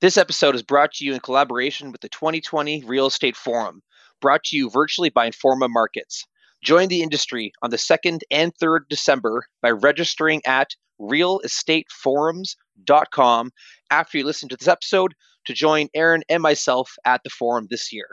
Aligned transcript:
This 0.00 0.16
episode 0.16 0.54
is 0.54 0.62
brought 0.62 0.92
to 0.92 1.04
you 1.04 1.12
in 1.12 1.18
collaboration 1.18 1.90
with 1.90 2.02
the 2.02 2.08
2020 2.08 2.84
Real 2.84 3.06
Estate 3.06 3.34
Forum, 3.34 3.82
brought 4.20 4.44
to 4.44 4.56
you 4.56 4.70
virtually 4.70 5.10
by 5.10 5.28
Informa 5.28 5.68
Markets. 5.68 6.24
Join 6.62 6.86
the 6.86 7.02
industry 7.02 7.50
on 7.62 7.70
the 7.70 7.78
2nd 7.78 8.20
and 8.30 8.52
3rd 8.62 8.82
December 8.88 9.42
by 9.60 9.72
registering 9.72 10.40
at 10.46 10.68
realestateforums.com 11.00 13.50
after 13.90 14.18
you 14.18 14.24
listen 14.24 14.48
to 14.48 14.56
this 14.56 14.68
episode 14.68 15.14
to 15.46 15.52
join 15.52 15.88
Aaron 15.94 16.22
and 16.28 16.44
myself 16.44 16.94
at 17.04 17.20
the 17.24 17.30
forum 17.30 17.66
this 17.68 17.92
year. 17.92 18.06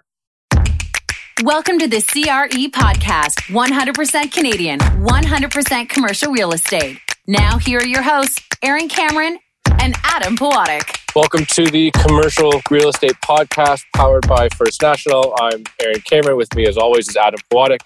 Welcome 1.44 1.78
to 1.78 1.88
the 1.88 2.02
CRE 2.02 2.72
podcast 2.72 3.42
100% 3.54 4.32
Canadian, 4.32 4.80
100% 4.80 5.90
commercial 5.90 6.32
real 6.32 6.52
estate. 6.52 6.98
Now, 7.28 7.60
here 7.60 7.78
are 7.78 7.86
your 7.86 8.02
hosts, 8.02 8.42
Aaron 8.64 8.90
Cameron 8.90 9.38
and 9.80 9.94
Adam 10.04 10.36
Pawatic. 10.36 11.05
Welcome 11.16 11.46
to 11.52 11.64
the 11.68 11.92
Commercial 11.92 12.52
Real 12.70 12.90
Estate 12.90 13.16
Podcast 13.24 13.84
powered 13.96 14.28
by 14.28 14.50
First 14.50 14.82
National. 14.82 15.34
I'm 15.40 15.64
Aaron 15.82 16.02
Cameron. 16.02 16.36
With 16.36 16.54
me, 16.54 16.68
as 16.68 16.78
always, 16.78 17.08
is 17.08 17.16
Adam 17.16 17.40
Pawatic. 17.50 17.80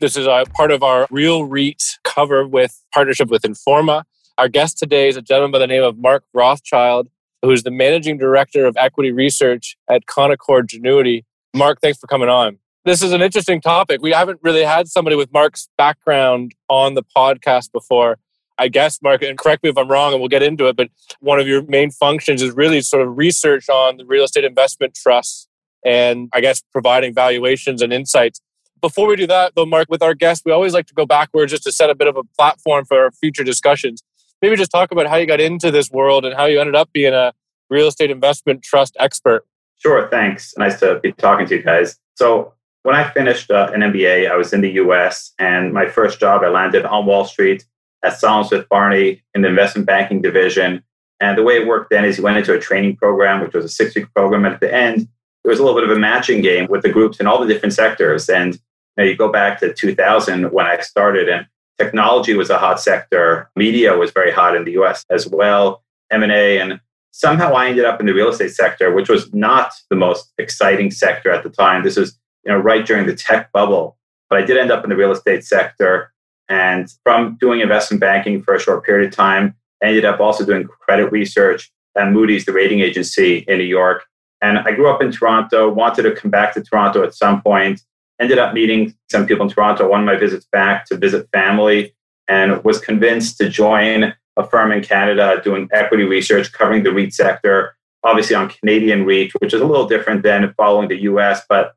This 0.00 0.16
is 0.16 0.26
a 0.26 0.46
part 0.54 0.70
of 0.70 0.82
our 0.82 1.06
Real 1.10 1.44
REIT 1.44 1.82
cover 2.04 2.48
with 2.48 2.82
partnership 2.94 3.28
with 3.28 3.42
Informa. 3.42 4.04
Our 4.38 4.48
guest 4.48 4.78
today 4.78 5.08
is 5.08 5.18
a 5.18 5.20
gentleman 5.20 5.50
by 5.50 5.58
the 5.58 5.66
name 5.66 5.82
of 5.82 5.98
Mark 5.98 6.24
Rothschild, 6.32 7.08
who's 7.42 7.64
the 7.64 7.70
managing 7.70 8.16
director 8.16 8.64
of 8.64 8.78
equity 8.78 9.12
research 9.12 9.76
at 9.90 10.06
Canaccord 10.06 10.68
Genuity. 10.68 11.24
Mark, 11.54 11.82
thanks 11.82 11.98
for 11.98 12.06
coming 12.06 12.30
on. 12.30 12.60
This 12.86 13.02
is 13.02 13.12
an 13.12 13.20
interesting 13.20 13.60
topic. 13.60 14.00
We 14.00 14.12
haven't 14.12 14.40
really 14.42 14.64
had 14.64 14.88
somebody 14.88 15.16
with 15.16 15.30
Mark's 15.34 15.68
background 15.76 16.54
on 16.70 16.94
the 16.94 17.02
podcast 17.14 17.72
before. 17.72 18.16
I 18.60 18.68
guess, 18.68 19.00
Mark, 19.00 19.22
and 19.22 19.38
correct 19.38 19.62
me 19.62 19.70
if 19.70 19.78
I'm 19.78 19.88
wrong, 19.88 20.12
and 20.12 20.20
we'll 20.20 20.28
get 20.28 20.42
into 20.42 20.66
it, 20.68 20.76
but 20.76 20.90
one 21.20 21.40
of 21.40 21.48
your 21.48 21.62
main 21.62 21.90
functions 21.90 22.42
is 22.42 22.52
really 22.52 22.82
sort 22.82 23.06
of 23.06 23.16
research 23.16 23.70
on 23.70 23.96
the 23.96 24.04
real 24.04 24.22
estate 24.22 24.44
investment 24.44 24.94
trusts 24.94 25.48
and 25.82 26.28
I 26.34 26.42
guess 26.42 26.62
providing 26.70 27.14
valuations 27.14 27.80
and 27.80 27.90
insights. 27.90 28.42
Before 28.82 29.06
we 29.08 29.16
do 29.16 29.26
that, 29.28 29.54
though, 29.56 29.64
Mark, 29.64 29.88
with 29.88 30.02
our 30.02 30.12
guests, 30.12 30.42
we 30.44 30.52
always 30.52 30.74
like 30.74 30.86
to 30.88 30.94
go 30.94 31.06
backwards 31.06 31.52
just 31.52 31.62
to 31.64 31.72
set 31.72 31.88
a 31.88 31.94
bit 31.94 32.06
of 32.06 32.18
a 32.18 32.22
platform 32.38 32.84
for 32.84 32.98
our 32.98 33.10
future 33.12 33.44
discussions. 33.44 34.02
Maybe 34.42 34.56
just 34.56 34.70
talk 34.70 34.92
about 34.92 35.06
how 35.06 35.16
you 35.16 35.26
got 35.26 35.40
into 35.40 35.70
this 35.70 35.90
world 35.90 36.26
and 36.26 36.34
how 36.34 36.44
you 36.44 36.60
ended 36.60 36.76
up 36.76 36.92
being 36.92 37.14
a 37.14 37.32
real 37.70 37.88
estate 37.88 38.10
investment 38.10 38.62
trust 38.62 38.94
expert. 39.00 39.46
Sure, 39.78 40.06
thanks. 40.08 40.52
Nice 40.58 40.78
to 40.80 41.00
be 41.02 41.12
talking 41.12 41.46
to 41.46 41.56
you 41.56 41.62
guys. 41.62 41.98
So, 42.14 42.52
when 42.82 42.94
I 42.94 43.10
finished 43.10 43.50
uh, 43.50 43.70
an 43.74 43.80
MBA, 43.80 44.30
I 44.30 44.36
was 44.36 44.52
in 44.52 44.62
the 44.62 44.72
US, 44.72 45.32
and 45.38 45.72
my 45.72 45.86
first 45.86 46.20
job, 46.20 46.42
I 46.42 46.48
landed 46.48 46.84
on 46.84 47.06
Wall 47.06 47.24
Street 47.24 47.64
at 48.02 48.18
Salomon 48.18 48.44
Smith 48.44 48.68
Barney 48.68 49.22
in 49.34 49.42
the 49.42 49.48
investment 49.48 49.86
banking 49.86 50.22
division. 50.22 50.82
And 51.20 51.36
the 51.36 51.42
way 51.42 51.56
it 51.56 51.66
worked 51.66 51.90
then 51.90 52.04
is 52.04 52.16
you 52.16 52.24
went 52.24 52.38
into 52.38 52.54
a 52.54 52.60
training 52.60 52.96
program, 52.96 53.40
which 53.40 53.52
was 53.52 53.64
a 53.64 53.68
six 53.68 53.94
week 53.94 54.12
program. 54.14 54.44
And 54.44 54.54
at 54.54 54.60
the 54.60 54.72
end, 54.72 55.08
it 55.44 55.48
was 55.48 55.58
a 55.58 55.64
little 55.64 55.78
bit 55.78 55.88
of 55.88 55.96
a 55.96 56.00
matching 56.00 56.40
game 56.40 56.66
with 56.68 56.82
the 56.82 56.88
groups 56.88 57.20
in 57.20 57.26
all 57.26 57.40
the 57.40 57.46
different 57.46 57.74
sectors. 57.74 58.28
And 58.28 58.54
you, 58.54 58.60
know, 58.96 59.04
you 59.04 59.16
go 59.16 59.30
back 59.30 59.60
to 59.60 59.72
2000 59.72 60.50
when 60.52 60.66
I 60.66 60.80
started, 60.80 61.28
and 61.28 61.46
technology 61.78 62.34
was 62.34 62.50
a 62.50 62.58
hot 62.58 62.80
sector. 62.80 63.50
Media 63.56 63.96
was 63.96 64.10
very 64.10 64.32
hot 64.32 64.56
in 64.56 64.64
the 64.64 64.72
US 64.72 65.04
as 65.10 65.26
well, 65.26 65.82
M&A. 66.10 66.58
And 66.58 66.80
somehow 67.10 67.52
I 67.54 67.68
ended 67.68 67.84
up 67.84 68.00
in 68.00 68.06
the 68.06 68.14
real 68.14 68.28
estate 68.28 68.52
sector, 68.52 68.92
which 68.92 69.08
was 69.08 69.32
not 69.34 69.72
the 69.88 69.96
most 69.96 70.32
exciting 70.38 70.90
sector 70.90 71.30
at 71.30 71.42
the 71.42 71.50
time. 71.50 71.84
This 71.84 71.96
was 71.96 72.18
you 72.44 72.52
know, 72.52 72.58
right 72.58 72.86
during 72.86 73.06
the 73.06 73.14
tech 73.14 73.52
bubble. 73.52 73.96
But 74.28 74.38
I 74.38 74.46
did 74.46 74.56
end 74.56 74.70
up 74.70 74.84
in 74.84 74.90
the 74.90 74.96
real 74.96 75.10
estate 75.10 75.44
sector. 75.44 76.12
And 76.50 76.92
from 77.04 77.38
doing 77.40 77.60
investment 77.60 78.00
banking 78.00 78.42
for 78.42 78.54
a 78.54 78.60
short 78.60 78.84
period 78.84 79.08
of 79.08 79.16
time, 79.16 79.54
I 79.82 79.86
ended 79.86 80.04
up 80.04 80.20
also 80.20 80.44
doing 80.44 80.66
credit 80.66 81.10
research 81.10 81.70
at 81.96 82.10
Moody's, 82.10 82.44
the 82.44 82.52
rating 82.52 82.80
agency 82.80 83.44
in 83.48 83.58
New 83.58 83.64
York. 83.64 84.04
And 84.42 84.58
I 84.58 84.72
grew 84.72 84.90
up 84.90 85.00
in 85.00 85.12
Toronto, 85.12 85.72
wanted 85.72 86.02
to 86.02 86.12
come 86.12 86.30
back 86.30 86.52
to 86.54 86.62
Toronto 86.62 87.04
at 87.04 87.14
some 87.14 87.40
point, 87.40 87.80
ended 88.20 88.38
up 88.38 88.52
meeting 88.52 88.94
some 89.10 89.26
people 89.26 89.46
in 89.46 89.52
Toronto, 89.52 89.88
one 89.88 90.00
of 90.00 90.06
my 90.06 90.16
visits 90.16 90.46
back 90.50 90.86
to 90.86 90.96
visit 90.96 91.28
family, 91.32 91.94
and 92.28 92.62
was 92.64 92.80
convinced 92.80 93.38
to 93.38 93.48
join 93.48 94.14
a 94.36 94.44
firm 94.44 94.72
in 94.72 94.82
Canada 94.82 95.40
doing 95.42 95.68
equity 95.72 96.04
research 96.04 96.52
covering 96.52 96.82
the 96.82 96.92
REIT 96.92 97.12
sector, 97.12 97.76
obviously 98.02 98.34
on 98.34 98.48
Canadian 98.48 99.04
REIT, 99.04 99.32
which 99.40 99.54
is 99.54 99.60
a 99.60 99.66
little 99.66 99.86
different 99.86 100.22
than 100.22 100.54
following 100.56 100.88
the 100.88 101.02
US, 101.02 101.42
but 101.48 101.74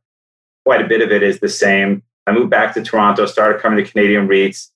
quite 0.65 0.81
a 0.81 0.87
bit 0.87 1.01
of 1.01 1.11
it 1.11 1.23
is 1.23 1.39
the 1.39 1.49
same. 1.49 2.03
I 2.27 2.31
moved 2.31 2.49
back 2.49 2.73
to 2.73 2.83
Toronto, 2.83 3.25
started 3.25 3.61
covering 3.61 3.83
the 3.83 3.89
Canadian 3.89 4.27
REITs. 4.27 4.69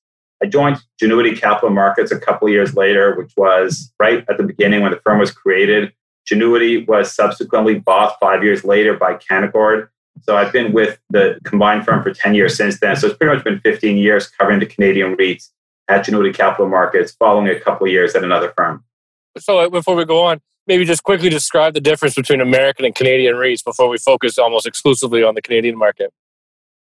I 0.43 0.47
joined 0.47 0.77
Genuity 1.01 1.39
Capital 1.39 1.69
Markets 1.69 2.11
a 2.11 2.19
couple 2.19 2.47
years 2.49 2.75
later, 2.75 3.15
which 3.15 3.31
was 3.37 3.91
right 3.99 4.23
at 4.29 4.37
the 4.37 4.43
beginning 4.43 4.81
when 4.81 4.91
the 4.91 4.99
firm 5.03 5.19
was 5.19 5.31
created. 5.31 5.93
Genuity 6.29 6.85
was 6.87 7.13
subsequently 7.13 7.79
bought 7.79 8.19
five 8.19 8.43
years 8.43 8.63
later 8.63 8.93
by 8.93 9.15
Canaccord. 9.15 9.87
So 10.23 10.35
I've 10.35 10.51
been 10.51 10.73
with 10.73 10.99
the 11.09 11.39
combined 11.45 11.85
firm 11.85 12.03
for 12.03 12.13
10 12.13 12.35
years 12.35 12.55
since 12.57 12.79
then. 12.79 12.95
So 12.95 13.07
it's 13.07 13.17
pretty 13.17 13.35
much 13.35 13.43
been 13.43 13.59
15 13.61 13.97
years 13.97 14.27
covering 14.27 14.59
the 14.59 14.65
Canadian 14.65 15.15
REITs 15.15 15.49
at 15.87 16.05
Genuity 16.05 16.33
Capital 16.33 16.67
Markets, 16.67 17.13
following 17.17 17.47
a 17.47 17.59
couple 17.59 17.87
years 17.87 18.13
at 18.13 18.23
another 18.23 18.53
firm. 18.57 18.83
So 19.37 19.59
uh, 19.59 19.69
before 19.69 19.95
we 19.95 20.05
go 20.05 20.23
on, 20.23 20.41
maybe 20.65 20.83
just 20.85 21.03
quickly 21.03 21.29
describe 21.29 21.73
the 21.73 21.81
difference 21.81 22.15
between 22.15 22.41
American 22.41 22.85
and 22.85 22.93
Canadian 22.93 23.35
REITs 23.35 23.63
before 23.63 23.87
we 23.87 23.97
focus 23.97 24.37
almost 24.37 24.67
exclusively 24.67 25.23
on 25.23 25.35
the 25.35 25.41
Canadian 25.41 25.77
market. 25.77 26.11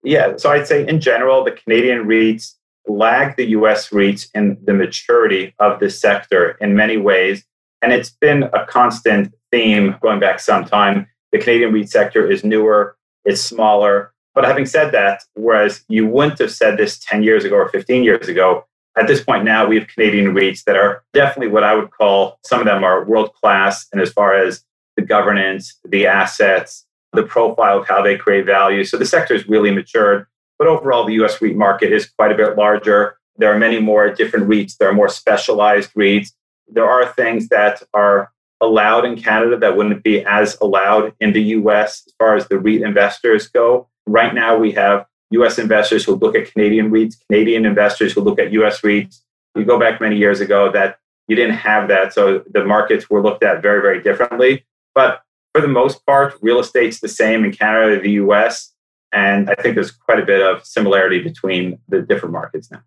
Yeah, 0.03 0.37
so 0.37 0.51
I'd 0.51 0.67
say 0.67 0.87
in 0.87 1.01
general, 1.01 1.43
the 1.43 1.51
Canadian 1.51 2.05
REITs 2.05 2.55
lag 2.87 3.35
the 3.35 3.47
US 3.49 3.89
REITs 3.89 4.27
in 4.33 4.57
the 4.63 4.73
maturity 4.73 5.53
of 5.59 5.79
the 5.79 5.89
sector 5.89 6.57
in 6.61 6.75
many 6.75 6.97
ways. 6.97 7.43
And 7.81 7.93
it's 7.93 8.09
been 8.09 8.43
a 8.53 8.65
constant 8.65 9.33
theme 9.51 9.95
going 10.01 10.19
back 10.19 10.39
some 10.39 10.65
time. 10.65 11.07
The 11.31 11.39
Canadian 11.39 11.73
REIT 11.73 11.89
sector 11.89 12.29
is 12.29 12.43
newer, 12.43 12.97
it's 13.25 13.41
smaller. 13.41 14.13
But 14.35 14.45
having 14.45 14.65
said 14.65 14.91
that, 14.91 15.23
whereas 15.35 15.83
you 15.89 16.07
wouldn't 16.07 16.39
have 16.39 16.51
said 16.51 16.77
this 16.77 16.99
10 16.99 17.23
years 17.23 17.43
ago 17.43 17.55
or 17.55 17.69
15 17.69 18.03
years 18.03 18.27
ago, 18.27 18.65
at 18.97 19.07
this 19.07 19.23
point 19.23 19.43
now 19.43 19.67
we 19.67 19.77
have 19.77 19.87
Canadian 19.87 20.33
REITs 20.33 20.63
that 20.63 20.75
are 20.75 21.03
definitely 21.13 21.51
what 21.51 21.63
I 21.63 21.75
would 21.75 21.91
call 21.91 22.39
some 22.45 22.59
of 22.59 22.65
them 22.65 22.83
are 22.83 23.05
world 23.05 23.33
class. 23.33 23.87
And 23.91 24.01
as 24.01 24.11
far 24.11 24.33
as 24.33 24.63
the 24.95 25.01
governance, 25.01 25.77
the 25.87 26.07
assets, 26.07 26.85
the 27.13 27.23
profile 27.23 27.79
of 27.79 27.87
how 27.87 28.01
they 28.01 28.17
create 28.17 28.45
value. 28.45 28.83
So 28.83 28.97
the 28.97 29.05
sector 29.05 29.33
is 29.33 29.47
really 29.47 29.71
matured. 29.71 30.25
But 30.57 30.67
overall, 30.67 31.05
the 31.05 31.13
US 31.23 31.41
REIT 31.41 31.55
market 31.55 31.91
is 31.91 32.09
quite 32.09 32.31
a 32.31 32.35
bit 32.35 32.57
larger. 32.57 33.17
There 33.37 33.51
are 33.53 33.57
many 33.57 33.79
more 33.79 34.09
different 34.09 34.49
REITs. 34.49 34.77
There 34.77 34.89
are 34.89 34.93
more 34.93 35.09
specialized 35.09 35.93
REITs. 35.93 36.31
There 36.67 36.89
are 36.89 37.07
things 37.13 37.47
that 37.49 37.81
are 37.93 38.31
allowed 38.61 39.05
in 39.05 39.15
Canada 39.15 39.57
that 39.57 39.77
wouldn't 39.77 40.03
be 40.03 40.23
as 40.25 40.57
allowed 40.61 41.13
in 41.19 41.31
the 41.33 41.41
US 41.41 42.03
as 42.05 42.13
far 42.19 42.35
as 42.35 42.47
the 42.47 42.59
REIT 42.59 42.81
investors 42.81 43.47
go. 43.47 43.87
Right 44.05 44.33
now, 44.33 44.57
we 44.57 44.71
have 44.73 45.05
US 45.31 45.57
investors 45.57 46.03
who 46.03 46.15
look 46.15 46.35
at 46.35 46.51
Canadian 46.51 46.91
REITs, 46.91 47.15
Canadian 47.27 47.65
investors 47.65 48.13
who 48.13 48.21
look 48.21 48.39
at 48.39 48.51
US 48.51 48.81
REITs. 48.81 49.21
You 49.55 49.63
go 49.63 49.79
back 49.79 50.01
many 50.01 50.17
years 50.17 50.41
ago 50.41 50.71
that 50.71 50.99
you 51.27 51.35
didn't 51.35 51.55
have 51.55 51.87
that. 51.87 52.13
So 52.13 52.43
the 52.51 52.65
markets 52.65 53.09
were 53.09 53.21
looked 53.21 53.43
at 53.43 53.61
very, 53.61 53.81
very 53.81 54.01
differently. 54.01 54.65
But 54.93 55.21
for 55.53 55.61
the 55.61 55.67
most 55.67 56.05
part, 56.05 56.35
real 56.41 56.59
estate's 56.59 56.99
the 56.99 57.07
same 57.07 57.43
in 57.43 57.51
Canada, 57.51 57.99
the 57.99 58.11
US. 58.11 58.73
And 59.11 59.49
I 59.49 59.55
think 59.55 59.75
there's 59.75 59.91
quite 59.91 60.19
a 60.19 60.25
bit 60.25 60.41
of 60.41 60.65
similarity 60.65 61.21
between 61.21 61.79
the 61.87 62.01
different 62.01 62.33
markets 62.33 62.69
now. 62.71 62.81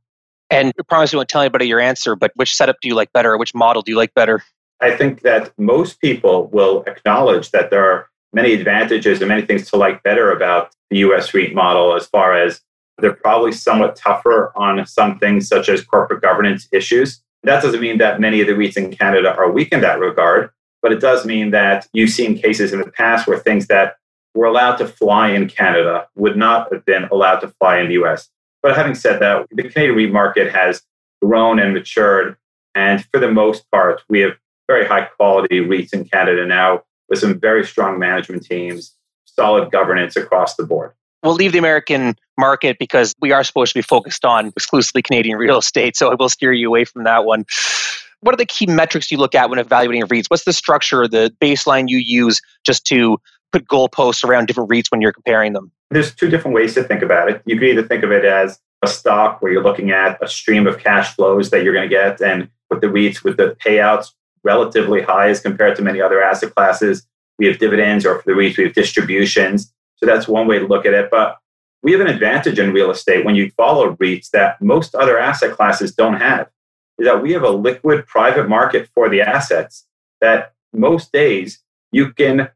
And 0.50 0.72
I 0.78 0.82
promise 0.82 1.12
you 1.12 1.18
won't 1.18 1.28
tell 1.28 1.40
anybody 1.40 1.66
your 1.66 1.80
answer, 1.80 2.14
but 2.14 2.30
which 2.36 2.54
setup 2.54 2.76
do 2.80 2.88
you 2.88 2.94
like 2.94 3.12
better? 3.12 3.32
Or 3.32 3.38
which 3.38 3.54
model 3.54 3.82
do 3.82 3.90
you 3.90 3.96
like 3.96 4.14
better? 4.14 4.42
I 4.80 4.94
think 4.96 5.22
that 5.22 5.52
most 5.58 6.00
people 6.00 6.48
will 6.48 6.84
acknowledge 6.86 7.50
that 7.52 7.70
there 7.70 7.84
are 7.84 8.08
many 8.32 8.52
advantages 8.52 9.20
and 9.20 9.28
many 9.28 9.42
things 9.42 9.68
to 9.70 9.76
like 9.76 10.02
better 10.02 10.30
about 10.30 10.74
the 10.90 10.98
US 10.98 11.32
REIT 11.32 11.54
model 11.54 11.94
as 11.94 12.06
far 12.06 12.36
as 12.36 12.60
they're 12.98 13.14
probably 13.14 13.52
somewhat 13.52 13.96
tougher 13.96 14.52
on 14.54 14.84
some 14.86 15.18
things 15.18 15.48
such 15.48 15.68
as 15.68 15.84
corporate 15.84 16.22
governance 16.22 16.68
issues. 16.72 17.22
That 17.42 17.62
doesn't 17.62 17.80
mean 17.80 17.98
that 17.98 18.20
many 18.20 18.40
of 18.40 18.46
the 18.46 18.52
REITs 18.52 18.76
in 18.76 18.94
Canada 18.94 19.34
are 19.34 19.50
weak 19.50 19.72
in 19.72 19.80
that 19.80 19.98
regard, 19.98 20.50
but 20.82 20.92
it 20.92 21.00
does 21.00 21.24
mean 21.24 21.52
that 21.52 21.86
you've 21.92 22.10
seen 22.10 22.36
cases 22.36 22.72
in 22.72 22.80
the 22.80 22.90
past 22.90 23.26
where 23.26 23.38
things 23.38 23.68
that 23.68 23.96
were 24.34 24.46
allowed 24.46 24.76
to 24.76 24.88
fly 24.88 25.30
in 25.30 25.48
Canada 25.48 26.08
would 26.16 26.36
not 26.36 26.72
have 26.72 26.84
been 26.84 27.04
allowed 27.04 27.40
to 27.40 27.48
fly 27.60 27.78
in 27.78 27.88
the 27.88 27.94
US. 28.02 28.28
But 28.62 28.76
having 28.76 28.94
said 28.94 29.20
that, 29.20 29.46
the 29.50 29.68
Canadian 29.68 29.96
REIT 29.96 30.12
market 30.12 30.52
has 30.52 30.82
grown 31.22 31.58
and 31.58 31.74
matured. 31.74 32.36
And 32.74 33.04
for 33.06 33.20
the 33.20 33.30
most 33.30 33.70
part, 33.70 34.02
we 34.08 34.20
have 34.20 34.32
very 34.68 34.86
high 34.86 35.02
quality 35.02 35.60
REITs 35.60 35.92
in 35.92 36.04
Canada 36.04 36.46
now 36.46 36.82
with 37.08 37.18
some 37.18 37.38
very 37.38 37.64
strong 37.64 37.98
management 37.98 38.44
teams, 38.44 38.96
solid 39.26 39.70
governance 39.70 40.16
across 40.16 40.56
the 40.56 40.64
board. 40.64 40.92
We'll 41.22 41.34
leave 41.34 41.52
the 41.52 41.58
American 41.58 42.16
market 42.38 42.78
because 42.78 43.14
we 43.20 43.30
are 43.30 43.44
supposed 43.44 43.72
to 43.72 43.78
be 43.78 43.82
focused 43.82 44.24
on 44.24 44.48
exclusively 44.48 45.02
Canadian 45.02 45.38
real 45.38 45.58
estate. 45.58 45.96
So 45.96 46.10
I 46.10 46.14
will 46.14 46.28
steer 46.28 46.52
you 46.52 46.68
away 46.68 46.84
from 46.84 47.04
that 47.04 47.24
one. 47.24 47.44
What 48.22 48.34
are 48.34 48.38
the 48.38 48.46
key 48.46 48.66
metrics 48.66 49.10
you 49.10 49.18
look 49.18 49.34
at 49.34 49.50
when 49.50 49.58
evaluating 49.58 50.04
REITs? 50.04 50.26
What's 50.28 50.44
the 50.44 50.52
structure, 50.52 51.08
the 51.08 51.34
baseline 51.40 51.88
you 51.88 51.98
use 51.98 52.40
just 52.64 52.86
to 52.86 53.18
put 53.50 53.66
goalposts 53.66 54.22
around 54.22 54.46
different 54.46 54.70
REITs 54.70 54.92
when 54.92 55.00
you're 55.00 55.12
comparing 55.12 55.54
them? 55.54 55.72
There's 55.90 56.14
two 56.14 56.30
different 56.30 56.54
ways 56.54 56.74
to 56.74 56.84
think 56.84 57.02
about 57.02 57.28
it. 57.28 57.42
You 57.46 57.58
can 57.58 57.66
either 57.66 57.82
think 57.82 58.04
of 58.04 58.12
it 58.12 58.24
as 58.24 58.60
a 58.82 58.86
stock 58.86 59.42
where 59.42 59.50
you're 59.50 59.62
looking 59.62 59.90
at 59.90 60.22
a 60.22 60.28
stream 60.28 60.68
of 60.68 60.78
cash 60.78 61.14
flows 61.16 61.50
that 61.50 61.64
you're 61.64 61.74
going 61.74 61.88
to 61.88 61.94
get, 61.94 62.20
and 62.20 62.48
with 62.70 62.80
the 62.80 62.86
REITs, 62.86 63.24
with 63.24 63.38
the 63.38 63.56
payouts 63.64 64.12
relatively 64.44 65.02
high 65.02 65.28
as 65.28 65.40
compared 65.40 65.76
to 65.76 65.82
many 65.82 66.00
other 66.00 66.22
asset 66.22 66.54
classes, 66.54 67.04
we 67.38 67.46
have 67.46 67.58
dividends, 67.58 68.06
or 68.06 68.20
for 68.20 68.24
the 68.24 68.40
REITs, 68.40 68.56
we 68.56 68.64
have 68.64 68.74
distributions. 68.74 69.72
So 69.96 70.06
that's 70.06 70.28
one 70.28 70.46
way 70.46 70.60
to 70.60 70.66
look 70.66 70.86
at 70.86 70.94
it. 70.94 71.10
But 71.10 71.38
we 71.82 71.90
have 71.90 72.00
an 72.00 72.06
advantage 72.06 72.60
in 72.60 72.72
real 72.72 72.92
estate 72.92 73.24
when 73.24 73.34
you 73.34 73.50
follow 73.56 73.96
REITs 73.96 74.30
that 74.30 74.62
most 74.62 74.94
other 74.94 75.18
asset 75.18 75.56
classes 75.56 75.92
don't 75.92 76.20
have. 76.20 76.48
Is 77.02 77.08
that 77.08 77.20
we 77.20 77.32
have 77.32 77.42
a 77.42 77.50
liquid 77.50 78.06
private 78.06 78.48
market 78.48 78.88
for 78.94 79.08
the 79.08 79.22
assets 79.22 79.88
that 80.20 80.52
most 80.72 81.10
days 81.10 81.58
you 81.90 82.12
can 82.12 82.48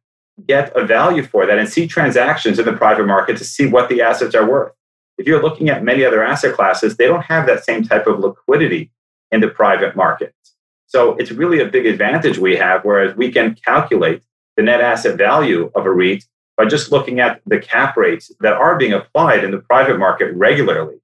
get 0.46 0.70
a 0.76 0.86
value 0.86 1.24
for 1.24 1.46
that 1.46 1.58
and 1.58 1.68
see 1.68 1.88
transactions 1.88 2.60
in 2.60 2.64
the 2.64 2.72
private 2.72 3.08
market 3.08 3.38
to 3.38 3.44
see 3.44 3.66
what 3.66 3.88
the 3.88 4.02
assets 4.02 4.36
are 4.36 4.48
worth. 4.48 4.72
If 5.18 5.26
you're 5.26 5.42
looking 5.42 5.68
at 5.68 5.82
many 5.82 6.04
other 6.04 6.22
asset 6.22 6.54
classes, 6.54 6.96
they 6.96 7.08
don't 7.08 7.24
have 7.24 7.48
that 7.48 7.64
same 7.64 7.82
type 7.82 8.06
of 8.06 8.20
liquidity 8.20 8.92
in 9.32 9.40
the 9.40 9.48
private 9.48 9.96
market. 9.96 10.32
So 10.86 11.16
it's 11.16 11.32
really 11.32 11.58
a 11.58 11.66
big 11.66 11.84
advantage 11.84 12.38
we 12.38 12.54
have, 12.54 12.84
whereas 12.84 13.16
we 13.16 13.32
can 13.32 13.56
calculate 13.56 14.22
the 14.56 14.62
net 14.62 14.80
asset 14.80 15.18
value 15.18 15.72
of 15.74 15.86
a 15.86 15.90
REIT 15.90 16.24
by 16.56 16.66
just 16.66 16.92
looking 16.92 17.18
at 17.18 17.40
the 17.46 17.58
cap 17.58 17.96
rates 17.96 18.30
that 18.38 18.52
are 18.52 18.78
being 18.78 18.92
applied 18.92 19.42
in 19.42 19.50
the 19.50 19.58
private 19.58 19.98
market 19.98 20.32
regularly. 20.34 21.00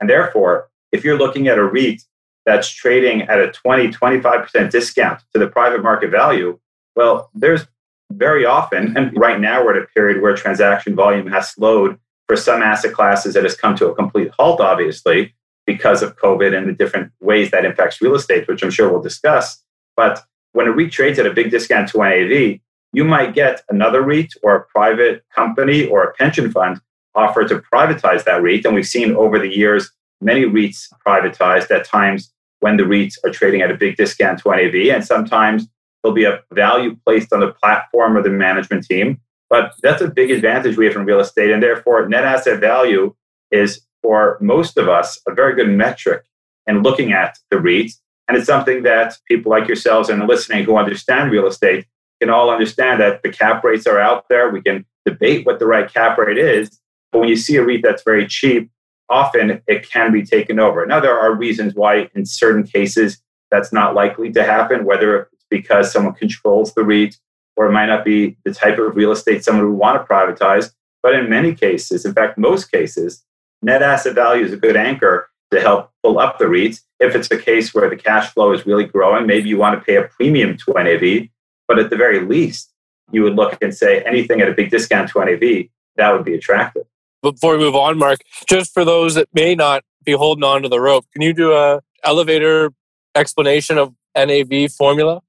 And 0.00 0.10
therefore, 0.10 0.70
if 0.90 1.04
you're 1.04 1.18
looking 1.18 1.46
at 1.46 1.56
a 1.56 1.64
REIT 1.64 2.02
that's 2.46 2.70
trading 2.70 3.22
at 3.22 3.38
a 3.40 3.52
20, 3.52 3.88
25% 3.88 4.70
discount 4.70 5.20
to 5.32 5.38
the 5.38 5.46
private 5.46 5.82
market 5.82 6.10
value, 6.10 6.58
well, 6.96 7.30
there's 7.34 7.66
very 8.10 8.44
often, 8.44 8.96
and 8.96 9.16
right 9.16 9.40
now 9.40 9.64
we're 9.64 9.76
at 9.76 9.82
a 9.82 9.86
period 9.86 10.20
where 10.20 10.34
transaction 10.34 10.94
volume 10.94 11.28
has 11.28 11.50
slowed 11.50 11.98
for 12.26 12.36
some 12.36 12.62
asset 12.62 12.92
classes 12.92 13.34
that 13.34 13.44
has 13.44 13.56
come 13.56 13.76
to 13.76 13.88
a 13.88 13.94
complete 13.94 14.30
halt, 14.38 14.60
obviously, 14.60 15.34
because 15.66 16.02
of 16.02 16.16
COVID 16.16 16.56
and 16.56 16.68
the 16.68 16.72
different 16.72 17.12
ways 17.20 17.50
that 17.50 17.64
impacts 17.64 18.00
real 18.00 18.14
estate, 18.14 18.48
which 18.48 18.62
I'm 18.62 18.70
sure 18.70 18.90
we'll 18.90 19.02
discuss. 19.02 19.62
But 19.96 20.22
when 20.52 20.66
a 20.66 20.72
REIT 20.72 20.92
trades 20.92 21.18
at 21.18 21.26
a 21.26 21.32
big 21.32 21.50
discount 21.50 21.88
to 21.90 21.98
NAV, 21.98 22.58
you 22.92 23.04
might 23.04 23.34
get 23.34 23.62
another 23.68 24.02
REIT 24.02 24.34
or 24.42 24.56
a 24.56 24.64
private 24.64 25.24
company 25.34 25.86
or 25.86 26.02
a 26.02 26.12
pension 26.14 26.50
fund 26.50 26.80
offer 27.14 27.46
to 27.46 27.62
privatize 27.72 28.24
that 28.24 28.42
REIT. 28.42 28.64
And 28.64 28.74
we've 28.74 28.86
seen 28.86 29.14
over 29.14 29.38
the 29.38 29.48
years 29.48 29.90
many 30.20 30.44
REITs 30.44 30.88
privatized 31.06 31.70
at 31.70 31.84
times 31.84 32.32
when 32.60 32.76
the 32.76 32.82
REITs 32.84 33.14
are 33.24 33.30
trading 33.30 33.62
at 33.62 33.70
a 33.70 33.76
big 33.76 33.96
discount 33.96 34.40
to 34.40 34.50
NAV. 34.50 34.94
And 34.94 35.04
sometimes 35.04 35.66
there'll 36.02 36.14
be 36.14 36.24
a 36.24 36.40
value 36.52 36.96
placed 37.04 37.32
on 37.32 37.40
the 37.40 37.52
platform 37.52 38.16
or 38.16 38.22
the 38.22 38.30
management 38.30 38.84
team. 38.84 39.20
But 39.48 39.72
that's 39.82 40.02
a 40.02 40.08
big 40.08 40.30
advantage 40.30 40.76
we 40.76 40.86
have 40.86 40.96
in 40.96 41.04
real 41.04 41.20
estate. 41.20 41.50
And 41.50 41.62
therefore, 41.62 42.08
net 42.08 42.24
asset 42.24 42.60
value 42.60 43.14
is 43.50 43.80
for 44.02 44.38
most 44.40 44.78
of 44.78 44.88
us 44.88 45.20
a 45.26 45.34
very 45.34 45.54
good 45.54 45.68
metric 45.68 46.24
in 46.66 46.82
looking 46.82 47.12
at 47.12 47.38
the 47.50 47.56
REITs. 47.56 47.94
And 48.28 48.36
it's 48.36 48.46
something 48.46 48.84
that 48.84 49.18
people 49.26 49.50
like 49.50 49.66
yourselves 49.66 50.08
and 50.08 50.26
listening 50.28 50.64
who 50.64 50.76
understand 50.76 51.32
real 51.32 51.46
estate 51.46 51.86
can 52.20 52.30
all 52.30 52.50
understand 52.50 53.00
that 53.00 53.22
the 53.22 53.30
cap 53.30 53.64
rates 53.64 53.86
are 53.86 53.98
out 53.98 54.26
there. 54.28 54.50
We 54.50 54.62
can 54.62 54.84
debate 55.04 55.46
what 55.46 55.58
the 55.58 55.66
right 55.66 55.92
cap 55.92 56.16
rate 56.18 56.38
is. 56.38 56.78
But 57.10 57.20
when 57.20 57.28
you 57.28 57.36
see 57.36 57.56
a 57.56 57.64
REIT 57.64 57.82
that's 57.82 58.04
very 58.04 58.26
cheap, 58.26 58.70
often 59.10 59.60
it 59.66 59.88
can 59.90 60.12
be 60.12 60.22
taken 60.22 60.58
over. 60.58 60.86
Now, 60.86 61.00
there 61.00 61.18
are 61.18 61.34
reasons 61.34 61.74
why 61.74 62.08
in 62.14 62.24
certain 62.24 62.62
cases 62.62 63.20
that's 63.50 63.72
not 63.72 63.94
likely 63.94 64.30
to 64.32 64.44
happen, 64.44 64.84
whether 64.84 65.28
it's 65.32 65.44
because 65.50 65.92
someone 65.92 66.14
controls 66.14 66.72
the 66.74 66.84
REIT 66.84 67.16
or 67.56 67.66
it 67.66 67.72
might 67.72 67.86
not 67.86 68.04
be 68.04 68.36
the 68.44 68.54
type 68.54 68.78
of 68.78 68.96
real 68.96 69.12
estate 69.12 69.44
someone 69.44 69.68
would 69.68 69.78
want 69.78 70.00
to 70.00 70.12
privatize. 70.12 70.72
But 71.02 71.14
in 71.14 71.28
many 71.28 71.54
cases, 71.54 72.04
in 72.04 72.14
fact, 72.14 72.38
most 72.38 72.70
cases, 72.70 73.24
net 73.60 73.82
asset 73.82 74.14
value 74.14 74.44
is 74.44 74.52
a 74.52 74.56
good 74.56 74.76
anchor 74.76 75.28
to 75.50 75.60
help 75.60 75.90
pull 76.02 76.18
up 76.18 76.38
the 76.38 76.44
REITs. 76.44 76.80
If 77.00 77.14
it's 77.14 77.30
a 77.30 77.38
case 77.38 77.74
where 77.74 77.90
the 77.90 77.96
cash 77.96 78.32
flow 78.32 78.52
is 78.52 78.66
really 78.66 78.84
growing, 78.84 79.26
maybe 79.26 79.48
you 79.48 79.58
want 79.58 79.78
to 79.78 79.84
pay 79.84 79.96
a 79.96 80.04
premium 80.04 80.56
to 80.58 80.72
NAV, 80.74 81.28
but 81.66 81.78
at 81.78 81.90
the 81.90 81.96
very 81.96 82.20
least, 82.20 82.72
you 83.10 83.22
would 83.22 83.34
look 83.34 83.58
and 83.60 83.74
say 83.74 84.02
anything 84.02 84.40
at 84.40 84.48
a 84.48 84.52
big 84.52 84.70
discount 84.70 85.10
to 85.10 85.24
NAV, 85.24 85.66
that 85.96 86.12
would 86.12 86.24
be 86.24 86.34
attractive. 86.34 86.84
Before 87.22 87.56
we 87.56 87.64
move 87.64 87.76
on, 87.76 87.98
Mark, 87.98 88.20
just 88.48 88.72
for 88.72 88.84
those 88.84 89.14
that 89.14 89.28
may 89.34 89.54
not 89.54 89.82
be 90.04 90.12
holding 90.12 90.44
on 90.44 90.62
to 90.62 90.68
the 90.68 90.80
rope, 90.80 91.04
can 91.12 91.22
you 91.22 91.32
do 91.32 91.52
a 91.52 91.80
elevator 92.02 92.72
explanation 93.14 93.78
of 93.78 93.94
NAV 94.16 94.72
formula? 94.72 95.20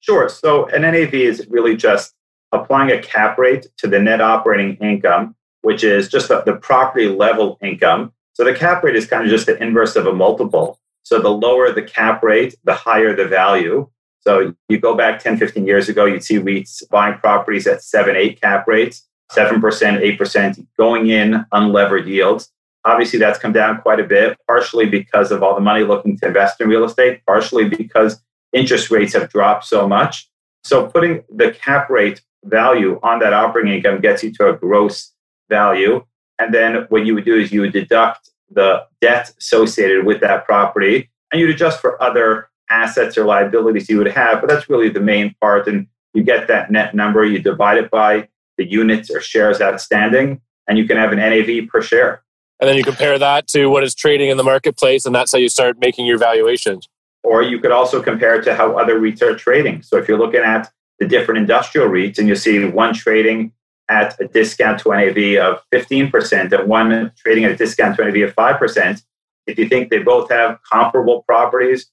Sure. 0.00 0.28
So 0.28 0.66
an 0.66 0.82
NAV 0.82 1.14
is 1.14 1.46
really 1.48 1.76
just 1.76 2.14
applying 2.50 2.90
a 2.90 3.00
cap 3.00 3.38
rate 3.38 3.66
to 3.78 3.86
the 3.86 4.00
net 4.00 4.20
operating 4.20 4.76
income 4.76 5.36
which 5.62 5.82
is 5.82 6.08
just 6.08 6.28
the, 6.28 6.42
the 6.42 6.54
property 6.54 7.08
level 7.08 7.58
income. 7.62 8.12
So 8.34 8.44
the 8.44 8.54
cap 8.54 8.84
rate 8.84 8.96
is 8.96 9.06
kind 9.06 9.24
of 9.24 9.30
just 9.30 9.46
the 9.46 9.60
inverse 9.62 9.96
of 9.96 10.06
a 10.06 10.12
multiple. 10.12 10.78
So 11.04 11.20
the 11.20 11.30
lower 11.30 11.72
the 11.72 11.82
cap 11.82 12.22
rate, 12.22 12.54
the 12.64 12.74
higher 12.74 13.16
the 13.16 13.26
value. 13.26 13.88
So 14.20 14.54
you 14.68 14.78
go 14.78 14.94
back 14.94 15.20
10, 15.20 15.36
15 15.38 15.66
years 15.66 15.88
ago, 15.88 16.04
you'd 16.04 16.22
see 16.22 16.38
REITs 16.38 16.88
buying 16.90 17.18
properties 17.18 17.66
at 17.66 17.82
7, 17.82 18.14
8 18.14 18.40
cap 18.40 18.68
rates, 18.68 19.08
7%, 19.30 19.60
8% 19.60 20.66
going 20.76 21.08
in 21.08 21.44
unlevered 21.52 22.06
yields. 22.06 22.50
Obviously, 22.84 23.18
that's 23.18 23.38
come 23.38 23.52
down 23.52 23.80
quite 23.80 24.00
a 24.00 24.04
bit, 24.04 24.36
partially 24.46 24.86
because 24.86 25.30
of 25.30 25.42
all 25.42 25.54
the 25.54 25.60
money 25.60 25.84
looking 25.84 26.18
to 26.18 26.26
invest 26.26 26.60
in 26.60 26.68
real 26.68 26.84
estate, 26.84 27.20
partially 27.26 27.68
because 27.68 28.20
interest 28.52 28.90
rates 28.90 29.14
have 29.14 29.30
dropped 29.30 29.64
so 29.64 29.86
much. 29.88 30.28
So 30.64 30.86
putting 30.86 31.24
the 31.34 31.52
cap 31.52 31.90
rate 31.90 32.20
value 32.44 32.98
on 33.02 33.20
that 33.20 33.32
operating 33.32 33.72
income 33.74 34.00
gets 34.00 34.22
you 34.22 34.32
to 34.34 34.48
a 34.48 34.56
gross 34.56 35.12
value. 35.48 36.04
And 36.38 36.52
then 36.52 36.86
what 36.88 37.06
you 37.06 37.14
would 37.14 37.24
do 37.24 37.36
is 37.36 37.52
you 37.52 37.60
would 37.60 37.72
deduct 37.72 38.30
the 38.50 38.84
debt 39.00 39.32
associated 39.38 40.04
with 40.04 40.20
that 40.20 40.44
property 40.44 41.10
and 41.30 41.40
you'd 41.40 41.50
adjust 41.50 41.80
for 41.80 42.02
other 42.02 42.48
assets 42.68 43.16
or 43.16 43.24
liabilities 43.24 43.88
you 43.88 43.98
would 43.98 44.08
have. 44.08 44.40
But 44.40 44.50
that's 44.50 44.68
really 44.68 44.88
the 44.88 45.00
main 45.00 45.34
part. 45.40 45.66
And 45.68 45.86
you 46.14 46.22
get 46.22 46.48
that 46.48 46.70
net 46.70 46.94
number, 46.94 47.24
you 47.24 47.38
divide 47.38 47.78
it 47.78 47.90
by 47.90 48.28
the 48.58 48.70
units 48.70 49.10
or 49.10 49.20
shares 49.20 49.60
outstanding, 49.60 50.40
and 50.68 50.78
you 50.78 50.86
can 50.86 50.96
have 50.96 51.12
an 51.12 51.18
NAV 51.18 51.68
per 51.68 51.82
share. 51.82 52.22
And 52.60 52.68
then 52.68 52.76
you 52.76 52.84
compare 52.84 53.18
that 53.18 53.48
to 53.48 53.66
what 53.66 53.82
is 53.82 53.94
trading 53.94 54.30
in 54.30 54.36
the 54.36 54.44
marketplace, 54.44 55.04
and 55.04 55.14
that's 55.14 55.32
how 55.32 55.38
you 55.38 55.48
start 55.48 55.78
making 55.80 56.06
your 56.06 56.18
valuations. 56.18 56.88
Or 57.24 57.42
you 57.42 57.58
could 57.58 57.72
also 57.72 58.02
compare 58.02 58.36
it 58.36 58.44
to 58.44 58.54
how 58.54 58.78
other 58.78 59.00
REITs 59.00 59.22
are 59.22 59.36
trading. 59.36 59.82
So 59.82 59.96
if 59.96 60.08
you're 60.08 60.18
looking 60.18 60.42
at 60.42 60.70
the 60.98 61.06
different 61.06 61.38
industrial 61.38 61.88
REITs 61.88 62.18
and 62.18 62.28
you 62.28 62.36
see 62.36 62.64
one 62.64 62.94
trading 62.94 63.52
at 63.88 64.18
a 64.20 64.28
discount 64.28 64.80
to 64.80 64.90
NAV 64.90 65.42
of 65.44 65.62
15% 65.72 66.52
and 66.52 66.68
one 66.68 67.12
trading 67.16 67.44
at 67.44 67.52
a 67.52 67.56
discount 67.56 67.96
to 67.96 68.04
NAV 68.04 68.28
of 68.28 68.34
5%, 68.34 69.02
if 69.46 69.58
you 69.58 69.68
think 69.68 69.90
they 69.90 69.98
both 69.98 70.30
have 70.30 70.58
comparable 70.70 71.22
properties, 71.22 71.90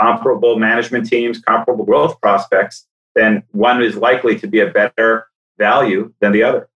comparable 0.00 0.58
management 0.58 1.08
teams, 1.08 1.40
comparable 1.40 1.84
growth 1.84 2.20
prospects, 2.20 2.86
then 3.14 3.42
one 3.50 3.82
is 3.82 3.96
likely 3.96 4.38
to 4.38 4.46
be 4.46 4.60
a 4.60 4.66
better 4.66 5.26
value 5.58 6.12
than 6.20 6.32
the 6.32 6.42
other. 6.42 6.68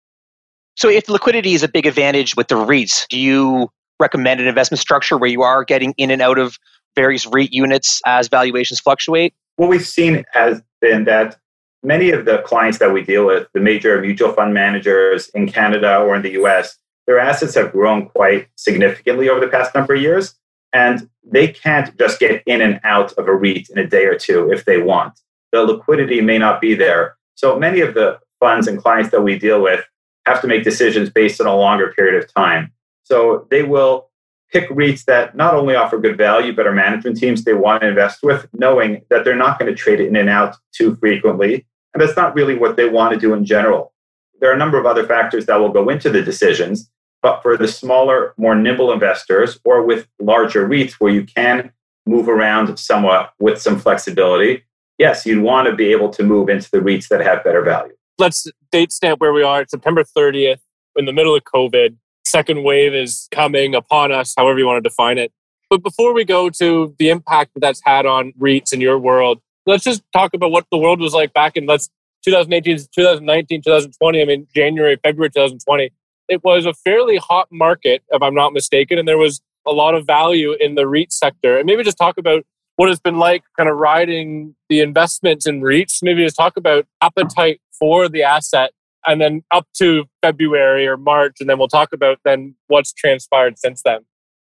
So, 0.75 0.89
if 0.89 1.08
liquidity 1.08 1.53
is 1.53 1.63
a 1.63 1.67
big 1.67 1.86
advantage 1.86 2.36
with 2.36 2.50
the 2.50 2.55
REITs, 2.55 3.08
do 3.08 3.17
you 3.17 3.70
recommend 4.00 4.41
an 4.41 4.48
investment 4.48 4.79
structure 4.79 5.17
where 5.17 5.29
you 5.29 5.41
are 5.41 5.63
getting 5.63 5.94
in 5.98 6.12
and 6.12 6.22
out 6.22 6.38
of 6.38 6.58
various 6.96 7.25
REIT 7.25 7.53
units 7.53 8.01
as 8.05 8.27
valuations 8.27 8.79
fluctuate? 8.79 9.34
What 9.55 9.70
we've 9.70 9.86
seen 9.86 10.25
has 10.34 10.62
been 10.82 11.05
that 11.05 11.38
many 11.82 12.12
of 12.12 12.25
the 12.25 12.39
clients 12.39 12.79
that 12.79 12.91
we 12.91 13.03
deal 13.03 13.25
with, 13.25 13.48
the 13.53 13.60
major 13.60 14.01
mutual 14.01 14.34
fund 14.34 14.53
managers 14.53 15.29
in 15.29 15.50
Canada 15.50 16.00
or 16.00 16.15
in 16.15 16.24
the 16.24 16.32
US, 16.32 16.77
their 17.08 17.20
assets 17.20 17.55
have 17.55 17.72
grown 17.72 18.08
quite 18.10 18.48
significantly 18.55 19.29
over 19.29 19.39
the 19.39 19.48
past 19.48 19.74
number 19.75 19.94
of 19.94 20.01
years. 20.01 20.36
And 20.74 21.10
they 21.24 21.48
can't 21.48 21.98
just 21.98 22.20
get 22.20 22.44
in 22.46 22.60
and 22.60 22.82
out 22.84 23.13
of 23.13 23.27
a 23.27 23.34
REIT 23.34 23.70
in 23.70 23.77
a 23.77 23.88
day 23.88 24.05
or 24.05 24.17
two 24.17 24.51
if 24.51 24.65
they 24.65 24.82
want. 24.82 25.20
The 25.53 25.63
liquidity 25.63 26.20
may 26.20 26.38
not 26.38 26.60
be 26.60 26.75
there. 26.75 27.15
So 27.36 27.58
many 27.58 27.79
of 27.79 27.94
the 27.94 28.20
funds 28.39 28.68
and 28.68 28.77
clients 28.77 29.12
that 29.12 29.22
we 29.22 29.38
deal 29.38 29.62
with 29.62 29.84
have 30.25 30.42
to 30.42 30.48
make 30.48 30.63
decisions 30.63 31.10
based 31.10 31.39
on 31.39 31.48
a 31.48 31.56
longer 31.56 31.94
period 31.94 32.22
of 32.22 32.34
time. 32.34 32.72
So 33.04 33.48
they 33.51 33.63
will 33.63 34.10
pick 34.51 34.70
REITs 34.70 35.06
that 35.06 35.36
not 35.36 35.54
only 35.54 35.75
offer 35.75 35.98
good 36.00 36.18
value, 36.18 36.56
but 36.56 36.65
are 36.65 36.72
management 36.72 37.18
teams 37.18 37.44
they 37.44 37.54
want 37.54 37.82
to 37.82 37.88
invest 37.88 38.24
with, 38.24 38.48
knowing 38.54 39.04
that 39.10 39.24
they're 39.24 39.36
not 39.36 39.60
going 39.60 39.72
to 39.72 39.77
trade 39.77 40.00
in 40.00 40.15
and 40.15 40.30
out 40.30 40.56
too 40.74 40.96
frequently 40.96 41.65
and 41.96 42.01
that's 42.01 42.18
not 42.18 42.36
really 42.36 42.56
what 42.56 42.75
they 42.75 42.89
want 42.89 43.13
to 43.13 43.20
do 43.20 43.34
in 43.34 43.46
general. 43.46 43.94
There 44.42 44.51
are 44.51 44.54
a 44.54 44.58
number 44.58 44.77
of 44.77 44.86
other 44.86 45.08
factors 45.08 45.46
that 45.46 45.56
will 45.56 45.70
go 45.70 45.88
into 45.88 46.10
the 46.10 46.22
decisions, 46.22 46.92
but 47.22 47.42
for 47.42 47.56
the 47.56 47.70
smaller, 47.70 48.34
more 48.38 48.54
nimble 48.54 48.92
investors 48.92 49.58
or 49.63 49.82
with 49.82 50.06
larger 50.20 50.68
REITs 50.68 50.96
where 51.00 51.13
you 51.13 51.24
can 51.24 51.72
move 52.06 52.27
around 52.27 52.77
somewhat 52.77 53.32
with 53.39 53.62
some 53.62 53.80
flexibility, 53.80 54.65
yes, 54.98 55.25
you'd 55.25 55.42
want 55.42 55.70
to 55.70 55.75
be 55.75 55.92
able 55.94 56.10
to 56.10 56.22
move 56.22 56.50
into 56.50 56.70
the 56.70 56.80
REITs 56.80 57.08
that 57.08 57.22
have 57.22 57.46
better 57.46 57.62
value. 57.62 57.96
Let's 58.17 58.48
date 58.72 58.91
stamp 58.91 59.19
where 59.19 59.34
we 59.34 59.43
are. 59.43 59.62
It's 59.62 59.72
September 59.72 60.03
30th, 60.03 60.60
in 60.95 61.05
the 61.05 61.13
middle 61.13 61.36
of 61.36 61.43
COVID. 61.43 61.98
Second 62.25 62.63
wave 62.63 62.93
is 62.93 63.27
coming 63.31 63.75
upon 63.75 64.12
us, 64.12 64.34
however 64.38 64.57
you 64.57 64.65
want 64.65 64.84
to 64.84 64.89
define 64.89 65.17
it. 65.17 65.31
But 65.69 65.84
before 65.84 66.13
we 66.13 66.24
go 66.24 66.50
to 66.50 66.95
the 66.98 67.10
impact 67.10 67.53
that 67.55 67.60
that's 67.60 67.81
had 67.84 68.05
on 68.05 68.34
REITs 68.39 68.72
in 68.72 68.81
your 68.81 68.98
world, 68.98 69.41
let's 69.65 69.84
just 69.84 70.01
talk 70.13 70.34
about 70.34 70.51
what 70.51 70.65
the 70.72 70.77
world 70.77 71.00
was 71.01 71.13
like 71.13 71.34
back 71.34 71.57
in 71.57 71.65
let's 71.65 71.89
2018, 72.24 72.88
2019, 72.95 73.62
2020. 73.62 74.22
I 74.22 74.25
mean, 74.25 74.48
January, 74.55 74.98
February 75.03 75.29
2020. 75.29 75.91
It 76.27 76.43
was 76.43 76.65
a 76.65 76.74
fairly 76.74 77.17
hot 77.17 77.50
market, 77.51 78.01
if 78.10 78.22
I'm 78.22 78.34
not 78.34 78.53
mistaken, 78.53 78.98
and 78.98 79.07
there 79.07 79.17
was 79.17 79.41
a 79.67 79.72
lot 79.72 79.93
of 79.93 80.07
value 80.07 80.53
in 80.53 80.75
the 80.75 80.88
REIT 80.88 81.12
sector. 81.12 81.57
And 81.57 81.65
maybe 81.65 81.84
just 81.84 81.98
talk 81.98 82.17
about 82.17 82.43
what 82.77 82.89
it's 82.89 83.00
been 83.00 83.17
like 83.17 83.43
kind 83.57 83.69
of 83.69 83.77
riding 83.77 84.55
the 84.69 84.79
investments 84.79 85.45
in 85.45 85.62
REITs. 85.62 86.00
Maybe 86.01 86.24
just 86.24 86.36
talk 86.36 86.57
about 86.57 86.86
appetite 87.01 87.62
for 87.79 88.10
the 88.10 88.24
asset 88.24 88.72
and 89.08 89.22
then 89.22 89.44
up 89.51 89.67
to 89.77 90.05
February 90.22 90.88
or 90.88 90.98
March, 90.98 91.38
and 91.39 91.50
then 91.50 91.58
we'll 91.58 91.67
talk 91.67 91.94
about 91.94 92.20
then 92.25 92.55
what's 92.67 92.94
transpired 92.94 93.60
since 93.60 93.82
then. 93.84 94.00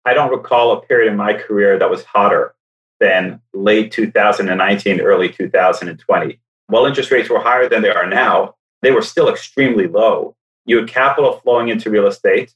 I 0.05 0.15
don't 0.15 0.31
recall 0.31 0.73
a 0.73 0.81
period 0.81 1.11
in 1.11 1.17
my 1.17 1.35
career 1.35 1.79
that 1.79 1.91
was 1.91 2.05
hotter 2.05 2.55
than 2.99 3.41
late 3.53 3.93
2019, 3.93 5.01
early 5.01 5.29
2020. 5.29 6.41
While 6.67 6.87
interest 6.87 7.11
rates 7.11 7.29
were 7.29 7.41
higher 7.41 7.69
than 7.69 7.83
they 7.83 7.91
are 7.91 8.07
now, 8.07 8.55
they 8.83 8.93
were 8.93 9.03
still 9.03 9.29
extremely 9.29 9.87
low. 9.87 10.37
You 10.67 10.79
had 10.79 10.89
capital 10.89 11.41
flowing 11.43 11.69
into 11.69 11.91
real 11.91 12.07
estate 12.07 12.55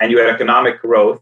and 0.00 0.10
you 0.10 0.18
had 0.18 0.28
economic 0.28 0.80
growth. 0.80 1.20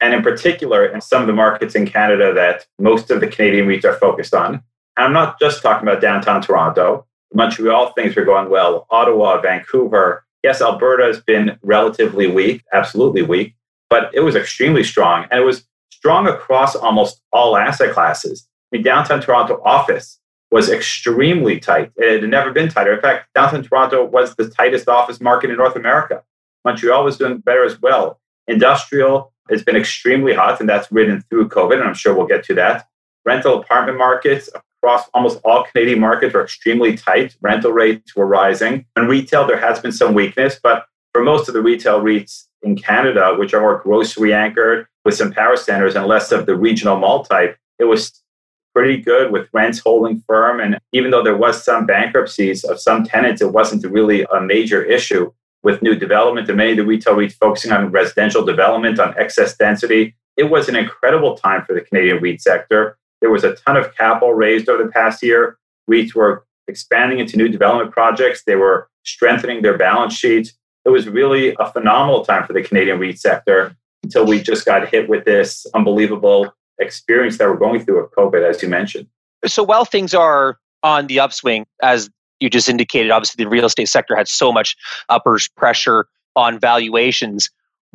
And 0.00 0.14
in 0.14 0.22
particular, 0.22 0.84
in 0.84 1.00
some 1.00 1.22
of 1.22 1.26
the 1.26 1.32
markets 1.32 1.74
in 1.74 1.86
Canada 1.86 2.32
that 2.34 2.66
most 2.78 3.10
of 3.10 3.20
the 3.20 3.26
Canadian 3.26 3.66
REITs 3.66 3.84
are 3.84 3.98
focused 3.98 4.34
on. 4.34 4.62
And 4.96 5.06
I'm 5.06 5.12
not 5.12 5.38
just 5.40 5.62
talking 5.62 5.88
about 5.88 6.02
downtown 6.02 6.42
Toronto. 6.42 7.06
Montreal, 7.34 7.92
things 7.92 8.16
were 8.16 8.24
going 8.24 8.50
well. 8.50 8.86
Ottawa, 8.90 9.40
Vancouver. 9.40 10.24
Yes, 10.42 10.62
Alberta 10.62 11.04
has 11.04 11.20
been 11.20 11.58
relatively 11.62 12.26
weak, 12.26 12.62
absolutely 12.72 13.22
weak, 13.22 13.54
but 13.90 14.10
it 14.14 14.20
was 14.20 14.36
extremely 14.36 14.84
strong. 14.84 15.26
And 15.30 15.40
it 15.40 15.44
was 15.44 15.64
strong 15.90 16.28
across 16.28 16.76
almost 16.76 17.20
all 17.32 17.56
asset 17.56 17.92
classes. 17.92 18.46
I 18.72 18.76
mean, 18.76 18.84
downtown 18.84 19.20
Toronto 19.20 19.60
office 19.64 20.20
was 20.50 20.70
extremely 20.70 21.58
tight. 21.58 21.90
It 21.96 22.22
had 22.22 22.30
never 22.30 22.52
been 22.52 22.68
tighter. 22.68 22.94
In 22.94 23.00
fact, 23.00 23.28
downtown 23.34 23.62
Toronto 23.62 24.04
was 24.04 24.36
the 24.36 24.48
tightest 24.48 24.88
office 24.88 25.20
market 25.20 25.50
in 25.50 25.56
North 25.56 25.76
America. 25.76 26.22
Montreal 26.64 27.04
was 27.04 27.16
doing 27.16 27.38
better 27.38 27.64
as 27.64 27.80
well. 27.80 28.20
Industrial 28.46 29.32
has 29.50 29.62
been 29.62 29.76
extremely 29.76 30.34
hot, 30.34 30.60
and 30.60 30.68
that's 30.68 30.90
ridden 30.90 31.22
through 31.28 31.48
COVID, 31.48 31.74
and 31.74 31.84
I'm 31.84 31.94
sure 31.94 32.14
we'll 32.14 32.26
get 32.26 32.44
to 32.44 32.54
that. 32.54 32.86
Rental 33.24 33.58
apartment 33.58 33.98
markets 33.98 34.48
across 34.82 35.08
almost 35.14 35.40
all 35.44 35.64
Canadian 35.64 36.00
markets 36.00 36.34
are 36.34 36.44
extremely 36.44 36.96
tight. 36.96 37.36
Rental 37.40 37.72
rates 37.72 38.14
were 38.14 38.26
rising. 38.26 38.84
And 38.94 39.08
retail, 39.08 39.46
there 39.46 39.58
has 39.58 39.80
been 39.80 39.92
some 39.92 40.14
weakness, 40.14 40.58
but 40.62 40.86
for 41.12 41.22
most 41.22 41.48
of 41.48 41.54
the 41.54 41.62
retail 41.62 42.00
REITs 42.00 42.44
in 42.62 42.76
Canada, 42.76 43.34
which 43.36 43.54
are 43.54 43.60
more 43.60 43.78
grocery 43.78 44.32
anchored 44.32 44.86
with 45.04 45.14
some 45.14 45.32
power 45.32 45.56
centers 45.56 45.96
and 45.96 46.06
less 46.06 46.32
of 46.32 46.46
the 46.46 46.56
regional 46.56 46.98
mall 46.98 47.24
type, 47.24 47.56
it 47.78 47.84
was 47.84 48.22
pretty 48.74 48.98
good 48.98 49.32
with 49.32 49.48
rents 49.52 49.78
holding 49.78 50.22
firm. 50.26 50.60
And 50.60 50.78
even 50.92 51.10
though 51.10 51.22
there 51.22 51.36
was 51.36 51.64
some 51.64 51.86
bankruptcies 51.86 52.62
of 52.64 52.78
some 52.80 53.04
tenants, 53.04 53.40
it 53.40 53.52
wasn't 53.52 53.84
really 53.90 54.24
a 54.24 54.40
major 54.40 54.82
issue 54.82 55.32
with 55.62 55.82
new 55.82 55.94
development 55.94 56.48
and 56.48 56.58
many 56.58 56.72
of 56.72 56.76
the 56.76 56.84
retail 56.84 57.14
REITs 57.14 57.32
focusing 57.32 57.72
on 57.72 57.90
residential 57.90 58.44
development, 58.44 59.00
on 59.00 59.18
excess 59.18 59.56
density. 59.56 60.14
It 60.36 60.44
was 60.44 60.68
an 60.68 60.76
incredible 60.76 61.36
time 61.36 61.64
for 61.64 61.74
the 61.74 61.80
Canadian 61.80 62.22
REIT 62.22 62.42
sector. 62.42 62.98
There 63.26 63.32
was 63.32 63.42
a 63.42 63.56
ton 63.56 63.76
of 63.76 63.92
capital 63.96 64.34
raised 64.34 64.68
over 64.68 64.84
the 64.84 64.88
past 64.88 65.20
year. 65.20 65.58
REITs 65.90 66.14
were 66.14 66.46
expanding 66.68 67.18
into 67.18 67.36
new 67.36 67.48
development 67.48 67.90
projects. 67.90 68.44
They 68.46 68.54
were 68.54 68.88
strengthening 69.02 69.62
their 69.62 69.76
balance 69.76 70.14
sheets. 70.14 70.52
It 70.84 70.90
was 70.90 71.08
really 71.08 71.56
a 71.58 71.72
phenomenal 71.72 72.24
time 72.24 72.46
for 72.46 72.52
the 72.52 72.62
Canadian 72.62 73.00
REIT 73.00 73.18
sector 73.18 73.76
until 74.04 74.26
we 74.26 74.40
just 74.40 74.64
got 74.64 74.88
hit 74.88 75.08
with 75.08 75.24
this 75.24 75.66
unbelievable 75.74 76.54
experience 76.78 77.38
that 77.38 77.48
we're 77.48 77.56
going 77.56 77.84
through 77.84 78.00
with 78.00 78.12
COVID, 78.12 78.48
as 78.48 78.62
you 78.62 78.68
mentioned. 78.68 79.08
So 79.44 79.64
while 79.64 79.84
things 79.84 80.14
are 80.14 80.60
on 80.84 81.08
the 81.08 81.18
upswing, 81.18 81.66
as 81.82 82.08
you 82.38 82.48
just 82.48 82.68
indicated, 82.68 83.10
obviously 83.10 83.42
the 83.42 83.50
real 83.50 83.64
estate 83.64 83.88
sector 83.88 84.14
had 84.14 84.28
so 84.28 84.52
much 84.52 84.76
uppers 85.08 85.48
pressure 85.48 86.06
on 86.36 86.60
valuations. 86.60 87.50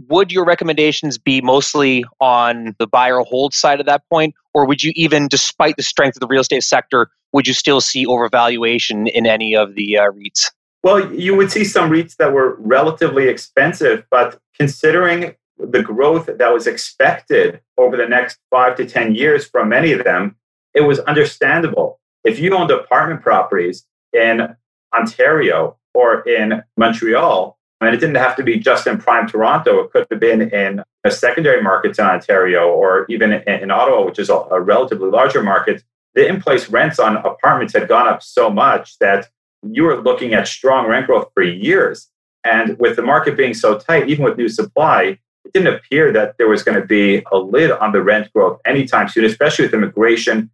Would 0.10 0.32
your 0.32 0.46
recommendations 0.46 1.18
be 1.18 1.42
mostly 1.42 2.04
on 2.20 2.76
the 2.80 2.88
buy 2.88 3.12
or 3.12 3.24
hold 3.24 3.54
side 3.54 3.80
at 3.80 3.86
that 3.86 4.04
point? 4.10 4.36
Or 4.54 4.66
would 4.66 4.84
you 4.84 4.92
even, 4.96 5.28
despite 5.28 5.76
the 5.78 5.84
strength 5.84 6.16
of 6.16 6.22
the 6.22 6.28
real 6.28 6.42
estate 6.42 6.64
sector, 6.64 7.10
would 7.34 7.48
you 7.48 7.54
still 7.54 7.82
see 7.82 8.06
overvaluation 8.06 9.10
in 9.10 9.26
any 9.26 9.56
of 9.56 9.76
the 9.76 9.98
uh, 9.98 10.12
REITs? 10.12 10.52
Well, 10.84 11.14
you 11.14 11.36
would 11.36 11.52
see 11.52 11.64
some 11.64 11.90
REITs 11.90 12.18
that 12.18 12.34
were 12.34 12.56
relatively 12.60 13.28
expensive, 13.28 14.04
but 14.10 14.40
considering 14.58 15.36
the 15.58 15.84
growth 15.84 16.26
that 16.26 16.52
was 16.54 16.66
expected 16.66 17.62
over 17.78 17.96
the 17.96 18.08
next 18.08 18.40
five 18.50 18.76
to 18.78 18.86
10 18.86 19.14
years 19.14 19.46
from 19.46 19.70
many 19.70 19.92
of 19.92 20.04
them, 20.04 20.36
it 20.74 20.82
was 20.82 21.00
understandable. 21.00 22.00
If 22.24 22.40
you 22.40 22.56
owned 22.56 22.72
apartment 22.72 23.22
properties 23.22 23.86
in 24.14 24.56
Ontario 24.96 25.78
or 25.94 26.22
in 26.22 26.64
Montreal, 26.78 27.58
and 27.82 27.96
it 27.96 28.00
didn't 28.00 28.16
have 28.16 28.36
to 28.36 28.44
be 28.44 28.58
just 28.58 28.86
in 28.88 28.98
prime 29.00 29.28
Toronto, 29.28 29.80
it 29.80 29.92
could 29.92 30.06
have 30.10 30.20
been 30.20 30.50
in 30.54 30.84
a 31.04 31.12
secondary 31.12 31.62
markets 31.62 31.98
in 31.98 32.06
Ontario 32.06 32.70
or 32.70 33.06
even 33.10 33.34
in, 33.34 33.42
in 33.48 33.72
Ottawa, 33.72 34.06
which 34.06 34.20
is 34.20 34.30
a, 34.30 34.36
a 34.36 34.62
relatively 34.62 35.10
larger 35.10 35.42
market. 35.42 35.84
The 36.14 36.28
in 36.28 36.42
place 36.42 36.70
rents 36.70 37.00
on 37.00 37.18
apartments 37.18 37.74
had 37.74 37.88
gone 37.88 38.08
up 38.08 38.22
so 38.22 38.50
much 38.50 39.00
that 39.00 39.30
you 39.64 39.84
were 39.84 40.02
looking 40.02 40.34
at 40.34 40.48
strong 40.48 40.88
rent 40.88 41.08
growth 41.08 41.30
for 41.34 41.44
years. 41.44 42.08
And 42.44 42.78
with 42.80 42.96
the 42.96 43.02
market 43.02 43.38
being 43.38 43.54
so 43.54 43.78
tight, 43.78 44.10
even 44.10 44.26
with 44.26 44.38
new 44.38 44.50
supply, 44.50 45.20
it 45.46 45.54
didn't 45.54 45.74
appear 45.74 46.12
that 46.14 46.38
there 46.38 46.48
was 46.48 46.64
going 46.64 46.80
to 46.80 46.86
be 46.86 47.24
a 47.32 47.38
lid 47.38 47.72
on 47.72 47.92
the 47.92 48.02
rent 48.02 48.32
growth 48.34 48.60
anytime 48.66 49.08
soon, 49.08 49.26
especially 49.26 49.66
with 49.66 49.74
immigration 49.74 50.52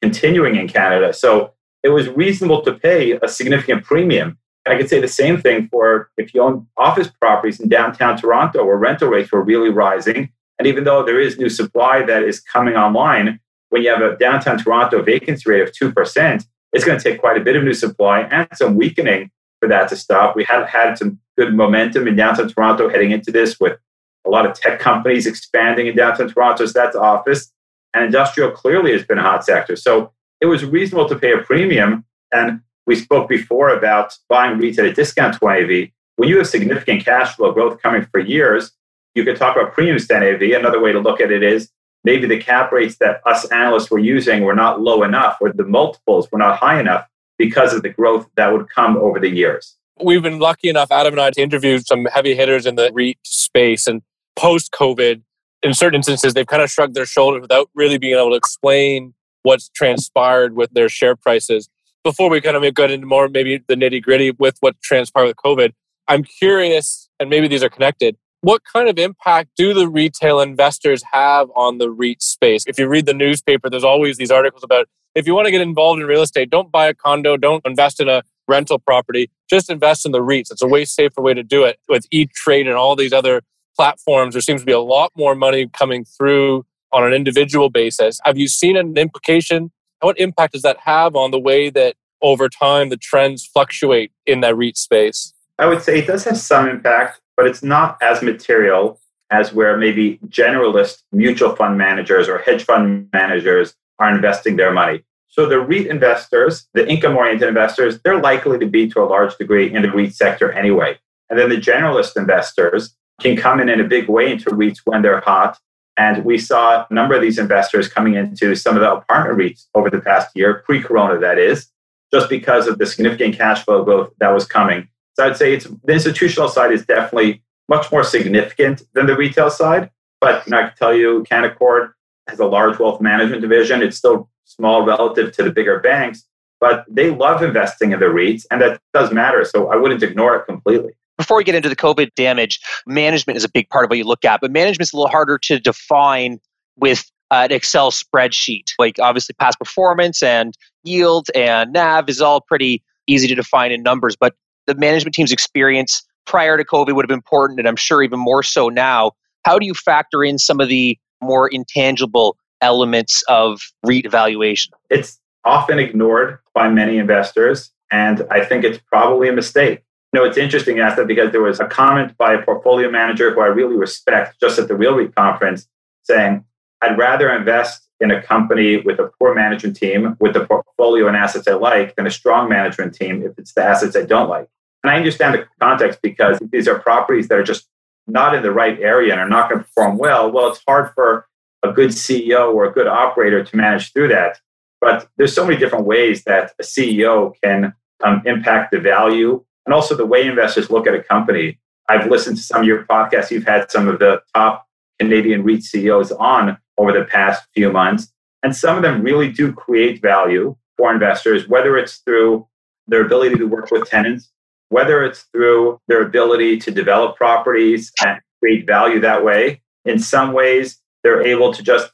continuing 0.00 0.56
in 0.56 0.68
Canada. 0.68 1.12
So 1.12 1.52
it 1.82 1.90
was 1.90 2.08
reasonable 2.08 2.62
to 2.62 2.72
pay 2.72 3.12
a 3.22 3.28
significant 3.28 3.84
premium. 3.84 4.38
I 4.66 4.76
could 4.76 4.88
say 4.88 5.00
the 5.00 5.08
same 5.08 5.40
thing 5.40 5.68
for 5.68 6.10
if 6.16 6.34
you 6.34 6.42
own 6.42 6.66
office 6.76 7.08
properties 7.08 7.60
in 7.60 7.68
downtown 7.68 8.16
Toronto 8.16 8.64
where 8.64 8.76
rental 8.76 9.08
rates 9.08 9.32
were 9.32 9.42
really 9.42 9.70
rising. 9.70 10.30
And 10.58 10.66
even 10.66 10.84
though 10.84 11.02
there 11.02 11.20
is 11.20 11.38
new 11.38 11.48
supply 11.48 12.02
that 12.04 12.22
is 12.22 12.40
coming 12.40 12.76
online, 12.76 13.40
when 13.70 13.82
you 13.82 13.88
have 13.88 14.02
a 14.02 14.16
downtown 14.16 14.58
Toronto 14.58 15.02
vacancy 15.02 15.48
rate 15.48 15.62
of 15.62 15.72
2%, 15.72 16.44
it's 16.72 16.84
going 16.84 16.98
to 16.98 17.02
take 17.02 17.20
quite 17.20 17.36
a 17.36 17.40
bit 17.40 17.56
of 17.56 17.64
new 17.64 17.72
supply 17.72 18.22
and 18.22 18.46
some 18.54 18.76
weakening 18.76 19.30
for 19.60 19.68
that 19.68 19.88
to 19.88 19.96
stop. 19.96 20.36
We 20.36 20.44
had 20.44 20.66
had 20.66 20.98
some 20.98 21.18
good 21.38 21.54
momentum 21.54 22.06
in 22.06 22.16
downtown 22.16 22.48
Toronto 22.48 22.88
heading 22.88 23.10
into 23.12 23.32
this 23.32 23.58
with 23.58 23.78
a 24.26 24.30
lot 24.30 24.46
of 24.46 24.54
tech 24.54 24.78
companies 24.78 25.26
expanding 25.26 25.86
in 25.86 25.96
downtown 25.96 26.28
Toronto. 26.28 26.66
So 26.66 26.72
that's 26.72 26.94
office. 26.94 27.50
And 27.94 28.04
industrial 28.04 28.50
clearly 28.52 28.92
has 28.92 29.04
been 29.04 29.18
a 29.18 29.22
hot 29.22 29.44
sector. 29.44 29.76
So 29.76 30.12
it 30.40 30.46
was 30.46 30.64
reasonable 30.64 31.08
to 31.08 31.16
pay 31.16 31.32
a 31.32 31.38
premium. 31.38 32.04
And 32.32 32.60
we 32.90 32.96
spoke 32.96 33.28
before 33.28 33.68
about 33.68 34.18
buying 34.28 34.58
REITs 34.58 34.76
at 34.80 34.84
a 34.84 34.92
discount 34.92 35.38
to 35.38 35.46
NAV. 35.46 35.90
When 36.16 36.28
you 36.28 36.38
have 36.38 36.48
significant 36.48 37.04
cash 37.04 37.36
flow 37.36 37.52
growth 37.52 37.80
coming 37.80 38.04
for 38.10 38.18
years, 38.18 38.72
you 39.14 39.22
could 39.22 39.36
talk 39.36 39.54
about 39.54 39.74
premiums 39.74 40.08
to 40.08 40.18
NAV. 40.18 40.42
Another 40.58 40.80
way 40.80 40.90
to 40.90 40.98
look 40.98 41.20
at 41.20 41.30
it 41.30 41.44
is 41.44 41.70
maybe 42.02 42.26
the 42.26 42.40
cap 42.40 42.72
rates 42.72 42.96
that 42.98 43.20
us 43.24 43.44
analysts 43.52 43.92
were 43.92 44.00
using 44.00 44.42
were 44.42 44.56
not 44.56 44.80
low 44.80 45.04
enough, 45.04 45.36
or 45.40 45.52
the 45.52 45.62
multiples 45.62 46.26
were 46.32 46.38
not 46.38 46.58
high 46.58 46.80
enough 46.80 47.06
because 47.38 47.72
of 47.72 47.82
the 47.82 47.90
growth 47.90 48.28
that 48.34 48.52
would 48.52 48.68
come 48.68 48.96
over 48.96 49.20
the 49.20 49.30
years. 49.30 49.76
We've 50.02 50.22
been 50.22 50.40
lucky 50.40 50.68
enough, 50.68 50.90
Adam 50.90 51.14
and 51.14 51.20
I, 51.20 51.30
to 51.30 51.40
interview 51.40 51.78
some 51.78 52.06
heavy 52.06 52.34
hitters 52.34 52.66
in 52.66 52.74
the 52.74 52.90
REIT 52.92 53.18
space. 53.22 53.86
And 53.86 54.02
post 54.34 54.72
COVID, 54.72 55.22
in 55.62 55.74
certain 55.74 55.98
instances, 55.98 56.34
they've 56.34 56.44
kind 56.44 56.60
of 56.60 56.72
shrugged 56.72 56.96
their 56.96 57.06
shoulders 57.06 57.42
without 57.42 57.70
really 57.72 57.98
being 57.98 58.16
able 58.16 58.30
to 58.30 58.36
explain 58.36 59.14
what's 59.44 59.68
transpired 59.68 60.56
with 60.56 60.72
their 60.72 60.88
share 60.88 61.14
prices. 61.14 61.68
Before 62.02 62.30
we 62.30 62.40
kind 62.40 62.56
of 62.56 62.74
get 62.74 62.90
into 62.90 63.06
more 63.06 63.28
maybe 63.28 63.62
the 63.66 63.74
nitty 63.74 64.02
gritty 64.02 64.30
with 64.30 64.56
what 64.60 64.80
transpired 64.82 65.26
with 65.26 65.36
COVID, 65.36 65.72
I'm 66.08 66.24
curious, 66.24 67.08
and 67.18 67.28
maybe 67.28 67.46
these 67.46 67.62
are 67.62 67.68
connected. 67.68 68.16
What 68.40 68.62
kind 68.64 68.88
of 68.88 68.98
impact 68.98 69.50
do 69.56 69.74
the 69.74 69.86
retail 69.86 70.40
investors 70.40 71.02
have 71.12 71.48
on 71.54 71.78
the 71.78 71.90
REIT 71.90 72.22
space? 72.22 72.64
If 72.66 72.78
you 72.78 72.88
read 72.88 73.04
the 73.04 73.12
newspaper, 73.12 73.68
there's 73.68 73.84
always 73.84 74.16
these 74.16 74.30
articles 74.30 74.64
about 74.64 74.86
if 75.14 75.26
you 75.26 75.34
want 75.34 75.46
to 75.46 75.50
get 75.50 75.60
involved 75.60 76.00
in 76.00 76.06
real 76.06 76.22
estate, 76.22 76.48
don't 76.48 76.72
buy 76.72 76.86
a 76.86 76.94
condo, 76.94 77.36
don't 77.36 77.64
invest 77.66 78.00
in 78.00 78.08
a 78.08 78.22
rental 78.48 78.78
property, 78.78 79.30
just 79.50 79.68
invest 79.68 80.06
in 80.06 80.12
the 80.12 80.20
REITs. 80.20 80.50
It's 80.50 80.62
a 80.62 80.66
way 80.66 80.86
safer 80.86 81.20
way 81.20 81.34
to 81.34 81.42
do 81.42 81.64
it 81.64 81.78
with 81.88 82.06
E 82.10 82.26
Trade 82.26 82.66
and 82.66 82.76
all 82.76 82.96
these 82.96 83.12
other 83.12 83.42
platforms, 83.80 84.34
there 84.34 84.42
seems 84.42 84.60
to 84.60 84.66
be 84.66 84.72
a 84.72 84.80
lot 84.80 85.10
more 85.16 85.34
money 85.34 85.66
coming 85.72 86.04
through 86.04 86.66
on 86.92 87.02
an 87.02 87.14
individual 87.14 87.70
basis. 87.70 88.20
Have 88.24 88.36
you 88.36 88.46
seen 88.46 88.76
an 88.76 88.96
implication? 88.98 89.70
What 90.00 90.18
impact 90.18 90.54
does 90.54 90.62
that 90.62 90.78
have 90.78 91.16
on 91.16 91.30
the 91.30 91.38
way 91.38 91.70
that 91.70 91.96
over 92.22 92.48
time 92.48 92.88
the 92.88 92.96
trends 92.96 93.44
fluctuate 93.44 94.12
in 94.26 94.40
that 94.40 94.56
REIT 94.56 94.76
space? 94.76 95.32
I 95.58 95.66
would 95.66 95.82
say 95.82 95.98
it 95.98 96.06
does 96.06 96.24
have 96.24 96.38
some 96.38 96.68
impact, 96.68 97.20
but 97.36 97.46
it's 97.46 97.62
not 97.62 97.98
as 98.02 98.22
material 98.22 99.00
as 99.30 99.52
where 99.52 99.76
maybe 99.76 100.18
generalist 100.28 101.02
mutual 101.12 101.54
fund 101.54 101.78
managers 101.78 102.28
or 102.28 102.38
hedge 102.38 102.64
fund 102.64 103.08
managers 103.12 103.74
are 103.98 104.12
investing 104.14 104.56
their 104.56 104.72
money. 104.72 105.02
So 105.28 105.46
the 105.46 105.60
REIT 105.60 105.86
investors, 105.86 106.66
the 106.74 106.88
income 106.88 107.16
oriented 107.16 107.48
investors, 107.48 108.00
they're 108.02 108.20
likely 108.20 108.58
to 108.58 108.66
be 108.66 108.88
to 108.90 109.00
a 109.00 109.06
large 109.06 109.36
degree 109.36 109.72
in 109.72 109.82
the 109.82 109.90
REIT 109.90 110.14
sector 110.14 110.50
anyway. 110.52 110.98
And 111.28 111.38
then 111.38 111.48
the 111.48 111.56
generalist 111.56 112.16
investors, 112.16 112.96
can 113.20 113.36
come 113.36 113.60
in 113.60 113.68
in 113.68 113.80
a 113.80 113.84
big 113.84 114.08
way 114.08 114.32
into 114.32 114.50
REITs 114.50 114.78
when 114.84 115.02
they're 115.02 115.20
hot. 115.20 115.58
And 116.00 116.24
we 116.24 116.38
saw 116.38 116.86
a 116.88 116.94
number 116.94 117.14
of 117.14 117.20
these 117.20 117.38
investors 117.38 117.86
coming 117.86 118.14
into 118.14 118.54
some 118.54 118.74
of 118.74 118.80
the 118.80 118.90
apartment 118.90 119.38
REITs 119.38 119.66
over 119.74 119.90
the 119.90 120.00
past 120.00 120.34
year, 120.34 120.62
pre 120.64 120.82
corona, 120.82 121.20
that 121.20 121.38
is, 121.38 121.68
just 122.10 122.30
because 122.30 122.66
of 122.66 122.78
the 122.78 122.86
significant 122.86 123.36
cash 123.36 123.66
flow 123.66 123.84
growth 123.84 124.10
that 124.18 124.30
was 124.30 124.46
coming. 124.46 124.88
So 125.12 125.26
I'd 125.26 125.36
say 125.36 125.52
it's, 125.52 125.66
the 125.84 125.92
institutional 125.92 126.48
side 126.48 126.72
is 126.72 126.86
definitely 126.86 127.42
much 127.68 127.92
more 127.92 128.02
significant 128.02 128.82
than 128.94 129.08
the 129.08 129.14
retail 129.14 129.50
side. 129.50 129.90
But 130.22 130.50
I 130.50 130.68
can 130.68 130.72
tell 130.78 130.94
you, 130.94 131.22
Canaccord 131.30 131.92
has 132.28 132.40
a 132.40 132.46
large 132.46 132.78
wealth 132.78 133.02
management 133.02 133.42
division. 133.42 133.82
It's 133.82 133.98
still 133.98 134.30
small 134.44 134.86
relative 134.86 135.32
to 135.32 135.42
the 135.42 135.52
bigger 135.52 135.80
banks, 135.80 136.24
but 136.60 136.86
they 136.88 137.10
love 137.10 137.42
investing 137.42 137.92
in 137.92 138.00
the 138.00 138.06
REITs, 138.06 138.46
and 138.50 138.62
that 138.62 138.80
does 138.94 139.12
matter. 139.12 139.44
So 139.44 139.70
I 139.70 139.76
wouldn't 139.76 140.02
ignore 140.02 140.34
it 140.36 140.46
completely. 140.46 140.92
Before 141.20 141.36
we 141.36 141.44
get 141.44 141.54
into 141.54 141.68
the 141.68 141.76
COVID 141.76 142.14
damage, 142.14 142.58
management 142.86 143.36
is 143.36 143.44
a 143.44 143.50
big 143.50 143.68
part 143.68 143.84
of 143.84 143.90
what 143.90 143.98
you 143.98 144.04
look 144.04 144.24
at, 144.24 144.40
but 144.40 144.50
management 144.50 144.88
is 144.88 144.94
a 144.94 144.96
little 144.96 145.10
harder 145.10 145.36
to 145.36 145.60
define 145.60 146.38
with 146.76 147.04
an 147.30 147.52
Excel 147.52 147.90
spreadsheet. 147.90 148.70
Like 148.78 148.98
obviously, 148.98 149.34
past 149.38 149.58
performance 149.58 150.22
and 150.22 150.54
yield 150.82 151.28
and 151.34 151.74
NAV 151.74 152.08
is 152.08 152.22
all 152.22 152.40
pretty 152.40 152.82
easy 153.06 153.28
to 153.28 153.34
define 153.34 153.70
in 153.70 153.82
numbers, 153.82 154.16
but 154.16 154.34
the 154.66 154.74
management 154.76 155.14
team's 155.14 155.30
experience 155.30 156.02
prior 156.24 156.56
to 156.56 156.64
COVID 156.64 156.94
would 156.94 157.04
have 157.04 157.08
been 157.08 157.18
important, 157.18 157.58
and 157.58 157.68
I'm 157.68 157.76
sure 157.76 158.02
even 158.02 158.18
more 158.18 158.42
so 158.42 158.70
now. 158.70 159.12
How 159.44 159.58
do 159.58 159.66
you 159.66 159.74
factor 159.74 160.24
in 160.24 160.38
some 160.38 160.58
of 160.58 160.70
the 160.70 160.98
more 161.20 161.48
intangible 161.48 162.38
elements 162.62 163.22
of 163.28 163.60
REIT 163.84 164.06
evaluation? 164.06 164.72
It's 164.88 165.20
often 165.44 165.78
ignored 165.78 166.38
by 166.54 166.70
many 166.70 166.96
investors, 166.96 167.72
and 167.90 168.26
I 168.30 168.42
think 168.42 168.64
it's 168.64 168.78
probably 168.90 169.28
a 169.28 169.34
mistake. 169.34 169.82
Know, 170.12 170.24
it's 170.24 170.36
interesting 170.36 170.76
you 170.76 170.82
asked 170.82 170.96
that 170.96 171.06
because 171.06 171.30
there 171.30 171.42
was 171.42 171.60
a 171.60 171.66
comment 171.66 172.16
by 172.18 172.34
a 172.34 172.42
portfolio 172.42 172.90
manager 172.90 173.32
who 173.32 173.40
I 173.40 173.46
really 173.46 173.76
respect 173.76 174.40
just 174.40 174.58
at 174.58 174.66
the 174.66 174.74
Real 174.74 175.06
conference 175.08 175.68
saying, 176.02 176.44
I'd 176.80 176.98
rather 176.98 177.32
invest 177.32 177.86
in 178.00 178.10
a 178.10 178.20
company 178.20 178.78
with 178.78 178.98
a 178.98 179.10
poor 179.18 179.34
management 179.34 179.76
team 179.76 180.16
with 180.18 180.32
the 180.32 180.44
portfolio 180.46 181.06
and 181.06 181.16
assets 181.16 181.46
I 181.46 181.52
like 181.52 181.94
than 181.94 182.06
a 182.06 182.10
strong 182.10 182.48
management 182.48 182.94
team 182.94 183.22
if 183.22 183.38
it's 183.38 183.52
the 183.52 183.62
assets 183.62 183.94
I 183.94 184.02
don't 184.02 184.28
like. 184.28 184.48
And 184.82 184.90
I 184.90 184.96
understand 184.96 185.34
the 185.34 185.46
context 185.60 186.00
because 186.02 186.38
these 186.50 186.66
are 186.66 186.78
properties 186.78 187.28
that 187.28 187.38
are 187.38 187.44
just 187.44 187.68
not 188.06 188.34
in 188.34 188.42
the 188.42 188.50
right 188.50 188.80
area 188.80 189.12
and 189.12 189.20
are 189.20 189.28
not 189.28 189.48
going 189.48 189.60
to 189.60 189.64
perform 189.66 189.98
well. 189.98 190.32
Well, 190.32 190.48
it's 190.48 190.62
hard 190.66 190.92
for 190.94 191.28
a 191.62 191.70
good 191.70 191.90
CEO 191.90 192.52
or 192.52 192.64
a 192.64 192.72
good 192.72 192.88
operator 192.88 193.44
to 193.44 193.56
manage 193.56 193.92
through 193.92 194.08
that. 194.08 194.40
But 194.80 195.08
there's 195.18 195.34
so 195.34 195.44
many 195.44 195.58
different 195.58 195.84
ways 195.84 196.24
that 196.24 196.52
a 196.58 196.62
CEO 196.62 197.34
can 197.44 197.74
um, 198.02 198.22
impact 198.24 198.72
the 198.72 198.80
value 198.80 199.44
and 199.66 199.74
also 199.74 199.94
the 199.94 200.06
way 200.06 200.26
investors 200.26 200.70
look 200.70 200.86
at 200.86 200.94
a 200.94 201.02
company. 201.02 201.58
I've 201.88 202.10
listened 202.10 202.36
to 202.36 202.42
some 202.42 202.62
of 202.62 202.66
your 202.66 202.84
podcasts. 202.84 203.30
You've 203.30 203.46
had 203.46 203.70
some 203.70 203.88
of 203.88 203.98
the 203.98 204.22
top 204.34 204.66
Canadian 204.98 205.42
REIT 205.42 205.64
CEOs 205.64 206.12
on 206.12 206.58
over 206.78 206.92
the 206.92 207.04
past 207.04 207.46
few 207.54 207.72
months. 207.72 208.12
And 208.42 208.54
some 208.56 208.76
of 208.76 208.82
them 208.82 209.02
really 209.02 209.30
do 209.30 209.52
create 209.52 210.00
value 210.00 210.56
for 210.76 210.92
investors, 210.92 211.48
whether 211.48 211.76
it's 211.76 211.98
through 211.98 212.46
their 212.86 213.04
ability 213.04 213.36
to 213.36 213.44
work 213.44 213.70
with 213.70 213.88
tenants, 213.88 214.30
whether 214.68 215.04
it's 215.04 215.22
through 215.32 215.80
their 215.88 216.02
ability 216.02 216.58
to 216.58 216.70
develop 216.70 217.16
properties 217.16 217.92
and 218.04 218.20
create 218.40 218.66
value 218.66 219.00
that 219.00 219.24
way. 219.24 219.60
In 219.84 219.98
some 219.98 220.32
ways, 220.32 220.78
they're 221.02 221.22
able 221.22 221.52
to 221.52 221.62
just 221.62 221.90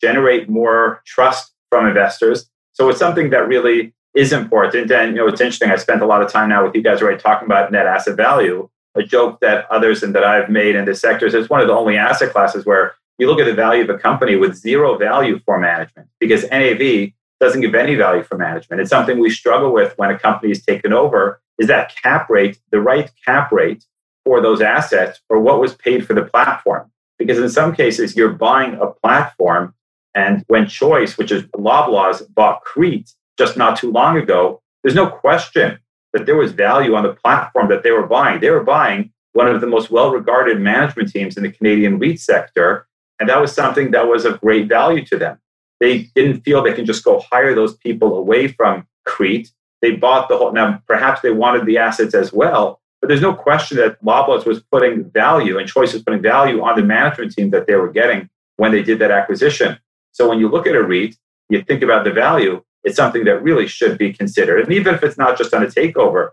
generate 0.00 0.48
more 0.48 1.02
trust 1.06 1.52
from 1.70 1.86
investors. 1.86 2.48
So 2.72 2.88
it's 2.88 2.98
something 2.98 3.30
that 3.30 3.48
really 3.48 3.94
is 4.16 4.32
important. 4.32 4.90
And 4.90 5.14
you 5.14 5.18
know, 5.18 5.28
it's 5.28 5.40
interesting. 5.40 5.70
I 5.70 5.76
spent 5.76 6.02
a 6.02 6.06
lot 6.06 6.22
of 6.22 6.32
time 6.32 6.48
now 6.48 6.64
with 6.64 6.74
you 6.74 6.82
guys 6.82 7.02
already 7.02 7.20
talking 7.20 7.46
about 7.46 7.70
net 7.70 7.86
asset 7.86 8.16
value. 8.16 8.68
A 8.94 9.02
joke 9.02 9.40
that 9.40 9.70
others 9.70 10.02
and 10.02 10.14
that 10.14 10.24
I've 10.24 10.48
made 10.48 10.74
in 10.74 10.86
this 10.86 11.02
sector 11.02 11.26
is 11.26 11.34
it's 11.34 11.50
one 11.50 11.60
of 11.60 11.66
the 11.68 11.74
only 11.74 11.98
asset 11.98 12.32
classes 12.32 12.64
where 12.64 12.94
you 13.18 13.26
look 13.26 13.38
at 13.38 13.44
the 13.44 13.54
value 13.54 13.84
of 13.84 13.90
a 13.90 13.98
company 13.98 14.36
with 14.36 14.56
zero 14.56 14.96
value 14.96 15.38
for 15.44 15.58
management 15.58 16.08
because 16.18 16.48
NAV 16.50 17.10
doesn't 17.38 17.60
give 17.60 17.74
any 17.74 17.94
value 17.94 18.22
for 18.22 18.38
management. 18.38 18.80
It's 18.80 18.88
something 18.88 19.18
we 19.18 19.28
struggle 19.28 19.70
with 19.70 19.92
when 19.98 20.10
a 20.10 20.18
company 20.18 20.50
is 20.50 20.64
taken 20.64 20.94
over 20.94 21.42
is 21.58 21.68
that 21.68 21.94
cap 22.02 22.30
rate 22.30 22.58
the 22.70 22.80
right 22.80 23.10
cap 23.24 23.52
rate 23.52 23.84
for 24.24 24.40
those 24.40 24.62
assets 24.62 25.20
or 25.28 25.40
what 25.40 25.60
was 25.60 25.74
paid 25.74 26.06
for 26.06 26.14
the 26.14 26.24
platform? 26.24 26.90
Because 27.18 27.38
in 27.38 27.50
some 27.50 27.74
cases, 27.74 28.16
you're 28.16 28.32
buying 28.32 28.78
a 28.80 28.86
platform. 28.86 29.74
And 30.14 30.42
when 30.48 30.66
Choice, 30.66 31.18
which 31.18 31.30
is 31.30 31.42
Loblaws, 31.48 32.22
bought 32.34 32.62
CREIT 32.64 33.10
just 33.38 33.56
not 33.56 33.78
too 33.78 33.90
long 33.90 34.16
ago, 34.16 34.62
there's 34.82 34.94
no 34.94 35.08
question 35.08 35.78
that 36.12 36.26
there 36.26 36.36
was 36.36 36.52
value 36.52 36.94
on 36.94 37.02
the 37.02 37.12
platform 37.12 37.68
that 37.68 37.82
they 37.82 37.90
were 37.90 38.06
buying. 38.06 38.40
They 38.40 38.50
were 38.50 38.64
buying 38.64 39.12
one 39.32 39.48
of 39.48 39.60
the 39.60 39.66
most 39.66 39.90
well 39.90 40.10
regarded 40.10 40.60
management 40.60 41.10
teams 41.10 41.36
in 41.36 41.42
the 41.42 41.52
Canadian 41.52 41.98
REIT 41.98 42.20
sector. 42.20 42.86
And 43.18 43.28
that 43.28 43.40
was 43.40 43.52
something 43.52 43.90
that 43.90 44.08
was 44.08 44.24
of 44.24 44.40
great 44.40 44.68
value 44.68 45.04
to 45.06 45.18
them. 45.18 45.38
They 45.80 46.10
didn't 46.14 46.40
feel 46.40 46.62
they 46.62 46.72
can 46.72 46.86
just 46.86 47.04
go 47.04 47.22
hire 47.30 47.54
those 47.54 47.76
people 47.76 48.16
away 48.16 48.48
from 48.48 48.86
CREIT. 49.04 49.50
They 49.82 49.92
bought 49.92 50.28
the 50.28 50.38
whole, 50.38 50.52
now 50.52 50.82
perhaps 50.86 51.20
they 51.20 51.30
wanted 51.30 51.66
the 51.66 51.78
assets 51.78 52.14
as 52.14 52.32
well, 52.32 52.80
but 53.00 53.08
there's 53.08 53.20
no 53.20 53.34
question 53.34 53.76
that 53.76 54.02
Loblaws 54.02 54.46
was 54.46 54.62
putting 54.72 55.10
value 55.10 55.58
and 55.58 55.68
Choice 55.68 55.92
was 55.92 56.02
putting 56.02 56.22
value 56.22 56.62
on 56.62 56.76
the 56.76 56.82
management 56.82 57.32
team 57.32 57.50
that 57.50 57.66
they 57.66 57.74
were 57.74 57.90
getting 57.92 58.30
when 58.56 58.72
they 58.72 58.82
did 58.82 58.98
that 59.00 59.10
acquisition. 59.10 59.78
So 60.12 60.28
when 60.28 60.38
you 60.38 60.48
look 60.48 60.66
at 60.66 60.74
a 60.74 60.82
REIT, 60.82 61.16
you 61.50 61.62
think 61.62 61.82
about 61.82 62.04
the 62.04 62.10
value, 62.10 62.62
it's 62.86 62.96
something 62.96 63.24
that 63.24 63.42
really 63.42 63.66
should 63.66 63.98
be 63.98 64.12
considered. 64.12 64.60
And 64.60 64.72
even 64.72 64.94
if 64.94 65.02
it's 65.02 65.18
not 65.18 65.36
just 65.36 65.52
on 65.52 65.62
a 65.62 65.66
takeover, 65.66 66.30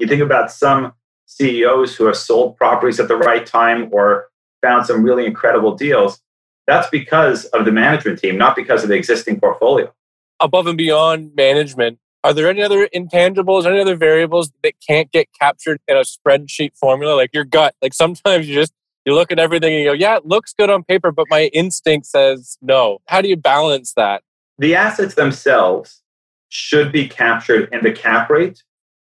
you 0.00 0.08
think 0.08 0.20
about 0.20 0.50
some 0.50 0.92
CEOs 1.26 1.94
who 1.94 2.06
have 2.06 2.16
sold 2.16 2.56
properties 2.56 2.98
at 2.98 3.06
the 3.06 3.16
right 3.16 3.46
time 3.46 3.88
or 3.92 4.26
found 4.60 4.86
some 4.86 5.04
really 5.04 5.24
incredible 5.24 5.76
deals. 5.76 6.20
That's 6.66 6.90
because 6.90 7.44
of 7.46 7.64
the 7.64 7.70
management 7.70 8.18
team, 8.18 8.36
not 8.36 8.56
because 8.56 8.82
of 8.82 8.88
the 8.88 8.96
existing 8.96 9.38
portfolio. 9.38 9.94
Above 10.40 10.66
and 10.66 10.76
beyond 10.76 11.36
management, 11.36 12.00
are 12.24 12.32
there 12.32 12.50
any 12.50 12.62
other 12.62 12.88
intangibles, 12.88 13.64
any 13.64 13.78
other 13.78 13.94
variables 13.94 14.50
that 14.64 14.72
can't 14.84 15.12
get 15.12 15.28
captured 15.38 15.80
in 15.86 15.96
a 15.96 16.00
spreadsheet 16.00 16.76
formula? 16.76 17.14
Like 17.14 17.30
your 17.32 17.44
gut. 17.44 17.76
Like 17.80 17.94
sometimes 17.94 18.48
you 18.48 18.54
just 18.56 18.72
you 19.04 19.14
look 19.14 19.30
at 19.30 19.38
everything 19.38 19.74
and 19.74 19.84
you 19.84 19.90
go, 19.90 19.92
yeah, 19.92 20.16
it 20.16 20.26
looks 20.26 20.54
good 20.54 20.70
on 20.70 20.82
paper, 20.82 21.12
but 21.12 21.26
my 21.30 21.50
instinct 21.52 22.06
says 22.06 22.58
no. 22.60 22.98
How 23.06 23.20
do 23.20 23.28
you 23.28 23.36
balance 23.36 23.92
that? 23.94 24.22
The 24.58 24.74
assets 24.74 25.14
themselves 25.14 26.02
should 26.48 26.92
be 26.92 27.08
captured 27.08 27.68
in 27.72 27.82
the 27.82 27.92
cap 27.92 28.30
rate 28.30 28.62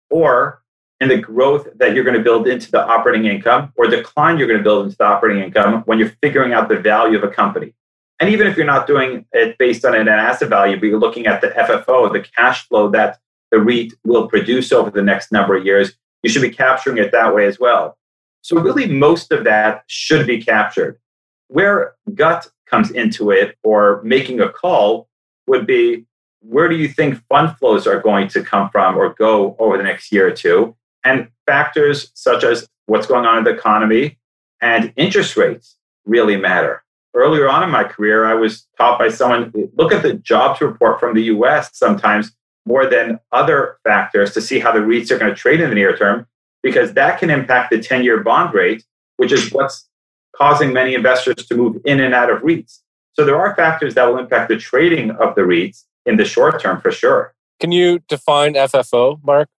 or 0.10 0.64
in 1.00 1.10
the 1.10 1.18
growth 1.18 1.68
that 1.76 1.94
you're 1.94 2.04
going 2.04 2.18
to 2.18 2.24
build 2.24 2.48
into 2.48 2.72
the 2.72 2.84
operating 2.84 3.26
income 3.26 3.72
or 3.76 3.88
decline 3.88 4.38
you're 4.38 4.48
going 4.48 4.58
to 4.58 4.64
build 4.64 4.86
into 4.86 4.98
the 4.98 5.06
operating 5.06 5.44
income 5.44 5.84
when 5.86 6.00
you're 6.00 6.14
figuring 6.22 6.54
out 6.54 6.70
the 6.70 6.78
value 6.78 7.18
of 7.18 7.24
a 7.24 7.28
company. 7.30 7.74
And 8.20 8.32
even 8.32 8.48
if 8.48 8.58
you're 8.58 8.66
not 8.66 8.88
doing 8.88 9.26
it 9.32 9.58
based 9.60 9.86
on 9.86 9.94
an 9.94 10.08
asset 10.08 10.50
value, 10.50 10.80
but 10.80 10.88
you're 10.88 11.00
looking 11.00 11.28
at 11.28 11.42
the 11.42 11.50
FFO, 11.50 12.12
the 12.12 12.26
cash 12.36 12.68
flow 12.68 12.90
that 12.90 13.20
the 13.52 13.60
REIT 13.60 13.94
will 14.04 14.28
produce 14.28 14.72
over 14.72 14.90
the 14.90 15.04
next 15.04 15.32
number 15.32 15.56
of 15.56 15.66
years, 15.66 15.94
you 16.24 16.30
should 16.30 16.42
be 16.42 16.50
capturing 16.50 16.98
it 16.98 17.12
that 17.12 17.36
way 17.36 17.46
as 17.46 17.60
well. 17.60 17.98
So, 18.42 18.60
really, 18.60 18.88
most 18.88 19.32
of 19.32 19.44
that 19.44 19.84
should 19.88 20.26
be 20.26 20.42
captured. 20.42 21.00
Where 21.48 21.96
gut 22.16 22.48
comes 22.66 22.92
into 22.92 23.30
it 23.30 23.58
or 23.64 24.02
making 24.04 24.42
a 24.42 24.50
call 24.50 25.07
would 25.48 25.66
be 25.66 26.06
where 26.42 26.70
do 26.70 26.76
you 26.76 26.88
think 26.88 27.22
fund 27.28 27.58
flows 27.58 27.88
are 27.88 28.00
going 28.00 28.28
to 28.30 28.44
come 28.44 28.70
from 28.70 28.98
or 28.98 29.14
go 29.16 29.56
over 29.60 29.78
the 29.78 29.84
next 29.84 30.12
year 30.12 30.28
or 30.28 30.32
two? 30.32 30.76
And 31.04 31.30
factors 31.46 32.12
such 32.14 32.44
as 32.44 32.68
what's 32.86 33.08
going 33.08 33.26
on 33.26 33.40
in 33.40 33.44
the 33.44 33.52
economy 33.52 34.18
and 34.62 34.94
interest 34.96 35.36
rates 35.36 35.78
really 36.06 36.38
matter 36.38 36.84
earlier 37.18 37.50
on 37.50 37.64
in 37.64 37.70
my 37.70 37.84
career, 37.84 38.26
I 38.26 38.36
was 38.36 38.68
taught 38.78 39.00
by 39.00 39.10
someone 39.10 39.52
look 39.76 39.92
at 39.92 40.04
the 40.04 40.14
jobs 40.14 40.62
report 40.62 41.00
from 41.00 41.16
the 41.16 41.24
US 41.24 41.70
sometimes 41.74 42.32
more 42.66 42.86
than 42.86 43.20
other 43.32 43.78
factors 43.84 44.34
to 44.34 44.42
see 44.42 44.60
how 44.60 44.72
the 44.72 44.80
REITs 44.80 45.10
are 45.10 45.18
going 45.18 45.34
to 45.34 45.36
trade 45.36 45.60
in 45.60 45.70
the 45.70 45.76
near 45.76 45.98
term, 45.98 46.28
because 46.62 46.94
that 46.94 47.20
can 47.20 47.30
impact 47.30 47.72
the 47.72 47.82
10 47.82 48.04
year 48.04 48.22
bond 48.22 48.54
rate, 48.54 48.84
which 49.18 49.32
is 49.32 49.52
what's 49.52 49.88
causing 50.36 50.72
many 50.72 50.94
investors 50.94 51.48
to 51.48 51.56
move 51.56 51.78
in 51.86 52.00
and 52.00 52.14
out 52.14 52.30
of 52.30 52.42
REITs. 52.42 52.80
So 53.18 53.26
there 53.26 53.40
are 53.40 53.56
factors 53.56 53.96
that 53.96 54.06
will 54.06 54.20
impact 54.20 54.50
the 54.50 54.58
trading 54.58 55.12
of 55.12 55.34
the 55.36 55.42
REITs 55.42 55.86
in 56.06 56.18
the 56.18 56.26
short 56.26 56.62
term 56.62 56.80
for 56.82 56.92
sure. 56.92 57.34
Can 57.60 57.72
you 57.72 58.00
define 58.08 58.54
FFO, 58.54 59.20
Mark? 59.24 59.50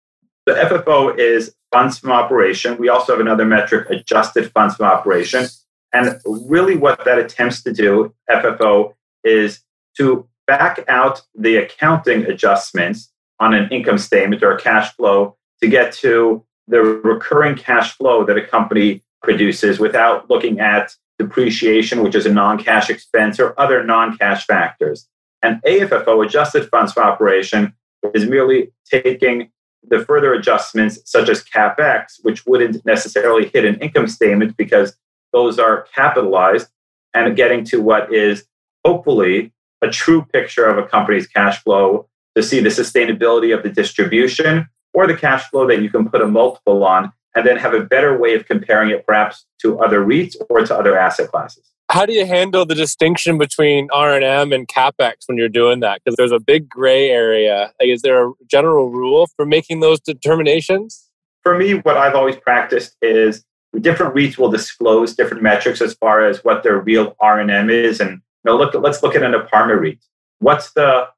The 0.47 0.53
FFO 0.53 1.19
is 1.19 1.55
funds 1.73 1.99
from 1.99 2.13
operation. 2.13 2.77
We 2.79 2.89
also 2.89 3.13
have 3.13 3.21
another 3.21 3.45
metric, 3.45 3.91
adjusted 3.91 4.53
funds 4.53 4.77
from 4.77 4.87
operation. 4.87 5.47
And 5.93 6.21
really, 6.25 6.77
what 6.77 7.05
that 7.05 7.19
attempts 7.19 7.63
to 7.65 7.73
do, 7.73 8.15
FFO, 8.31 8.95
is 9.25 9.61
to 9.97 10.29
back 10.47 10.85
out 10.89 11.23
the 11.35 11.57
accounting 11.57 12.25
adjustments 12.25 13.13
on 13.41 13.55
an 13.55 13.69
income 13.71 13.99
statement 13.99 14.43
or 14.43 14.53
a 14.53 14.61
cash 14.61 14.95
flow 14.95 15.37
to 15.61 15.69
get 15.69 15.93
to 15.95 16.45
the 16.69 16.81
recurring 16.81 17.57
cash 17.57 17.97
flow 17.97 18.25
that 18.25 18.37
a 18.37 18.47
company 18.47 19.03
produces 19.23 19.81
without 19.81 20.31
looking 20.31 20.61
at 20.61 20.95
depreciation, 21.19 22.03
which 22.03 22.15
is 22.15 22.27
a 22.27 22.33
non 22.33 22.63
cash 22.63 22.91
expense, 22.91 23.39
or 23.41 23.59
other 23.61 23.85
non 23.85 24.17
cash 24.17 24.47
factors. 24.47 25.09
And 25.43 25.63
AFFO, 25.63 26.25
adjusted 26.25 26.69
funds 26.69 26.93
from 26.93 27.09
operation, 27.09 27.75
is 28.15 28.27
merely 28.27 28.73
taking 28.91 29.51
the 29.89 30.05
further 30.05 30.33
adjustments, 30.35 31.01
such 31.05 31.29
as 31.29 31.45
capex, 31.45 32.15
which 32.23 32.47
wouldn't 32.47 32.85
necessarily 32.85 33.49
hit 33.49 33.65
an 33.65 33.77
income 33.81 34.09
statement 34.09 34.57
because 34.57 34.97
those 35.33 35.59
are 35.59 35.87
capitalized 35.95 36.69
and 37.15 37.37
getting 37.37 37.65
to 37.65 37.81
what 37.81 38.13
is 38.13 38.45
hopefully 38.85 39.53
a 39.83 39.89
true 39.89 40.25
picture 40.33 40.67
of 40.67 40.79
a 40.79 40.87
company's 40.87 41.27
cash 41.27 41.63
flow 41.63 42.09
to 42.35 42.43
see 42.43 42.61
the 42.61 42.69
sustainability 42.69 43.57
of 43.57 43.63
the 43.63 43.69
distribution 43.69 44.69
or 44.95 45.07
the 45.07 45.17
cash 45.17 45.49
flow 45.51 45.67
that 45.67 45.83
you 45.83 45.91
can 45.91 46.09
put 46.09 46.23
a 46.23 46.27
multiple 46.27 46.85
on 46.85 47.13
and 47.39 47.47
then 47.47 47.57
have 47.57 47.73
a 47.73 47.81
better 47.81 48.19
way 48.19 48.35
of 48.35 48.47
comparing 48.47 48.91
it 48.91 49.07
perhaps 49.07 49.47
to 49.61 49.79
other 49.79 50.05
REITs 50.05 50.35
or 50.51 50.67
to 50.67 50.77
other 50.77 50.99
asset 50.99 51.31
classes. 51.31 51.71
How 51.89 52.05
do 52.05 52.13
you 52.13 52.27
handle 52.27 52.67
the 52.67 52.75
distinction 52.75 53.39
between 53.39 53.87
R&M 53.93 54.53
and 54.53 54.67
CapEx 54.67 55.13
when 55.27 55.39
you're 55.39 55.49
doing 55.49 55.79
that? 55.81 56.01
Because 56.03 56.17
there's 56.17 56.33
a 56.33 56.41
big 56.41 56.69
gray 56.69 57.11
area. 57.11 57.73
Like, 57.81 57.91
is 57.91 58.03
there 58.03 58.29
a 58.29 58.33
general 58.51 58.91
rule 58.91 59.29
for 59.37 59.47
making 59.47 59.79
those 59.79 60.01
determinations? 60.01 61.09
For 61.45 61.57
me, 61.57 61.75
what 61.75 61.97
I've 61.97 62.17
always 62.17 62.35
practiced 62.35 62.97
is 63.03 63.45
different 63.81 64.17
REITs 64.17 64.37
will 64.37 64.51
disclose 64.51 65.15
different 65.15 65.45
metrics 65.45 65.81
as 65.81 65.95
far 65.95 66.27
as 66.27 66.43
what 66.43 66.65
their 66.65 66.81
real 66.81 67.15
R&M 67.21 67.71
is. 67.71 68.01
And 68.01 68.11
you 68.11 68.21
know, 68.47 68.57
look, 68.57 68.75
let's 68.75 69.01
look 69.05 69.15
at 69.15 69.23
an 69.23 69.35
apartment 69.35 69.81
REIT. 69.81 69.99
What's 70.41 70.73
the 70.73 71.09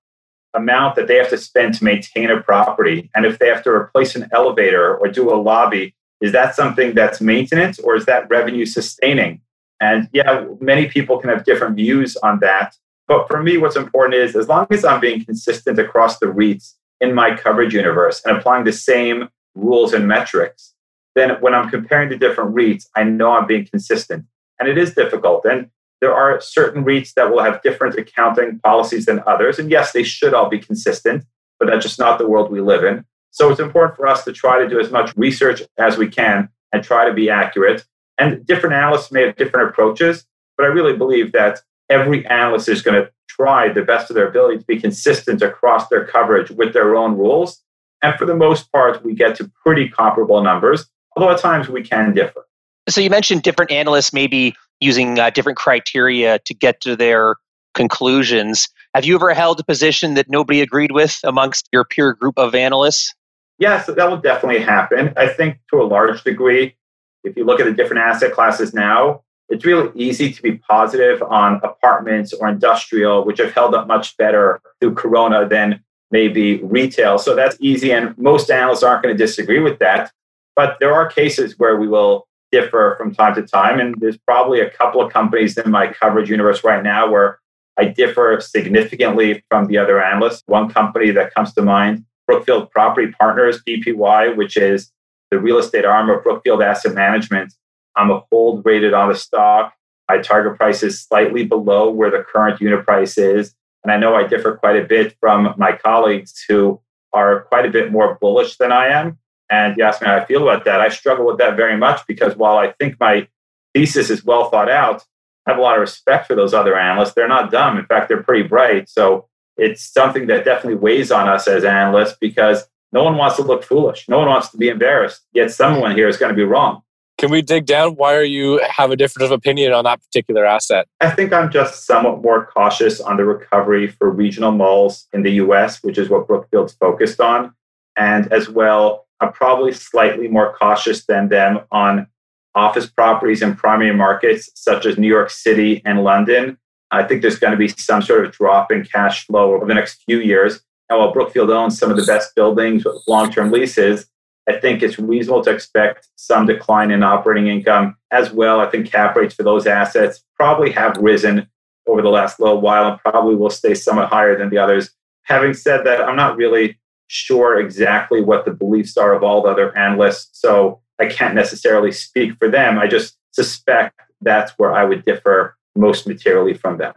amount 0.52 0.96
that 0.96 1.06
they 1.06 1.16
have 1.16 1.30
to 1.30 1.38
spend 1.38 1.74
to 1.76 1.84
maintain 1.84 2.30
a 2.30 2.42
property? 2.42 3.10
And 3.14 3.24
if 3.24 3.38
they 3.38 3.48
have 3.48 3.62
to 3.64 3.70
replace 3.70 4.14
an 4.16 4.28
elevator 4.34 4.96
or 4.98 5.08
do 5.08 5.32
a 5.32 5.36
lobby, 5.40 5.94
is 6.20 6.32
that 6.32 6.54
something 6.54 6.94
that's 6.94 7.20
maintenance 7.20 7.78
or 7.78 7.96
is 7.96 8.06
that 8.06 8.28
revenue 8.28 8.66
sustaining? 8.66 9.40
And 9.80 10.08
yeah, 10.12 10.46
many 10.60 10.86
people 10.86 11.18
can 11.18 11.30
have 11.30 11.44
different 11.44 11.76
views 11.76 12.16
on 12.18 12.40
that. 12.40 12.76
But 13.08 13.26
for 13.26 13.42
me, 13.42 13.56
what's 13.56 13.76
important 13.76 14.14
is 14.14 14.36
as 14.36 14.48
long 14.48 14.66
as 14.70 14.84
I'm 14.84 15.00
being 15.00 15.24
consistent 15.24 15.78
across 15.78 16.18
the 16.18 16.26
REITs 16.26 16.74
in 17.00 17.14
my 17.14 17.34
coverage 17.34 17.74
universe 17.74 18.22
and 18.24 18.36
applying 18.36 18.64
the 18.64 18.72
same 18.72 19.28
rules 19.54 19.94
and 19.94 20.06
metrics, 20.06 20.74
then 21.16 21.30
when 21.40 21.54
I'm 21.54 21.70
comparing 21.70 22.10
the 22.10 22.16
different 22.16 22.54
REITs, 22.54 22.86
I 22.94 23.04
know 23.04 23.32
I'm 23.32 23.46
being 23.46 23.66
consistent. 23.66 24.26
And 24.58 24.68
it 24.68 24.78
is 24.78 24.94
difficult. 24.94 25.44
And 25.44 25.70
there 26.00 26.14
are 26.14 26.40
certain 26.40 26.84
REITs 26.84 27.14
that 27.14 27.30
will 27.30 27.42
have 27.42 27.62
different 27.62 27.98
accounting 27.98 28.60
policies 28.60 29.06
than 29.06 29.22
others. 29.26 29.58
And 29.58 29.70
yes, 29.70 29.92
they 29.92 30.02
should 30.02 30.34
all 30.34 30.48
be 30.48 30.58
consistent, 30.58 31.24
but 31.58 31.66
that's 31.66 31.84
just 31.84 31.98
not 31.98 32.18
the 32.18 32.28
world 32.28 32.50
we 32.50 32.60
live 32.60 32.84
in. 32.84 33.04
So 33.30 33.50
it's 33.50 33.60
important 33.60 33.96
for 33.96 34.06
us 34.06 34.24
to 34.24 34.32
try 34.32 34.58
to 34.58 34.68
do 34.68 34.80
as 34.80 34.90
much 34.90 35.16
research 35.16 35.62
as 35.78 35.96
we 35.96 36.08
can 36.08 36.48
and 36.72 36.82
try 36.82 37.06
to 37.06 37.12
be 37.12 37.30
accurate 37.30 37.84
and 38.20 38.46
different 38.46 38.76
analysts 38.76 39.10
may 39.10 39.22
have 39.22 39.36
different 39.36 39.70
approaches, 39.70 40.26
but 40.56 40.64
I 40.64 40.68
really 40.68 40.96
believe 40.96 41.32
that 41.32 41.60
every 41.88 42.26
analyst 42.26 42.68
is 42.68 42.82
going 42.82 43.02
to 43.02 43.10
try 43.28 43.72
the 43.72 43.82
best 43.82 44.10
of 44.10 44.14
their 44.14 44.28
ability 44.28 44.58
to 44.58 44.64
be 44.66 44.78
consistent 44.78 45.40
across 45.40 45.88
their 45.88 46.04
coverage 46.04 46.50
with 46.50 46.74
their 46.74 46.94
own 46.94 47.16
rules. 47.16 47.62
And 48.02 48.14
for 48.16 48.26
the 48.26 48.36
most 48.36 48.70
part, 48.70 49.02
we 49.02 49.14
get 49.14 49.36
to 49.36 49.50
pretty 49.64 49.88
comparable 49.88 50.42
numbers, 50.42 50.86
although 51.16 51.32
at 51.32 51.40
times 51.40 51.68
we 51.68 51.82
can 51.82 52.14
differ. 52.14 52.46
So 52.88 53.00
you 53.00 53.10
mentioned 53.10 53.42
different 53.42 53.70
analysts 53.70 54.12
maybe 54.12 54.54
using 54.80 55.18
uh, 55.18 55.30
different 55.30 55.56
criteria 55.56 56.38
to 56.40 56.54
get 56.54 56.80
to 56.82 56.96
their 56.96 57.36
conclusions. 57.74 58.68
Have 58.94 59.04
you 59.04 59.14
ever 59.14 59.32
held 59.32 59.60
a 59.60 59.64
position 59.64 60.14
that 60.14 60.28
nobody 60.28 60.60
agreed 60.60 60.92
with 60.92 61.20
amongst 61.24 61.68
your 61.72 61.84
peer 61.84 62.12
group 62.12 62.38
of 62.38 62.54
analysts? 62.54 63.14
Yes, 63.60 63.86
that 63.86 64.10
will 64.10 64.16
definitely 64.16 64.62
happen. 64.62 65.12
I 65.18 65.28
think 65.28 65.58
to 65.70 65.82
a 65.82 65.84
large 65.84 66.24
degree, 66.24 66.76
if 67.24 67.36
you 67.36 67.44
look 67.44 67.60
at 67.60 67.66
the 67.66 67.74
different 67.74 68.02
asset 68.02 68.32
classes 68.32 68.72
now, 68.72 69.22
it's 69.50 69.66
really 69.66 69.90
easy 69.94 70.32
to 70.32 70.42
be 70.42 70.52
positive 70.52 71.22
on 71.22 71.60
apartments 71.62 72.32
or 72.32 72.48
industrial, 72.48 73.24
which 73.24 73.38
have 73.38 73.52
held 73.52 73.74
up 73.74 73.86
much 73.86 74.16
better 74.16 74.62
through 74.80 74.94
Corona 74.94 75.46
than 75.46 75.84
maybe 76.10 76.62
retail. 76.62 77.18
So 77.18 77.36
that's 77.36 77.56
easy. 77.60 77.92
And 77.92 78.16
most 78.16 78.50
analysts 78.50 78.82
aren't 78.82 79.02
going 79.02 79.14
to 79.14 79.18
disagree 79.18 79.60
with 79.60 79.78
that. 79.80 80.10
But 80.56 80.78
there 80.80 80.94
are 80.94 81.10
cases 81.10 81.58
where 81.58 81.76
we 81.76 81.86
will 81.86 82.26
differ 82.50 82.94
from 82.96 83.14
time 83.14 83.34
to 83.34 83.42
time. 83.42 83.78
And 83.78 83.94
there's 83.98 84.18
probably 84.18 84.60
a 84.60 84.70
couple 84.70 85.02
of 85.02 85.12
companies 85.12 85.58
in 85.58 85.70
my 85.70 85.88
coverage 85.92 86.30
universe 86.30 86.64
right 86.64 86.82
now 86.82 87.10
where 87.10 87.40
I 87.78 87.84
differ 87.84 88.40
significantly 88.40 89.44
from 89.50 89.66
the 89.66 89.76
other 89.76 90.02
analysts. 90.02 90.42
One 90.46 90.70
company 90.70 91.10
that 91.10 91.34
comes 91.34 91.52
to 91.54 91.62
mind, 91.62 92.06
Brookfield 92.30 92.70
Property 92.70 93.10
Partners, 93.18 93.60
BPY, 93.66 94.36
which 94.36 94.56
is 94.56 94.92
the 95.32 95.40
real 95.40 95.58
estate 95.58 95.84
arm 95.84 96.08
of 96.10 96.22
Brookfield 96.22 96.62
Asset 96.62 96.94
Management. 96.94 97.52
I'm 97.96 98.12
a 98.12 98.22
hold 98.30 98.64
rated 98.64 98.94
on 98.94 99.08
the 99.08 99.16
stock. 99.16 99.74
My 100.08 100.18
target 100.18 100.56
price 100.56 100.84
is 100.84 101.02
slightly 101.02 101.44
below 101.44 101.90
where 101.90 102.08
the 102.08 102.22
current 102.22 102.60
unit 102.60 102.86
price 102.86 103.18
is. 103.18 103.52
And 103.82 103.90
I 103.90 103.96
know 103.96 104.14
I 104.14 104.28
differ 104.28 104.56
quite 104.56 104.76
a 104.76 104.86
bit 104.86 105.16
from 105.18 105.54
my 105.58 105.72
colleagues 105.72 106.44
who 106.48 106.80
are 107.12 107.40
quite 107.46 107.66
a 107.66 107.70
bit 107.70 107.90
more 107.90 108.16
bullish 108.20 108.58
than 108.58 108.70
I 108.70 108.86
am. 108.86 109.18
And 109.50 109.76
you 109.76 109.82
ask 109.82 110.00
me 110.00 110.06
how 110.06 110.18
I 110.18 110.24
feel 110.24 110.48
about 110.48 110.64
that. 110.66 110.80
I 110.80 110.88
struggle 110.88 111.26
with 111.26 111.38
that 111.38 111.56
very 111.56 111.76
much 111.76 112.06
because 112.06 112.36
while 112.36 112.58
I 112.58 112.74
think 112.78 112.94
my 113.00 113.26
thesis 113.74 114.08
is 114.08 114.24
well 114.24 114.50
thought 114.50 114.70
out, 114.70 115.04
I 115.46 115.50
have 115.50 115.58
a 115.58 115.62
lot 115.62 115.74
of 115.74 115.80
respect 115.80 116.28
for 116.28 116.36
those 116.36 116.54
other 116.54 116.78
analysts. 116.78 117.14
They're 117.14 117.26
not 117.26 117.50
dumb. 117.50 117.76
In 117.76 117.86
fact, 117.86 118.06
they're 118.06 118.22
pretty 118.22 118.46
bright. 118.46 118.88
So 118.88 119.26
it's 119.60 119.82
something 119.84 120.26
that 120.26 120.44
definitely 120.44 120.76
weighs 120.78 121.12
on 121.12 121.28
us 121.28 121.46
as 121.46 121.64
analysts 121.64 122.16
because 122.18 122.66
no 122.92 123.04
one 123.04 123.16
wants 123.16 123.36
to 123.36 123.42
look 123.42 123.62
foolish. 123.62 124.08
No 124.08 124.18
one 124.18 124.28
wants 124.28 124.48
to 124.50 124.56
be 124.56 124.68
embarrassed. 124.68 125.22
Yet 125.32 125.52
someone 125.52 125.94
here 125.94 126.08
is 126.08 126.16
going 126.16 126.30
to 126.30 126.36
be 126.36 126.44
wrong. 126.44 126.82
Can 127.18 127.30
we 127.30 127.42
dig 127.42 127.66
down? 127.66 127.96
Why 127.96 128.14
are 128.16 128.24
you 128.24 128.58
have 128.66 128.90
a 128.90 128.96
difference 128.96 129.26
of 129.26 129.32
opinion 129.32 129.74
on 129.74 129.84
that 129.84 130.00
particular 130.02 130.46
asset? 130.46 130.88
I 131.02 131.10
think 131.10 131.34
I'm 131.34 131.50
just 131.50 131.84
somewhat 131.84 132.22
more 132.22 132.46
cautious 132.46 132.98
on 132.98 133.18
the 133.18 133.24
recovery 133.24 133.88
for 133.88 134.10
regional 134.10 134.52
malls 134.52 135.06
in 135.12 135.22
the 135.22 135.32
US, 135.32 135.82
which 135.82 135.98
is 135.98 136.08
what 136.08 136.26
Brookfield's 136.26 136.72
focused 136.72 137.20
on. 137.20 137.54
And 137.96 138.32
as 138.32 138.48
well, 138.48 139.06
I'm 139.20 139.32
probably 139.32 139.72
slightly 139.72 140.28
more 140.28 140.54
cautious 140.54 141.04
than 141.04 141.28
them 141.28 141.60
on 141.70 142.06
office 142.54 142.86
properties 142.86 143.42
in 143.42 143.54
primary 143.54 143.94
markets 143.94 144.48
such 144.54 144.86
as 144.86 144.96
New 144.96 145.06
York 145.06 145.28
City 145.28 145.82
and 145.84 146.02
London. 146.02 146.56
I 146.90 147.04
think 147.04 147.22
there's 147.22 147.38
going 147.38 147.52
to 147.52 147.56
be 147.56 147.68
some 147.68 148.02
sort 148.02 148.24
of 148.24 148.32
drop 148.32 148.72
in 148.72 148.84
cash 148.84 149.26
flow 149.26 149.54
over 149.54 149.66
the 149.66 149.74
next 149.74 150.02
few 150.04 150.18
years. 150.20 150.60
And 150.88 150.98
while 150.98 151.12
Brookfield 151.12 151.50
owns 151.50 151.78
some 151.78 151.90
of 151.90 151.96
the 151.96 152.04
best 152.04 152.34
buildings 152.34 152.84
with 152.84 153.02
long 153.06 153.30
term 153.30 153.52
leases, 153.52 154.06
I 154.48 154.58
think 154.58 154.82
it's 154.82 154.98
reasonable 154.98 155.44
to 155.44 155.50
expect 155.50 156.08
some 156.16 156.46
decline 156.46 156.90
in 156.90 157.02
operating 157.02 157.46
income 157.46 157.96
as 158.10 158.32
well. 158.32 158.60
I 158.60 158.68
think 158.68 158.90
cap 158.90 159.14
rates 159.14 159.34
for 159.34 159.44
those 159.44 159.66
assets 159.66 160.24
probably 160.34 160.72
have 160.72 160.96
risen 160.96 161.48
over 161.86 162.02
the 162.02 162.08
last 162.08 162.40
little 162.40 162.60
while 162.60 162.88
and 162.88 162.98
probably 163.00 163.36
will 163.36 163.50
stay 163.50 163.74
somewhat 163.74 164.08
higher 164.08 164.36
than 164.36 164.50
the 164.50 164.58
others. 164.58 164.90
Having 165.22 165.54
said 165.54 165.84
that, 165.86 166.00
I'm 166.00 166.16
not 166.16 166.36
really 166.36 166.78
sure 167.06 167.60
exactly 167.60 168.20
what 168.20 168.44
the 168.44 168.52
beliefs 168.52 168.96
are 168.96 169.14
of 169.14 169.22
all 169.22 169.42
the 169.42 169.48
other 169.48 169.76
analysts, 169.76 170.40
so 170.40 170.80
I 170.98 171.06
can't 171.06 171.34
necessarily 171.34 171.92
speak 171.92 172.36
for 172.38 172.48
them. 172.48 172.78
I 172.78 172.86
just 172.86 173.16
suspect 173.32 174.00
that's 174.20 174.52
where 174.58 174.72
I 174.72 174.84
would 174.84 175.04
differ 175.04 175.56
most 175.76 176.06
materially 176.06 176.54
from 176.54 176.78
them 176.78 176.94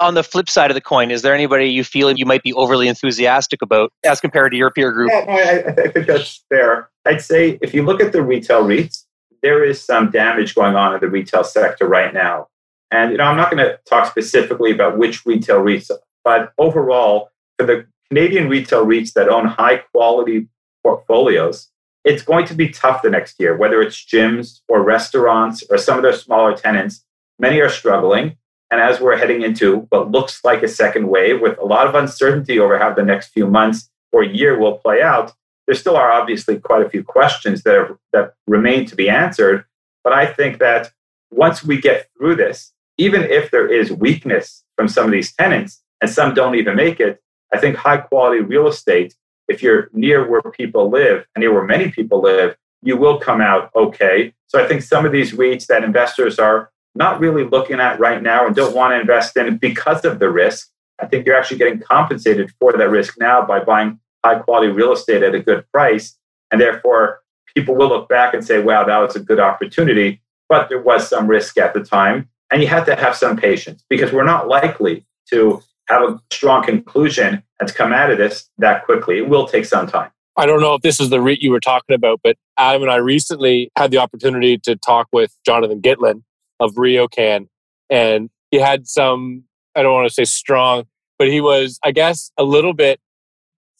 on 0.00 0.14
the 0.14 0.22
flip 0.22 0.48
side 0.48 0.70
of 0.70 0.74
the 0.74 0.80
coin, 0.80 1.10
is 1.10 1.22
there 1.22 1.34
anybody 1.34 1.68
you 1.68 1.84
feel 1.84 2.10
you 2.12 2.26
might 2.26 2.42
be 2.42 2.52
overly 2.52 2.88
enthusiastic 2.88 3.62
about 3.62 3.92
as 4.04 4.20
compared 4.20 4.52
to 4.52 4.58
your 4.58 4.70
peer 4.70 4.92
group? 4.92 5.10
Yeah, 5.12 5.24
I, 5.28 5.82
I 5.82 5.88
think 5.88 6.06
that's 6.06 6.44
fair. 6.48 6.90
I'd 7.04 7.22
say 7.22 7.58
if 7.62 7.74
you 7.74 7.82
look 7.82 8.00
at 8.00 8.12
the 8.12 8.22
retail 8.22 8.64
REITs, 8.64 9.04
there 9.42 9.64
is 9.64 9.80
some 9.82 10.10
damage 10.10 10.54
going 10.54 10.74
on 10.74 10.94
in 10.94 11.00
the 11.00 11.08
retail 11.08 11.44
sector 11.44 11.86
right 11.86 12.12
now. 12.12 12.48
And 12.90 13.12
you 13.12 13.18
know, 13.18 13.24
I'm 13.24 13.36
not 13.36 13.50
going 13.50 13.64
to 13.64 13.78
talk 13.88 14.10
specifically 14.10 14.72
about 14.72 14.98
which 14.98 15.24
retail 15.26 15.60
REITs, 15.60 15.90
but 16.24 16.52
overall, 16.58 17.30
for 17.58 17.66
the 17.66 17.86
Canadian 18.08 18.48
retail 18.48 18.86
REITs 18.86 19.12
that 19.14 19.28
own 19.28 19.46
high 19.46 19.78
quality 19.92 20.48
portfolios, 20.82 21.68
it's 22.04 22.22
going 22.22 22.46
to 22.46 22.54
be 22.54 22.68
tough 22.68 23.02
the 23.02 23.10
next 23.10 23.38
year, 23.38 23.56
whether 23.56 23.80
it's 23.80 24.04
gyms 24.04 24.60
or 24.68 24.82
restaurants 24.82 25.62
or 25.70 25.78
some 25.78 25.96
of 25.96 26.02
their 26.02 26.12
smaller 26.12 26.54
tenants. 26.54 27.04
Many 27.38 27.60
are 27.60 27.68
struggling. 27.68 28.36
And 28.70 28.80
as 28.80 29.00
we're 29.00 29.16
heading 29.16 29.42
into 29.42 29.86
what 29.90 30.10
looks 30.10 30.44
like 30.44 30.62
a 30.62 30.68
second 30.68 31.08
wave 31.08 31.40
with 31.40 31.58
a 31.58 31.64
lot 31.64 31.86
of 31.86 31.94
uncertainty 31.94 32.58
over 32.58 32.78
how 32.78 32.92
the 32.92 33.04
next 33.04 33.28
few 33.28 33.46
months 33.46 33.90
or 34.12 34.24
year 34.24 34.58
will 34.58 34.78
play 34.78 35.02
out, 35.02 35.32
there 35.66 35.74
still 35.74 35.96
are 35.96 36.10
obviously 36.10 36.58
quite 36.58 36.84
a 36.84 36.90
few 36.90 37.04
questions 37.04 37.62
that, 37.62 37.74
are, 37.74 37.98
that 38.12 38.34
remain 38.46 38.86
to 38.86 38.96
be 38.96 39.08
answered. 39.08 39.64
But 40.02 40.12
I 40.12 40.26
think 40.26 40.58
that 40.58 40.92
once 41.30 41.64
we 41.64 41.80
get 41.80 42.08
through 42.16 42.36
this, 42.36 42.72
even 42.98 43.22
if 43.22 43.50
there 43.50 43.66
is 43.66 43.90
weakness 43.90 44.64
from 44.76 44.88
some 44.88 45.06
of 45.06 45.12
these 45.12 45.32
tenants 45.32 45.82
and 46.00 46.10
some 46.10 46.34
don't 46.34 46.54
even 46.54 46.76
make 46.76 47.00
it, 47.00 47.22
I 47.52 47.58
think 47.58 47.76
high 47.76 47.98
quality 47.98 48.40
real 48.40 48.68
estate, 48.68 49.14
if 49.48 49.62
you're 49.62 49.88
near 49.92 50.28
where 50.28 50.42
people 50.42 50.90
live 50.90 51.26
and 51.34 51.42
near 51.42 51.52
where 51.52 51.64
many 51.64 51.90
people 51.90 52.20
live, 52.20 52.56
you 52.82 52.96
will 52.96 53.18
come 53.18 53.40
out 53.40 53.70
okay. 53.74 54.32
So 54.46 54.62
I 54.62 54.66
think 54.66 54.82
some 54.82 55.06
of 55.06 55.12
these 55.12 55.32
REITs 55.32 55.66
that 55.66 55.84
investors 55.84 56.38
are 56.38 56.70
not 56.94 57.20
really 57.20 57.44
looking 57.44 57.80
at 57.80 57.98
right 57.98 58.22
now 58.22 58.46
and 58.46 58.54
don't 58.54 58.74
want 58.74 58.92
to 58.92 59.00
invest 59.00 59.36
in 59.36 59.58
because 59.58 60.04
of 60.04 60.18
the 60.18 60.30
risk. 60.30 60.68
I 61.00 61.06
think 61.06 61.26
you're 61.26 61.36
actually 61.36 61.58
getting 61.58 61.80
compensated 61.80 62.52
for 62.60 62.72
that 62.72 62.88
risk 62.88 63.14
now 63.18 63.44
by 63.44 63.60
buying 63.60 63.98
high 64.24 64.38
quality 64.38 64.68
real 64.68 64.92
estate 64.92 65.22
at 65.22 65.34
a 65.34 65.40
good 65.40 65.64
price. 65.72 66.16
And 66.50 66.60
therefore, 66.60 67.20
people 67.54 67.74
will 67.74 67.88
look 67.88 68.08
back 68.08 68.32
and 68.32 68.44
say, 68.44 68.62
wow, 68.62 68.84
that 68.84 68.98
was 68.98 69.16
a 69.16 69.20
good 69.20 69.40
opportunity. 69.40 70.20
But 70.48 70.68
there 70.68 70.80
was 70.80 71.08
some 71.08 71.26
risk 71.26 71.58
at 71.58 71.74
the 71.74 71.82
time. 71.82 72.28
And 72.50 72.62
you 72.62 72.68
had 72.68 72.84
to 72.86 72.94
have 72.94 73.16
some 73.16 73.36
patience 73.36 73.84
because 73.88 74.12
we're 74.12 74.24
not 74.24 74.46
likely 74.46 75.04
to 75.30 75.60
have 75.88 76.02
a 76.02 76.20
strong 76.30 76.64
conclusion 76.64 77.42
and 77.58 77.74
come 77.74 77.92
out 77.92 78.10
of 78.10 78.18
this 78.18 78.48
that 78.58 78.84
quickly. 78.84 79.18
It 79.18 79.28
will 79.28 79.46
take 79.46 79.64
some 79.64 79.86
time. 79.86 80.10
I 80.36 80.46
don't 80.46 80.60
know 80.60 80.74
if 80.74 80.82
this 80.82 81.00
is 81.00 81.10
the 81.10 81.20
REIT 81.20 81.40
you 81.42 81.50
were 81.50 81.60
talking 81.60 81.94
about, 81.94 82.20
but 82.22 82.36
Adam 82.58 82.82
and 82.82 82.90
I 82.90 82.96
recently 82.96 83.70
had 83.76 83.90
the 83.90 83.98
opportunity 83.98 84.58
to 84.58 84.76
talk 84.76 85.08
with 85.12 85.36
Jonathan 85.46 85.80
Gitlin, 85.80 86.22
of 86.60 86.74
RioCan. 86.74 87.48
And 87.90 88.30
he 88.50 88.58
had 88.58 88.86
some, 88.86 89.44
I 89.74 89.82
don't 89.82 89.92
want 89.92 90.08
to 90.08 90.14
say 90.14 90.24
strong, 90.24 90.84
but 91.18 91.28
he 91.28 91.40
was, 91.40 91.78
I 91.84 91.92
guess, 91.92 92.30
a 92.38 92.44
little 92.44 92.72
bit 92.72 93.00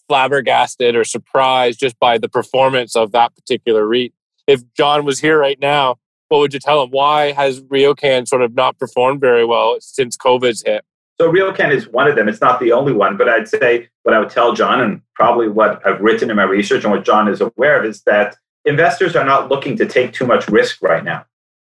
flabbergasted 0.09 0.95
or 0.97 1.05
surprised 1.05 1.81
just 1.81 1.99
by 1.99 2.19
the 2.19 2.29
performance 2.29 2.95
of 2.95 3.13
that 3.13 3.35
particular 3.35 3.87
REIT. 3.87 4.13
If 4.47 4.63
John 4.75 5.05
was 5.05 5.21
here 5.21 5.39
right 5.39 5.59
now, 5.59 5.97
what 6.29 6.39
would 6.39 6.53
you 6.53 6.61
tell 6.61 6.83
him? 6.83 6.91
Why 6.91 7.33
has 7.33 7.61
RioCan 7.63 8.29
sort 8.29 8.43
of 8.43 8.55
not 8.55 8.79
performed 8.79 9.21
very 9.21 9.45
well 9.45 9.77
since 9.81 10.17
COVID's 10.17 10.63
hit? 10.65 10.85
So 11.21 11.31
RioCan 11.31 11.73
is 11.73 11.89
one 11.89 12.09
of 12.09 12.17
them. 12.17 12.29
It's 12.29 12.41
not 12.41 12.59
the 12.59 12.73
only 12.73 12.93
one, 12.93 13.17
but 13.17 13.29
I'd 13.29 13.49
say 13.49 13.89
what 14.03 14.15
I 14.15 14.19
would 14.19 14.31
tell 14.31 14.53
John, 14.53 14.81
and 14.81 15.01
probably 15.15 15.49
what 15.49 15.81
I've 15.87 16.01
written 16.01 16.29
in 16.29 16.37
my 16.37 16.43
research 16.43 16.83
and 16.83 16.93
what 16.93 17.05
John 17.05 17.29
is 17.29 17.41
aware 17.41 17.79
of, 17.79 17.85
is 17.85 18.03
that 18.03 18.37
investors 18.65 19.15
are 19.15 19.25
not 19.25 19.49
looking 19.49 19.77
to 19.77 19.87
take 19.87 20.13
too 20.13 20.27
much 20.27 20.49
risk 20.49 20.83
right 20.83 21.05
now. 21.05 21.25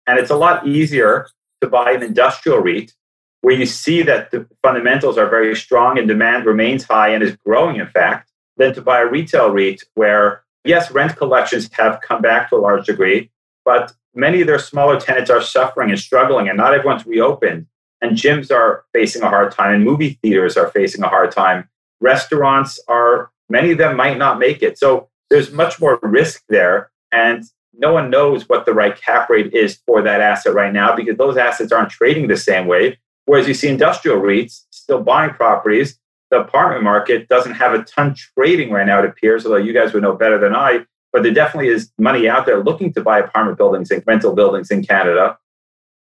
And 0.08 0.20
it's 0.20 0.30
a 0.30 0.36
lot 0.36 0.68
easier 0.68 1.28
to 1.62 1.68
buy 1.68 1.92
an 1.92 2.04
industrial 2.04 2.60
REIT 2.60 2.94
where 3.42 3.56
you 3.56 3.66
see 3.66 4.02
that 4.04 4.32
the 4.32 4.48
fundamentals 4.64 5.18
are 5.18 5.30
very 5.30 5.56
strong 5.56 5.98
and 5.98 6.08
demand 6.08 6.46
remains 6.46 6.84
high 6.84 7.10
and 7.10 7.24
is 7.24 7.36
growing, 7.46 7.76
in 7.76 7.88
fact, 7.88 8.32
than 8.58 8.74
to 8.74 8.82
buy 8.82 9.02
a 9.02 9.06
retail 9.06 9.52
REIT 9.52 9.84
where, 9.94 10.44
yes, 10.64 10.92
rent 10.92 11.16
collections 11.16 11.70
have 11.74 12.02
come 12.02 12.22
back 12.22 12.50
to 12.50 12.56
a 12.56 12.58
large 12.58 12.86
degree, 12.86 13.30
but 13.64 13.94
many 14.16 14.42
of 14.42 14.48
their 14.48 14.60
smaller 14.60 15.00
tenants 15.00 15.30
are 15.30 15.42
suffering 15.42 15.90
and 15.90 16.00
struggling, 16.00 16.48
and 16.48 16.58
not 16.58 16.74
everyone's 16.74 17.06
reopened. 17.06 17.68
And 18.02 18.18
gyms 18.18 18.52
are 18.52 18.86
facing 18.94 19.22
a 19.22 19.30
hard 19.30 19.52
time, 19.52 19.74
and 19.74 19.84
movie 19.84 20.20
theaters 20.22 20.58
are 20.58 20.70
facing 20.70 21.04
a 21.04 21.08
hard 21.08 21.32
time. 21.32 21.70
Restaurants 22.02 22.80
are, 22.88 23.32
many 23.50 23.72
of 23.72 23.78
them 23.78 23.96
might 23.96 24.18
not 24.18 24.40
make 24.40 24.62
it. 24.62 24.78
So 24.78 25.10
there's 25.30 25.52
much 25.52 25.80
more 25.80 26.00
risk 26.02 26.44
there. 26.50 26.92
And 27.12 27.44
no 27.78 27.94
one 27.94 28.10
knows 28.10 28.48
what 28.48 28.66
the 28.66 28.74
right 28.74 29.00
cap 29.00 29.30
rate 29.30 29.54
is 29.54 29.80
for 29.86 30.02
that 30.02 30.22
asset 30.22 30.54
right 30.54 30.74
now 30.74 30.96
because 30.96 31.18
those 31.18 31.38
assets 31.38 31.72
aren't 31.72 31.90
trading 31.90 32.28
the 32.28 32.38
same 32.38 32.68
way. 32.68 32.98
Whereas 33.26 33.48
you 33.48 33.54
see 33.54 33.68
industrial 33.68 34.22
REITs 34.22 34.66
still 34.70 35.02
buying 35.02 35.32
properties. 35.32 36.00
The 36.32 36.42
apartment 36.42 36.84
market 36.84 37.28
doesn't 37.28 37.54
have 37.54 37.74
a 37.74 37.84
ton 37.84 38.16
trading 38.16 38.72
right 38.72 38.86
now, 38.86 39.00
it 39.00 39.10
appears, 39.10 39.46
although 39.46 39.58
you 39.58 39.74
guys 39.74 39.94
would 39.94 40.04
know 40.04 40.16
better 40.16 40.40
than 40.40 40.56
I. 40.56 40.86
But 41.12 41.24
there 41.24 41.34
definitely 41.34 41.70
is 41.70 41.92
money 41.98 42.28
out 42.28 42.46
there 42.46 42.64
looking 42.64 42.94
to 42.94 43.02
buy 43.02 43.20
apartment 43.20 43.58
buildings 43.58 43.90
and 43.92 44.04
rental 44.06 44.34
buildings 44.34 44.70
in 44.70 44.84
Canada. 44.84 45.38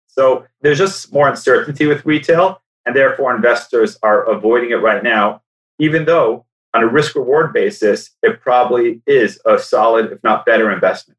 So 0.08 0.46
there's 0.62 0.78
just 0.78 1.12
more 1.12 1.28
uncertainty 1.28 1.86
with 1.86 2.06
retail, 2.06 2.62
and 2.86 2.96
therefore 2.96 3.36
investors 3.36 3.98
are 4.04 4.24
avoiding 4.30 4.72
it 4.72 4.82
right 4.82 5.04
now, 5.04 5.42
even 5.80 6.06
though 6.06 6.46
on 6.74 6.84
a 6.84 6.88
risk 6.88 7.16
reward 7.16 7.54
basis, 7.54 8.12
it 8.22 8.42
probably 8.42 9.02
is 9.06 9.40
a 9.46 9.60
solid, 9.60 10.12
if 10.12 10.24
not 10.24 10.46
better, 10.46 10.72
investment 10.72 11.18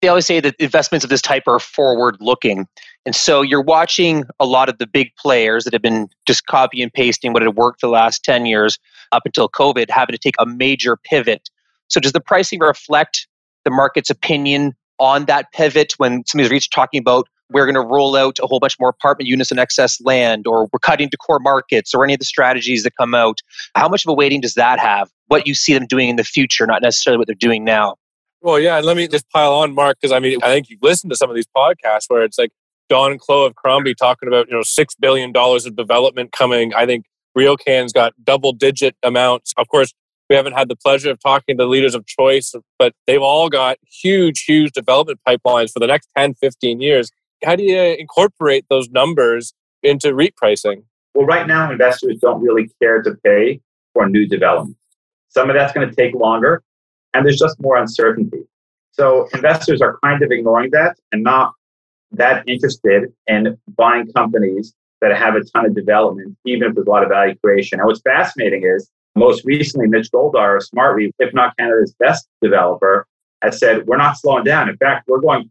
they 0.00 0.08
always 0.08 0.26
say 0.26 0.40
that 0.40 0.54
investments 0.58 1.04
of 1.04 1.10
this 1.10 1.22
type 1.22 1.44
are 1.46 1.58
forward 1.58 2.16
looking. 2.20 2.66
And 3.04 3.14
so 3.14 3.42
you're 3.42 3.62
watching 3.62 4.24
a 4.38 4.46
lot 4.46 4.68
of 4.68 4.78
the 4.78 4.86
big 4.86 5.14
players 5.16 5.64
that 5.64 5.72
have 5.72 5.82
been 5.82 6.08
just 6.26 6.46
copy 6.46 6.82
and 6.82 6.92
pasting 6.92 7.32
what 7.32 7.42
had 7.42 7.56
worked 7.56 7.80
the 7.80 7.88
last 7.88 8.24
10 8.24 8.46
years 8.46 8.78
up 9.12 9.22
until 9.24 9.48
COVID, 9.48 9.90
having 9.90 10.12
to 10.12 10.18
take 10.18 10.36
a 10.38 10.46
major 10.46 10.96
pivot. 10.96 11.50
So 11.88 12.00
does 12.00 12.12
the 12.12 12.20
pricing 12.20 12.60
reflect 12.60 13.26
the 13.64 13.70
market's 13.70 14.10
opinion 14.10 14.74
on 14.98 15.26
that 15.26 15.52
pivot 15.52 15.94
when 15.96 16.24
some 16.26 16.40
of 16.40 16.48
these 16.48 16.52
REITs 16.52 16.66
are 16.68 16.74
talking 16.74 17.00
about 17.00 17.28
we're 17.52 17.66
going 17.66 17.74
to 17.74 17.80
roll 17.80 18.16
out 18.16 18.38
a 18.40 18.46
whole 18.46 18.60
bunch 18.60 18.76
more 18.78 18.90
apartment 18.90 19.28
units 19.28 19.50
and 19.50 19.58
excess 19.58 20.00
land, 20.02 20.46
or 20.46 20.68
we're 20.72 20.78
cutting 20.78 21.10
to 21.10 21.16
core 21.16 21.40
markets, 21.40 21.92
or 21.92 22.04
any 22.04 22.14
of 22.14 22.20
the 22.20 22.24
strategies 22.24 22.84
that 22.84 22.96
come 22.96 23.12
out? 23.14 23.40
How 23.74 23.88
much 23.88 24.04
of 24.04 24.10
a 24.10 24.14
weighting 24.14 24.40
does 24.40 24.54
that 24.54 24.78
have? 24.78 25.10
What 25.26 25.48
you 25.48 25.54
see 25.54 25.74
them 25.74 25.86
doing 25.86 26.08
in 26.08 26.16
the 26.16 26.24
future, 26.24 26.66
not 26.66 26.80
necessarily 26.80 27.18
what 27.18 27.26
they're 27.26 27.34
doing 27.34 27.64
now? 27.64 27.96
Well, 28.42 28.58
yeah, 28.58 28.78
and 28.78 28.86
let 28.86 28.96
me 28.96 29.06
just 29.06 29.28
pile 29.30 29.52
on, 29.52 29.74
Mark, 29.74 29.98
because 30.00 30.12
I 30.12 30.18
mean, 30.18 30.38
I 30.42 30.46
think 30.46 30.70
you've 30.70 30.82
listened 30.82 31.10
to 31.12 31.16
some 31.16 31.28
of 31.28 31.36
these 31.36 31.48
podcasts 31.54 32.04
where 32.08 32.22
it's 32.22 32.38
like 32.38 32.50
Don 32.88 33.18
Clow 33.18 33.44
of 33.44 33.54
Crombie 33.54 33.94
talking 33.94 34.28
about 34.28 34.48
you 34.48 34.54
know 34.54 34.62
six 34.62 34.94
billion 34.94 35.32
dollars 35.32 35.66
of 35.66 35.76
development 35.76 36.32
coming. 36.32 36.72
I 36.74 36.86
think 36.86 37.04
RioCan's 37.36 37.92
got 37.92 38.14
double 38.24 38.52
digit 38.52 38.96
amounts. 39.02 39.52
Of 39.56 39.68
course, 39.68 39.92
we 40.30 40.36
haven't 40.36 40.54
had 40.54 40.68
the 40.68 40.76
pleasure 40.76 41.10
of 41.10 41.20
talking 41.20 41.58
to 41.58 41.64
the 41.64 41.68
leaders 41.68 41.94
of 41.94 42.06
choice, 42.06 42.54
but 42.78 42.94
they've 43.06 43.20
all 43.20 43.48
got 43.48 43.78
huge, 43.82 44.44
huge 44.44 44.72
development 44.72 45.20
pipelines 45.26 45.72
for 45.72 45.80
the 45.80 45.86
next 45.86 46.08
10, 46.16 46.34
15 46.34 46.80
years. 46.80 47.10
How 47.44 47.56
do 47.56 47.62
you 47.62 47.80
incorporate 47.80 48.64
those 48.70 48.88
numbers 48.90 49.54
into 49.82 50.14
REIT 50.14 50.36
pricing? 50.36 50.84
Well, 51.14 51.26
right 51.26 51.46
now, 51.46 51.70
investors 51.70 52.18
don't 52.20 52.40
really 52.40 52.70
care 52.80 53.02
to 53.02 53.16
pay 53.24 53.60
for 53.92 54.08
new 54.08 54.26
development. 54.26 54.76
Some 55.28 55.50
of 55.50 55.56
that's 55.56 55.72
going 55.72 55.88
to 55.88 55.94
take 55.94 56.14
longer 56.14 56.62
and 57.14 57.24
there's 57.24 57.38
just 57.38 57.60
more 57.60 57.76
uncertainty. 57.76 58.42
So 58.92 59.28
investors 59.34 59.80
are 59.80 59.98
kind 60.04 60.22
of 60.22 60.30
ignoring 60.30 60.70
that 60.72 60.96
and 61.12 61.22
not 61.22 61.52
that 62.12 62.48
interested 62.48 63.12
in 63.26 63.56
buying 63.76 64.12
companies 64.12 64.74
that 65.00 65.16
have 65.16 65.34
a 65.34 65.44
ton 65.44 65.64
of 65.64 65.74
development, 65.74 66.36
even 66.44 66.68
if 66.68 66.74
there's 66.74 66.86
a 66.86 66.90
lot 66.90 67.02
of 67.02 67.08
value 67.08 67.34
creation. 67.42 67.78
And 67.78 67.86
what's 67.86 68.00
fascinating 68.00 68.64
is 68.64 68.90
most 69.16 69.44
recently, 69.44 69.86
Mitch 69.86 70.10
Goldhar 70.12 70.56
of 70.56 71.12
if 71.18 71.34
not 71.34 71.56
Canada's 71.56 71.94
best 71.98 72.28
developer, 72.42 73.06
has 73.42 73.58
said, 73.58 73.86
we're 73.86 73.96
not 73.96 74.18
slowing 74.18 74.44
down. 74.44 74.68
In 74.68 74.76
fact, 74.76 75.08
we're 75.08 75.20
going 75.20 75.50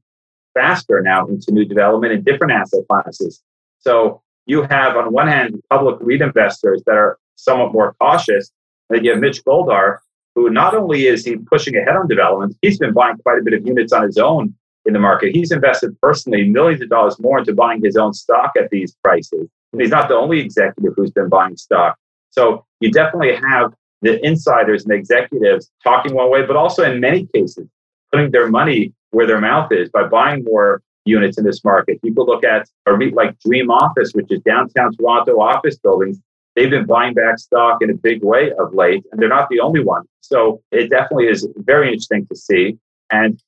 faster 0.54 1.02
now 1.02 1.26
into 1.28 1.52
new 1.52 1.66
development 1.66 2.14
in 2.14 2.24
different 2.24 2.54
asset 2.54 2.82
classes. 2.90 3.42
So 3.80 4.22
you 4.46 4.64
have, 4.64 4.96
on 4.96 5.12
one 5.12 5.28
hand, 5.28 5.62
public 5.70 5.98
REIT 6.00 6.22
investors 6.22 6.84
that 6.86 6.96
are 6.96 7.18
somewhat 7.36 7.74
more 7.74 7.96
cautious. 8.00 8.52
And 8.90 8.98
then 8.98 9.06
you 9.06 9.12
have 9.12 9.20
Mitch 9.20 9.44
Goldhar, 9.44 9.98
who 10.40 10.50
not 10.50 10.74
only 10.74 11.06
is 11.06 11.26
he 11.26 11.36
pushing 11.36 11.76
ahead 11.76 11.96
on 11.96 12.08
development, 12.08 12.56
he's 12.62 12.78
been 12.78 12.94
buying 12.94 13.18
quite 13.18 13.40
a 13.40 13.44
bit 13.44 13.54
of 13.54 13.66
units 13.66 13.92
on 13.92 14.04
his 14.04 14.18
own 14.18 14.54
in 14.86 14.94
the 14.94 15.00
market. 15.00 15.36
He's 15.36 15.52
invested 15.52 16.00
personally 16.02 16.50
millions 16.50 16.82
of 16.82 16.90
dollars 16.90 17.20
more 17.20 17.40
into 17.40 17.54
buying 17.54 17.82
his 17.84 17.98
own 17.98 18.14
stock 18.14 18.54
at 18.58 18.70
these 18.70 18.96
prices. 19.04 19.50
And 19.74 19.82
he's 19.82 19.92
not 19.92 20.08
the 20.08 20.16
only 20.16 20.40
executive 20.40 20.94
who's 20.96 21.12
been 21.12 21.30
buying 21.30 21.58
stock. 21.58 21.98
So 22.32 22.66
you 22.80 22.90
definitely 22.90 23.36
have 23.36 23.74
the 24.02 24.26
insiders 24.26 24.86
and 24.86 24.94
executives 24.94 25.70
talking 25.84 26.16
one 26.16 26.32
way, 26.32 26.46
but 26.46 26.56
also 26.56 26.90
in 26.90 27.02
many 27.02 27.28
cases, 27.36 27.68
putting 28.12 28.32
their 28.32 28.50
money 28.50 28.94
where 29.12 29.28
their 29.28 29.42
mouth 29.42 29.72
is 29.72 29.90
by 29.90 30.04
buying 30.08 30.46
more 30.46 30.82
units 31.04 31.38
in 31.38 31.44
this 31.44 31.66
market. 31.66 32.00
Could 32.02 32.16
look 32.16 32.46
at 32.46 32.70
a 32.86 32.94
REIT 32.94 33.14
like 33.14 33.38
Dream 33.40 33.70
Office, 33.70 34.14
which 34.14 34.32
is 34.32 34.40
downtown 34.42 34.96
Toronto 34.96 35.42
office 35.42 35.78
buildings 35.78 36.20
they've 36.56 36.70
been 36.70 36.86
buying 36.86 37.14
back 37.14 37.40
stock 37.40 37.80
in 37.82 37.90
a 37.90 37.94
big 37.94 38.24
way 38.24 38.52
of 38.60 38.74
late, 38.74 39.04
and 39.12 39.22
they're 39.22 39.30
not 39.30 39.50
the 39.50 39.60
only 39.60 39.84
one. 39.84 40.04
So 40.22 40.62
it 40.72 40.90
definitely 40.90 41.28
is 41.28 41.48
very 41.58 41.88
interesting 41.88 42.26
to 42.28 42.36
see. 42.36 42.78
And 43.12 43.42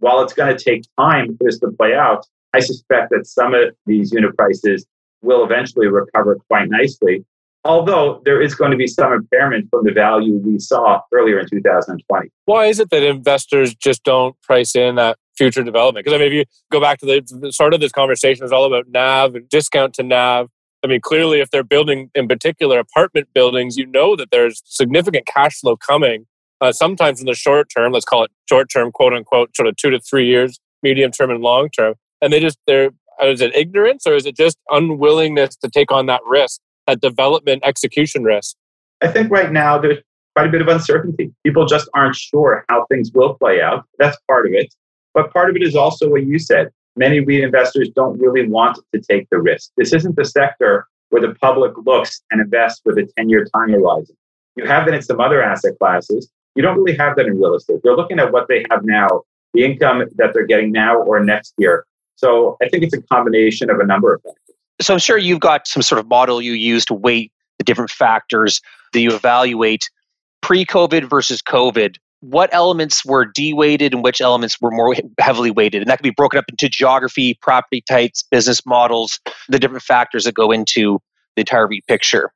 while 0.00 0.20
it's 0.22 0.32
going 0.32 0.54
to 0.54 0.62
take 0.62 0.84
time 0.98 1.36
for 1.36 1.44
this 1.44 1.58
to 1.60 1.70
play 1.78 1.94
out, 1.94 2.26
I 2.52 2.60
suspect 2.60 3.10
that 3.10 3.26
some 3.26 3.54
of 3.54 3.74
these 3.86 4.12
unit 4.12 4.36
prices 4.36 4.86
will 5.22 5.44
eventually 5.44 5.88
recover 5.88 6.38
quite 6.48 6.68
nicely. 6.68 7.24
Although 7.64 8.22
there 8.24 8.40
is 8.40 8.54
going 8.54 8.70
to 8.70 8.76
be 8.76 8.86
some 8.86 9.12
impairment 9.12 9.68
from 9.70 9.84
the 9.84 9.92
value 9.92 10.36
we 10.36 10.58
saw 10.58 11.00
earlier 11.12 11.40
in 11.40 11.48
2020. 11.48 12.30
Why 12.44 12.66
is 12.66 12.78
it 12.78 12.90
that 12.90 13.02
investors 13.02 13.74
just 13.74 14.04
don't 14.04 14.40
price 14.42 14.76
in 14.76 14.94
that 14.94 15.18
future 15.36 15.64
development? 15.64 16.04
Because 16.04 16.16
I 16.16 16.22
mean, 16.22 16.28
if 16.28 16.32
you 16.32 16.44
go 16.70 16.80
back 16.80 17.00
to 17.00 17.06
the, 17.06 17.52
start 17.52 17.74
of 17.74 17.80
this 17.80 17.90
conversation, 17.90 18.44
it's 18.44 18.52
all 18.52 18.66
about 18.66 18.86
NAV 18.88 19.34
and 19.34 19.48
discount 19.48 19.94
to 19.94 20.04
NAV. 20.04 20.48
I 20.86 20.88
mean, 20.88 21.00
clearly, 21.00 21.40
if 21.40 21.50
they're 21.50 21.64
building, 21.64 22.12
in 22.14 22.28
particular, 22.28 22.78
apartment 22.78 23.26
buildings, 23.34 23.76
you 23.76 23.86
know 23.86 24.14
that 24.14 24.30
there's 24.30 24.62
significant 24.64 25.26
cash 25.26 25.58
flow 25.58 25.76
coming. 25.76 26.26
Uh, 26.60 26.70
sometimes 26.70 27.18
in 27.18 27.26
the 27.26 27.34
short 27.34 27.68
term, 27.76 27.90
let's 27.90 28.04
call 28.04 28.22
it 28.22 28.30
short 28.48 28.70
term, 28.72 28.92
quote 28.92 29.12
unquote, 29.12 29.54
sort 29.56 29.66
of 29.66 29.74
two 29.74 29.90
to 29.90 29.98
three 29.98 30.26
years, 30.26 30.60
medium 30.84 31.10
term 31.10 31.28
and 31.28 31.42
long 31.42 31.68
term. 31.70 31.94
And 32.22 32.32
they 32.32 32.38
just, 32.38 32.58
they're, 32.68 32.90
is 33.20 33.40
it 33.40 33.52
ignorance 33.56 34.06
or 34.06 34.14
is 34.14 34.26
it 34.26 34.36
just 34.36 34.58
unwillingness 34.70 35.56
to 35.56 35.68
take 35.68 35.90
on 35.90 36.06
that 36.06 36.20
risk, 36.24 36.60
that 36.86 37.00
development 37.00 37.64
execution 37.64 38.22
risk? 38.22 38.54
I 39.02 39.08
think 39.08 39.28
right 39.32 39.50
now 39.50 39.78
there's 39.78 39.98
quite 40.36 40.46
a 40.46 40.52
bit 40.52 40.62
of 40.62 40.68
uncertainty. 40.68 41.32
People 41.44 41.66
just 41.66 41.88
aren't 41.94 42.14
sure 42.14 42.64
how 42.68 42.86
things 42.86 43.10
will 43.12 43.34
play 43.34 43.60
out. 43.60 43.84
That's 43.98 44.16
part 44.28 44.46
of 44.46 44.52
it. 44.52 44.72
But 45.14 45.32
part 45.32 45.50
of 45.50 45.56
it 45.56 45.62
is 45.64 45.74
also 45.74 46.08
what 46.08 46.24
you 46.24 46.38
said 46.38 46.70
many 46.96 47.20
REIT 47.20 47.42
investors 47.42 47.88
don't 47.94 48.18
really 48.18 48.48
want 48.48 48.78
to 48.92 49.00
take 49.00 49.28
the 49.30 49.38
risk. 49.38 49.70
This 49.76 49.92
isn't 49.92 50.16
the 50.16 50.24
sector 50.24 50.86
where 51.10 51.22
the 51.22 51.34
public 51.34 51.72
looks 51.84 52.22
and 52.30 52.40
invests 52.40 52.80
with 52.84 52.98
a 52.98 53.08
10 53.16 53.28
year 53.28 53.46
time 53.54 53.70
horizon. 53.70 54.16
You 54.56 54.64
have 54.66 54.86
that 54.86 54.94
in 54.94 55.02
some 55.02 55.20
other 55.20 55.42
asset 55.42 55.78
classes. 55.78 56.30
You 56.54 56.62
don't 56.62 56.76
really 56.76 56.96
have 56.96 57.16
that 57.16 57.26
in 57.26 57.38
real 57.38 57.54
estate. 57.54 57.80
They're 57.84 57.96
looking 57.96 58.18
at 58.18 58.32
what 58.32 58.48
they 58.48 58.64
have 58.70 58.84
now, 58.84 59.22
the 59.52 59.64
income 59.64 60.02
that 60.16 60.32
they're 60.32 60.46
getting 60.46 60.72
now 60.72 60.96
or 60.96 61.22
next 61.22 61.54
year. 61.58 61.86
So 62.16 62.56
I 62.62 62.68
think 62.68 62.82
it's 62.82 62.94
a 62.94 63.02
combination 63.02 63.68
of 63.68 63.78
a 63.78 63.84
number 63.84 64.14
of 64.14 64.22
factors. 64.22 64.56
So 64.80 64.94
I'm 64.94 65.00
sure 65.00 65.18
you've 65.18 65.40
got 65.40 65.66
some 65.66 65.82
sort 65.82 65.98
of 65.98 66.06
model 66.06 66.40
you 66.40 66.52
use 66.52 66.84
to 66.86 66.94
weight 66.94 67.32
the 67.58 67.64
different 67.64 67.90
factors 67.90 68.60
that 68.92 69.00
you 69.00 69.14
evaluate 69.14 69.90
pre 70.40 70.64
COVID 70.64 71.08
versus 71.08 71.42
COVID 71.42 71.96
what 72.30 72.50
elements 72.52 73.04
were 73.04 73.24
de-weighted 73.24 73.94
and 73.94 74.02
which 74.02 74.20
elements 74.20 74.60
were 74.60 74.70
more 74.70 74.94
heavily 75.18 75.50
weighted. 75.50 75.82
And 75.82 75.90
that 75.90 75.98
can 75.98 76.02
be 76.02 76.14
broken 76.14 76.38
up 76.38 76.44
into 76.48 76.68
geography 76.68 77.38
property 77.40 77.82
types 77.88 78.24
business 78.30 78.66
models 78.66 79.20
the 79.48 79.58
different 79.58 79.82
factors 79.82 80.24
that 80.24 80.34
go 80.34 80.50
into 80.50 80.98
the 81.36 81.42
entire 81.42 81.68
REIT 81.68 81.86
picture. 81.86 82.32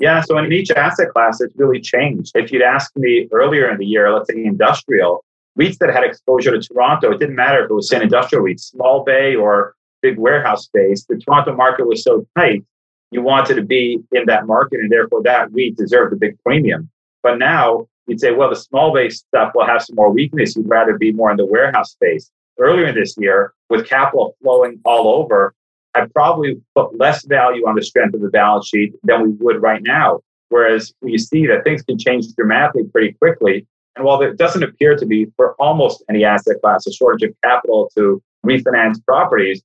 Yeah 0.00 0.20
so 0.22 0.38
in 0.38 0.52
each 0.52 0.70
asset 0.72 1.10
class 1.10 1.40
it's 1.40 1.54
really 1.56 1.80
changed. 1.80 2.32
If 2.34 2.50
you'd 2.50 2.62
asked 2.62 2.96
me 2.96 3.28
earlier 3.32 3.70
in 3.70 3.78
the 3.78 3.86
year 3.86 4.12
let's 4.12 4.28
say 4.28 4.44
industrial 4.44 5.24
REITs 5.58 5.78
that 5.78 5.92
had 5.92 6.02
exposure 6.02 6.50
to 6.50 6.60
toronto 6.60 7.12
it 7.12 7.20
didn't 7.20 7.36
matter 7.36 7.64
if 7.64 7.70
it 7.70 7.74
was 7.74 7.92
an 7.92 8.02
industrial 8.02 8.42
REIT 8.42 8.58
small 8.58 9.04
bay 9.04 9.36
or 9.36 9.74
big 10.00 10.18
warehouse 10.18 10.64
space 10.64 11.04
the 11.08 11.16
toronto 11.16 11.54
market 11.54 11.86
was 11.86 12.02
so 12.02 12.26
tight 12.36 12.64
you 13.12 13.22
wanted 13.22 13.54
to 13.54 13.62
be 13.62 14.00
in 14.10 14.24
that 14.26 14.46
market 14.46 14.80
and 14.80 14.90
therefore 14.90 15.22
that 15.22 15.52
REIT 15.52 15.76
deserved 15.76 16.12
a 16.14 16.16
big 16.16 16.36
premium. 16.42 16.90
But 17.22 17.38
now 17.38 17.86
you'd 18.12 18.20
say, 18.20 18.32
well, 18.32 18.50
the 18.50 18.56
small 18.56 18.92
base 18.92 19.18
stuff 19.18 19.52
will 19.54 19.66
have 19.66 19.82
some 19.82 19.96
more 19.96 20.10
weakness. 20.10 20.54
You'd 20.54 20.68
rather 20.68 20.98
be 20.98 21.12
more 21.12 21.30
in 21.30 21.38
the 21.38 21.46
warehouse 21.46 21.92
space. 21.92 22.30
earlier 22.58 22.92
this 22.92 23.14
year 23.18 23.54
with 23.70 23.88
capital 23.88 24.36
flowing 24.42 24.78
all 24.84 25.08
over, 25.08 25.54
I 25.94 26.06
probably 26.14 26.60
put 26.74 26.98
less 26.98 27.24
value 27.24 27.66
on 27.66 27.74
the 27.74 27.82
strength 27.82 28.14
of 28.14 28.20
the 28.20 28.28
balance 28.28 28.68
sheet 28.68 28.92
than 29.02 29.22
we 29.22 29.28
would 29.40 29.62
right 29.62 29.82
now. 29.82 30.20
Whereas 30.50 30.92
you 31.02 31.18
see 31.18 31.46
that 31.46 31.64
things 31.64 31.82
can 31.82 31.98
change 31.98 32.26
dramatically 32.36 32.84
pretty 32.84 33.14
quickly. 33.14 33.66
And 33.96 34.04
while 34.04 34.18
there 34.18 34.34
doesn't 34.34 34.62
appear 34.62 34.96
to 34.96 35.06
be 35.06 35.26
for 35.36 35.54
almost 35.58 36.04
any 36.10 36.24
asset 36.24 36.56
class 36.62 36.86
a 36.86 36.92
shortage 36.92 37.28
of 37.28 37.34
capital 37.42 37.90
to 37.96 38.22
refinance 38.44 39.02
properties, 39.06 39.62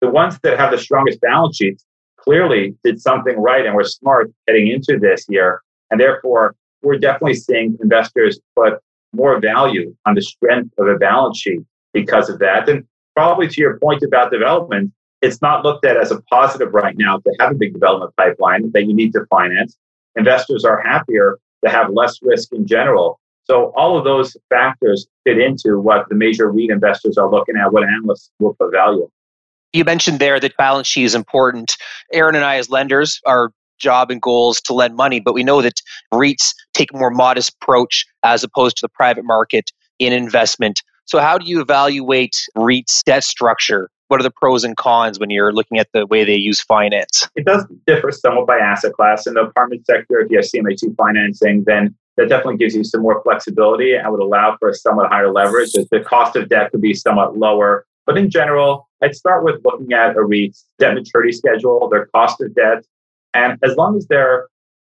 the 0.00 0.10
ones 0.10 0.38
that 0.42 0.58
have 0.58 0.72
the 0.72 0.78
strongest 0.78 1.20
balance 1.20 1.56
sheets 1.56 1.84
clearly 2.18 2.74
did 2.82 3.00
something 3.00 3.36
right 3.38 3.64
and 3.64 3.74
were 3.76 3.84
smart 3.84 4.32
heading 4.48 4.66
into 4.68 4.98
this 4.98 5.24
year. 5.28 5.62
And 5.90 6.00
therefore, 6.00 6.56
we're 6.84 6.98
definitely 6.98 7.34
seeing 7.34 7.76
investors 7.82 8.38
put 8.56 8.74
more 9.12 9.40
value 9.40 9.94
on 10.06 10.14
the 10.14 10.22
strength 10.22 10.74
of 10.78 10.88
a 10.88 10.96
balance 10.96 11.38
sheet 11.38 11.60
because 11.92 12.28
of 12.28 12.38
that. 12.40 12.68
And 12.68 12.84
probably 13.14 13.48
to 13.48 13.60
your 13.60 13.78
point 13.78 14.02
about 14.02 14.30
development, 14.30 14.92
it's 15.22 15.40
not 15.40 15.64
looked 15.64 15.86
at 15.86 15.96
as 15.96 16.10
a 16.10 16.20
positive 16.22 16.74
right 16.74 16.96
now 16.98 17.18
to 17.18 17.34
have 17.40 17.52
a 17.52 17.54
big 17.54 17.72
development 17.72 18.12
pipeline 18.16 18.70
that 18.72 18.84
you 18.86 18.94
need 18.94 19.12
to 19.12 19.24
finance. 19.30 19.76
Investors 20.16 20.64
are 20.64 20.80
happier 20.82 21.38
to 21.64 21.70
have 21.70 21.90
less 21.90 22.18
risk 22.22 22.52
in 22.52 22.66
general. 22.66 23.18
So 23.44 23.72
all 23.76 23.96
of 23.98 24.04
those 24.04 24.36
factors 24.48 25.06
fit 25.24 25.38
into 25.38 25.78
what 25.78 26.08
the 26.08 26.14
major 26.14 26.50
REIT 26.50 26.70
investors 26.70 27.16
are 27.18 27.30
looking 27.30 27.56
at, 27.56 27.72
what 27.72 27.84
analysts 27.84 28.30
will 28.38 28.54
put 28.54 28.72
value. 28.72 29.08
You 29.72 29.84
mentioned 29.84 30.18
there 30.18 30.38
that 30.38 30.56
balance 30.56 30.86
sheet 30.86 31.04
is 31.04 31.14
important. 31.14 31.76
Aaron 32.12 32.36
and 32.36 32.44
I, 32.44 32.56
as 32.56 32.70
lenders, 32.70 33.20
our 33.26 33.50
job 33.78 34.10
and 34.10 34.20
goals 34.20 34.60
to 34.62 34.74
lend 34.74 34.96
money, 34.96 35.20
but 35.20 35.34
we 35.34 35.42
know 35.42 35.62
that 35.62 35.80
REITs 36.12 36.54
take 36.72 36.92
a 36.92 36.96
more 36.96 37.10
modest 37.10 37.54
approach 37.60 38.06
as 38.22 38.44
opposed 38.44 38.76
to 38.76 38.82
the 38.82 38.88
private 38.88 39.24
market 39.24 39.70
in 39.98 40.12
investment. 40.12 40.82
So, 41.06 41.20
how 41.20 41.38
do 41.38 41.46
you 41.46 41.60
evaluate 41.60 42.34
REITs' 42.56 43.02
debt 43.04 43.24
structure? 43.24 43.90
What 44.08 44.20
are 44.20 44.22
the 44.22 44.30
pros 44.30 44.64
and 44.64 44.76
cons 44.76 45.18
when 45.18 45.30
you're 45.30 45.52
looking 45.52 45.78
at 45.78 45.88
the 45.92 46.06
way 46.06 46.24
they 46.24 46.36
use 46.36 46.60
finance? 46.60 47.28
It 47.36 47.46
does 47.46 47.64
differ 47.86 48.10
somewhat 48.10 48.46
by 48.46 48.58
asset 48.58 48.92
class. 48.92 49.26
In 49.26 49.34
the 49.34 49.40
apartment 49.40 49.86
sector, 49.86 50.20
if 50.20 50.30
you 50.30 50.38
have 50.38 50.46
CMHC 50.46 50.94
financing, 50.96 51.64
then 51.66 51.94
that 52.16 52.28
definitely 52.28 52.58
gives 52.58 52.74
you 52.74 52.84
some 52.84 53.02
more 53.02 53.22
flexibility 53.22 53.94
and 53.94 54.10
would 54.10 54.20
allow 54.20 54.56
for 54.58 54.68
a 54.68 54.74
somewhat 54.74 55.10
higher 55.10 55.32
leverage. 55.32 55.72
The 55.72 56.04
cost 56.06 56.36
of 56.36 56.48
debt 56.48 56.70
could 56.70 56.80
be 56.80 56.94
somewhat 56.94 57.36
lower. 57.36 57.86
But 58.06 58.18
in 58.18 58.30
general, 58.30 58.88
I'd 59.02 59.16
start 59.16 59.44
with 59.44 59.60
looking 59.64 59.92
at 59.92 60.16
a 60.16 60.20
REIT's 60.20 60.64
debt 60.78 60.94
maturity 60.94 61.32
schedule, 61.32 61.88
their 61.88 62.06
cost 62.06 62.40
of 62.40 62.54
debt, 62.54 62.84
and 63.34 63.58
as 63.62 63.76
long 63.76 63.96
as 63.96 64.06
they're 64.06 64.48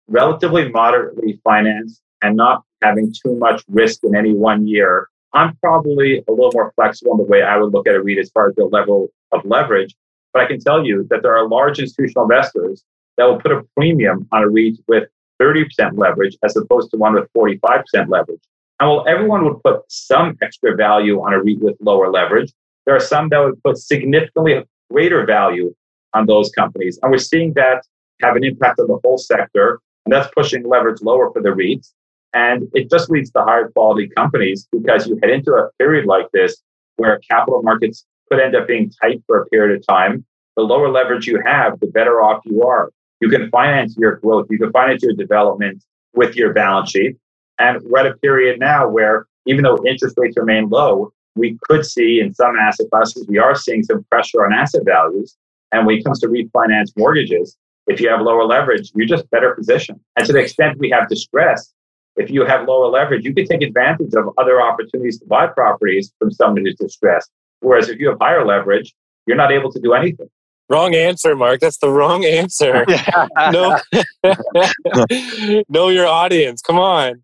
relatively 0.08 0.69
moderately 0.69 1.39
financed 1.43 2.02
and 2.21 2.36
not 2.36 2.63
having 2.82 3.13
too 3.13 3.36
much 3.36 3.63
risk 3.67 3.99
in 4.04 4.15
any 4.15 4.34
one 4.34 4.67
year, 4.67 5.10
I'm 5.34 5.56
probably 5.58 6.23
a 6.28 6.32
little 6.32 6.52
more 6.54 6.73
flexible 6.75 7.12
in 7.13 7.17
the 7.19 7.23
way 7.25 7.43
I 7.43 7.58
would 7.58 7.73
look 7.73 7.88
at 7.88 7.95
a 7.95 8.02
REIT 8.02 8.17
as 8.17 8.32
far 8.32 8.49
as 8.49 8.56
the 8.56 8.65
level 8.65 9.10
of 9.32 9.45
leverage. 9.45 9.95
But 10.34 10.43
I 10.43 10.47
can 10.47 10.60
tell 10.60 10.86
you 10.86 11.06
that 11.10 11.21
there 11.21 11.36
are 11.36 11.47
large 11.47 11.80
institutional 11.80 12.23
investors 12.23 12.84
that 13.17 13.25
will 13.25 13.39
put 13.39 13.52
a 13.52 13.63
premium 13.75 14.28
on 14.32 14.43
a 14.43 14.49
REIT 14.49 14.80
with 14.88 15.10
30% 15.41 15.97
leverage 15.97 16.38
as 16.43 16.56
opposed 16.56 16.91
to 16.91 16.97
one 16.97 17.13
with 17.13 17.32
45% 17.38 17.84
leverage. 18.08 18.41
And 18.80 18.89
while 18.89 19.06
everyone 19.08 19.43
would 19.45 19.62
put 19.63 19.82
some 19.89 20.38
extra 20.41 20.75
value 20.75 21.19
on 21.19 21.34
a 21.34 21.43
REIT 21.43 21.60
with 21.60 21.75
lower 21.82 22.10
leverage, 22.10 22.52
there 22.86 22.95
are 22.95 22.99
some 22.99 23.30
that 23.30 23.39
would 23.39 23.62
put 23.63 23.78
significantly 23.78 24.63
greater 24.91 25.25
value 25.25 25.75
on 26.13 26.25
those 26.25 26.49
companies. 26.52 26.97
And 27.02 27.12
we're 27.12 27.17
seeing 27.17 27.54
that 27.54 27.84
have 28.21 28.36
an 28.36 28.43
impact 28.43 28.79
on 28.79 28.88
the 28.88 28.99
whole 29.03 29.17
sector. 29.17 29.79
And 30.05 30.13
that's 30.13 30.29
pushing 30.36 30.67
leverage 30.67 31.01
lower 31.01 31.32
for 31.32 31.41
the 31.41 31.49
REITs. 31.49 31.93
And 32.34 32.67
it 32.73 32.89
just 32.89 33.10
leads 33.10 33.32
to 33.32 33.43
higher 33.43 33.69
quality 33.69 34.10
companies 34.15 34.67
because 34.71 35.08
you 35.08 35.19
head 35.21 35.32
into 35.32 35.51
a 35.53 35.69
period 35.79 36.05
like 36.05 36.27
this 36.32 36.62
where 36.97 37.19
capital 37.29 37.63
markets 37.63 38.05
could 38.29 38.39
end 38.39 38.55
up 38.55 38.67
being 38.67 38.91
tight 39.01 39.23
for 39.25 39.41
a 39.41 39.45
period 39.47 39.77
of 39.77 39.86
time. 39.88 40.25
The 40.55 40.63
lower 40.63 40.89
leverage 40.89 41.25
you 41.25 41.41
have, 41.45 41.79
the 41.79 41.88
better 41.88 42.21
off 42.21 42.41
you 42.45 42.63
are. 42.63 42.91
You 43.21 43.29
can 43.29 43.49
finance 43.49 43.95
your 43.97 44.17
growth, 44.17 44.47
you 44.49 44.58
can 44.58 44.71
finance 44.71 45.03
your 45.03 45.13
development 45.13 45.84
with 46.13 46.36
your 46.36 46.53
balance 46.53 46.91
sheet. 46.91 47.17
And 47.58 47.82
we're 47.84 47.99
at 47.99 48.05
a 48.05 48.17
period 48.17 48.60
now 48.60 48.88
where 48.88 49.25
even 49.45 49.63
though 49.63 49.77
interest 49.86 50.15
rates 50.17 50.38
remain 50.38 50.69
low, 50.69 51.12
we 51.36 51.58
could 51.63 51.86
see 51.86 52.19
in 52.19 52.34
some 52.34 52.55
asset 52.58 52.88
classes, 52.91 53.25
we 53.27 53.38
are 53.38 53.55
seeing 53.55 53.84
some 53.84 54.05
pressure 54.12 54.45
on 54.45 54.53
asset 54.53 54.84
values. 54.86 55.36
And 55.71 55.86
when 55.86 55.97
it 55.97 56.03
comes 56.03 56.19
to 56.19 56.27
refinance 56.27 56.91
mortgages, 56.97 57.58
if 57.89 57.99
you 57.99 58.08
have 58.10 58.21
lower 58.21 58.45
leverage, 58.45 58.91
you're 58.95 59.08
just 59.08 59.30
better 59.32 59.54
positioned. 59.56 59.99
And 60.15 60.25
to 60.25 60.32
the 60.32 60.39
extent 60.39 60.78
we 60.78 60.89
have 60.91 61.10
distress, 61.10 61.73
if 62.15 62.30
you 62.30 62.45
have 62.45 62.67
lower 62.67 62.88
leverage, 62.88 63.25
you 63.25 63.34
can 63.34 63.47
take 63.47 63.63
advantage 63.63 64.13
of 64.13 64.30
other 64.38 64.62
opportunities 64.62 65.19
to 65.19 65.25
buy 65.25 65.47
properties 65.47 66.13
from 66.19 66.32
someone 66.32 66.65
who's 66.65 66.75
distressed. 66.75 67.32
Whereas 67.62 67.89
if 67.89 67.99
you 67.99 68.10
have 68.10 68.19
higher 68.21 68.45
leverage, 68.45 68.93
you're 69.25 69.38
not 69.38 69.52
able 69.52 69.71
to 69.71 69.80
do 69.80 69.93
anything. 69.93 70.30
Wrong 70.69 70.93
answer, 70.93 71.36
Mark. 71.36 71.62
That's 71.62 71.80
the 71.80 71.89
wrong 71.89 72.25
answer. 72.25 72.86
no, 73.52 73.80
know 75.69 75.89
your 75.89 76.06
audience. 76.06 76.62
Come 76.62 76.78
on. 76.78 77.23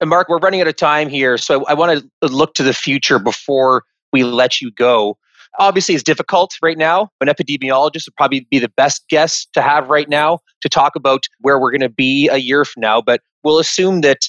and 0.00 0.08
Mark, 0.08 0.28
we're 0.28 0.38
running 0.38 0.60
out 0.60 0.68
of 0.68 0.76
time 0.76 1.08
here, 1.08 1.36
so 1.38 1.64
I, 1.64 1.72
I 1.72 1.74
want 1.74 2.04
to 2.22 2.28
look 2.28 2.54
to 2.54 2.62
the 2.62 2.72
future 2.72 3.18
before 3.18 3.82
we 4.12 4.22
let 4.22 4.60
you 4.60 4.70
go. 4.70 5.18
Obviously, 5.58 5.94
it's 5.94 6.04
difficult 6.04 6.56
right 6.62 6.78
now. 6.78 7.08
An 7.20 7.28
epidemiologist 7.28 8.06
would 8.06 8.16
probably 8.16 8.46
be 8.50 8.58
the 8.58 8.70
best 8.70 9.04
guess 9.08 9.46
to 9.52 9.62
have 9.62 9.88
right 9.88 10.08
now 10.08 10.38
to 10.62 10.68
talk 10.68 10.96
about 10.96 11.24
where 11.40 11.58
we're 11.58 11.70
going 11.70 11.80
to 11.80 11.88
be 11.88 12.28
a 12.28 12.38
year 12.38 12.64
from 12.64 12.80
now. 12.80 13.02
But 13.02 13.20
we'll 13.44 13.58
assume 13.58 14.00
that 14.00 14.20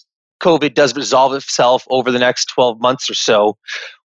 COVID 0.41 0.73
does 0.73 0.95
resolve 0.95 1.33
itself 1.33 1.85
over 1.89 2.11
the 2.11 2.19
next 2.19 2.45
12 2.53 2.81
months 2.81 3.09
or 3.09 3.13
so. 3.13 3.57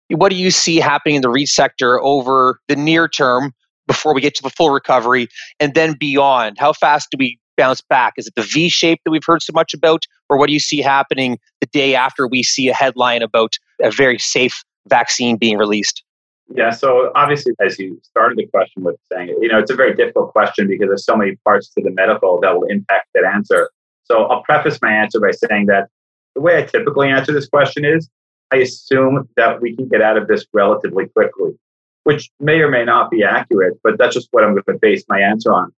What 0.10 0.30
do 0.30 0.36
you 0.36 0.52
see 0.52 0.78
happening 0.78 1.16
in 1.16 1.22
the 1.22 1.30
REIT 1.30 1.48
sector 1.48 2.02
over 2.02 2.60
the 2.68 2.76
near 2.76 3.08
term 3.08 3.54
before 3.88 4.14
we 4.14 4.22
get 4.22 4.36
to 4.36 4.44
the 4.44 4.50
full 4.50 4.70
recovery 4.70 5.28
and 5.60 5.74
then 5.74 5.96
beyond? 6.00 6.58
How 6.60 6.74
fast 6.74 7.10
do 7.12 7.18
we 7.18 7.40
bounce 7.58 7.82
back? 7.82 8.14
Is 8.18 8.28
it 8.28 8.36
the 8.36 8.44
V 8.44 8.70
shape 8.70 9.02
that 9.04 9.12
we've 9.12 9.26
heard 9.26 9.42
so 9.42 9.52
much 9.54 9.74
about? 9.74 10.04
Or 10.30 10.38
what 10.38 10.48
do 10.48 10.54
you 10.54 10.60
see 10.60 10.80
happening 10.80 11.40
the 11.60 11.68
day 11.68 11.96
after 11.96 12.28
we 12.28 12.44
see 12.44 12.70
a 12.70 12.74
headline 12.74 13.22
about 13.22 13.54
a 13.82 13.92
very 13.92 14.20
safe 14.20 14.64
vaccine 14.88 15.38
being 15.38 15.58
released? 15.58 16.04
Yeah, 16.56 16.72
so 16.72 17.12
obviously, 17.16 17.54
as 17.60 17.78
you 17.78 18.00
started 18.04 18.38
the 18.38 18.48
question 18.48 18.84
with 18.84 18.96
saying, 19.12 19.36
you 19.40 19.48
know, 19.50 19.60
it's 19.60 19.70
a 19.70 19.76
very 19.76 19.94
difficult 19.94 20.32
question 20.34 20.68
because 20.68 20.88
there's 20.88 21.06
so 21.06 21.16
many 21.16 21.36
parts 21.46 21.70
to 21.70 21.84
the 21.84 21.92
medical 21.92 22.40
that 22.42 22.56
will 22.56 22.66
impact 22.68 23.08
that 23.14 23.24
answer. 23.24 23.70
So 24.04 24.24
I'll 24.24 24.42
preface 24.44 24.80
my 24.82 24.92
answer 24.92 25.20
by 25.20 25.32
saying 25.32 25.68
that 25.68 25.90
the 26.36 26.42
way 26.42 26.58
I 26.58 26.64
typically 26.64 27.10
answer 27.10 27.32
this 27.32 27.48
question 27.48 27.86
is 27.86 28.10
I 28.52 28.58
assume 28.58 29.30
that 29.38 29.62
we 29.62 29.76
can 29.76 29.88
get 29.88 30.02
out 30.02 30.18
of 30.18 30.28
this 30.28 30.46
relatively 30.52 31.06
quickly, 31.08 31.52
which 32.04 32.32
may 32.40 32.60
or 32.62 32.70
may 32.70 32.84
not 32.84 33.12
be 33.12 33.24
accurate, 33.24 33.78
but 33.84 34.00
that's 34.00 34.16
just 34.16 34.30
what 34.32 34.44
I'm 34.44 34.54
going 34.54 34.64
to 34.68 34.80
base 34.82 35.04
my 35.08 35.20
answer 35.20 35.54
on. 35.54 35.72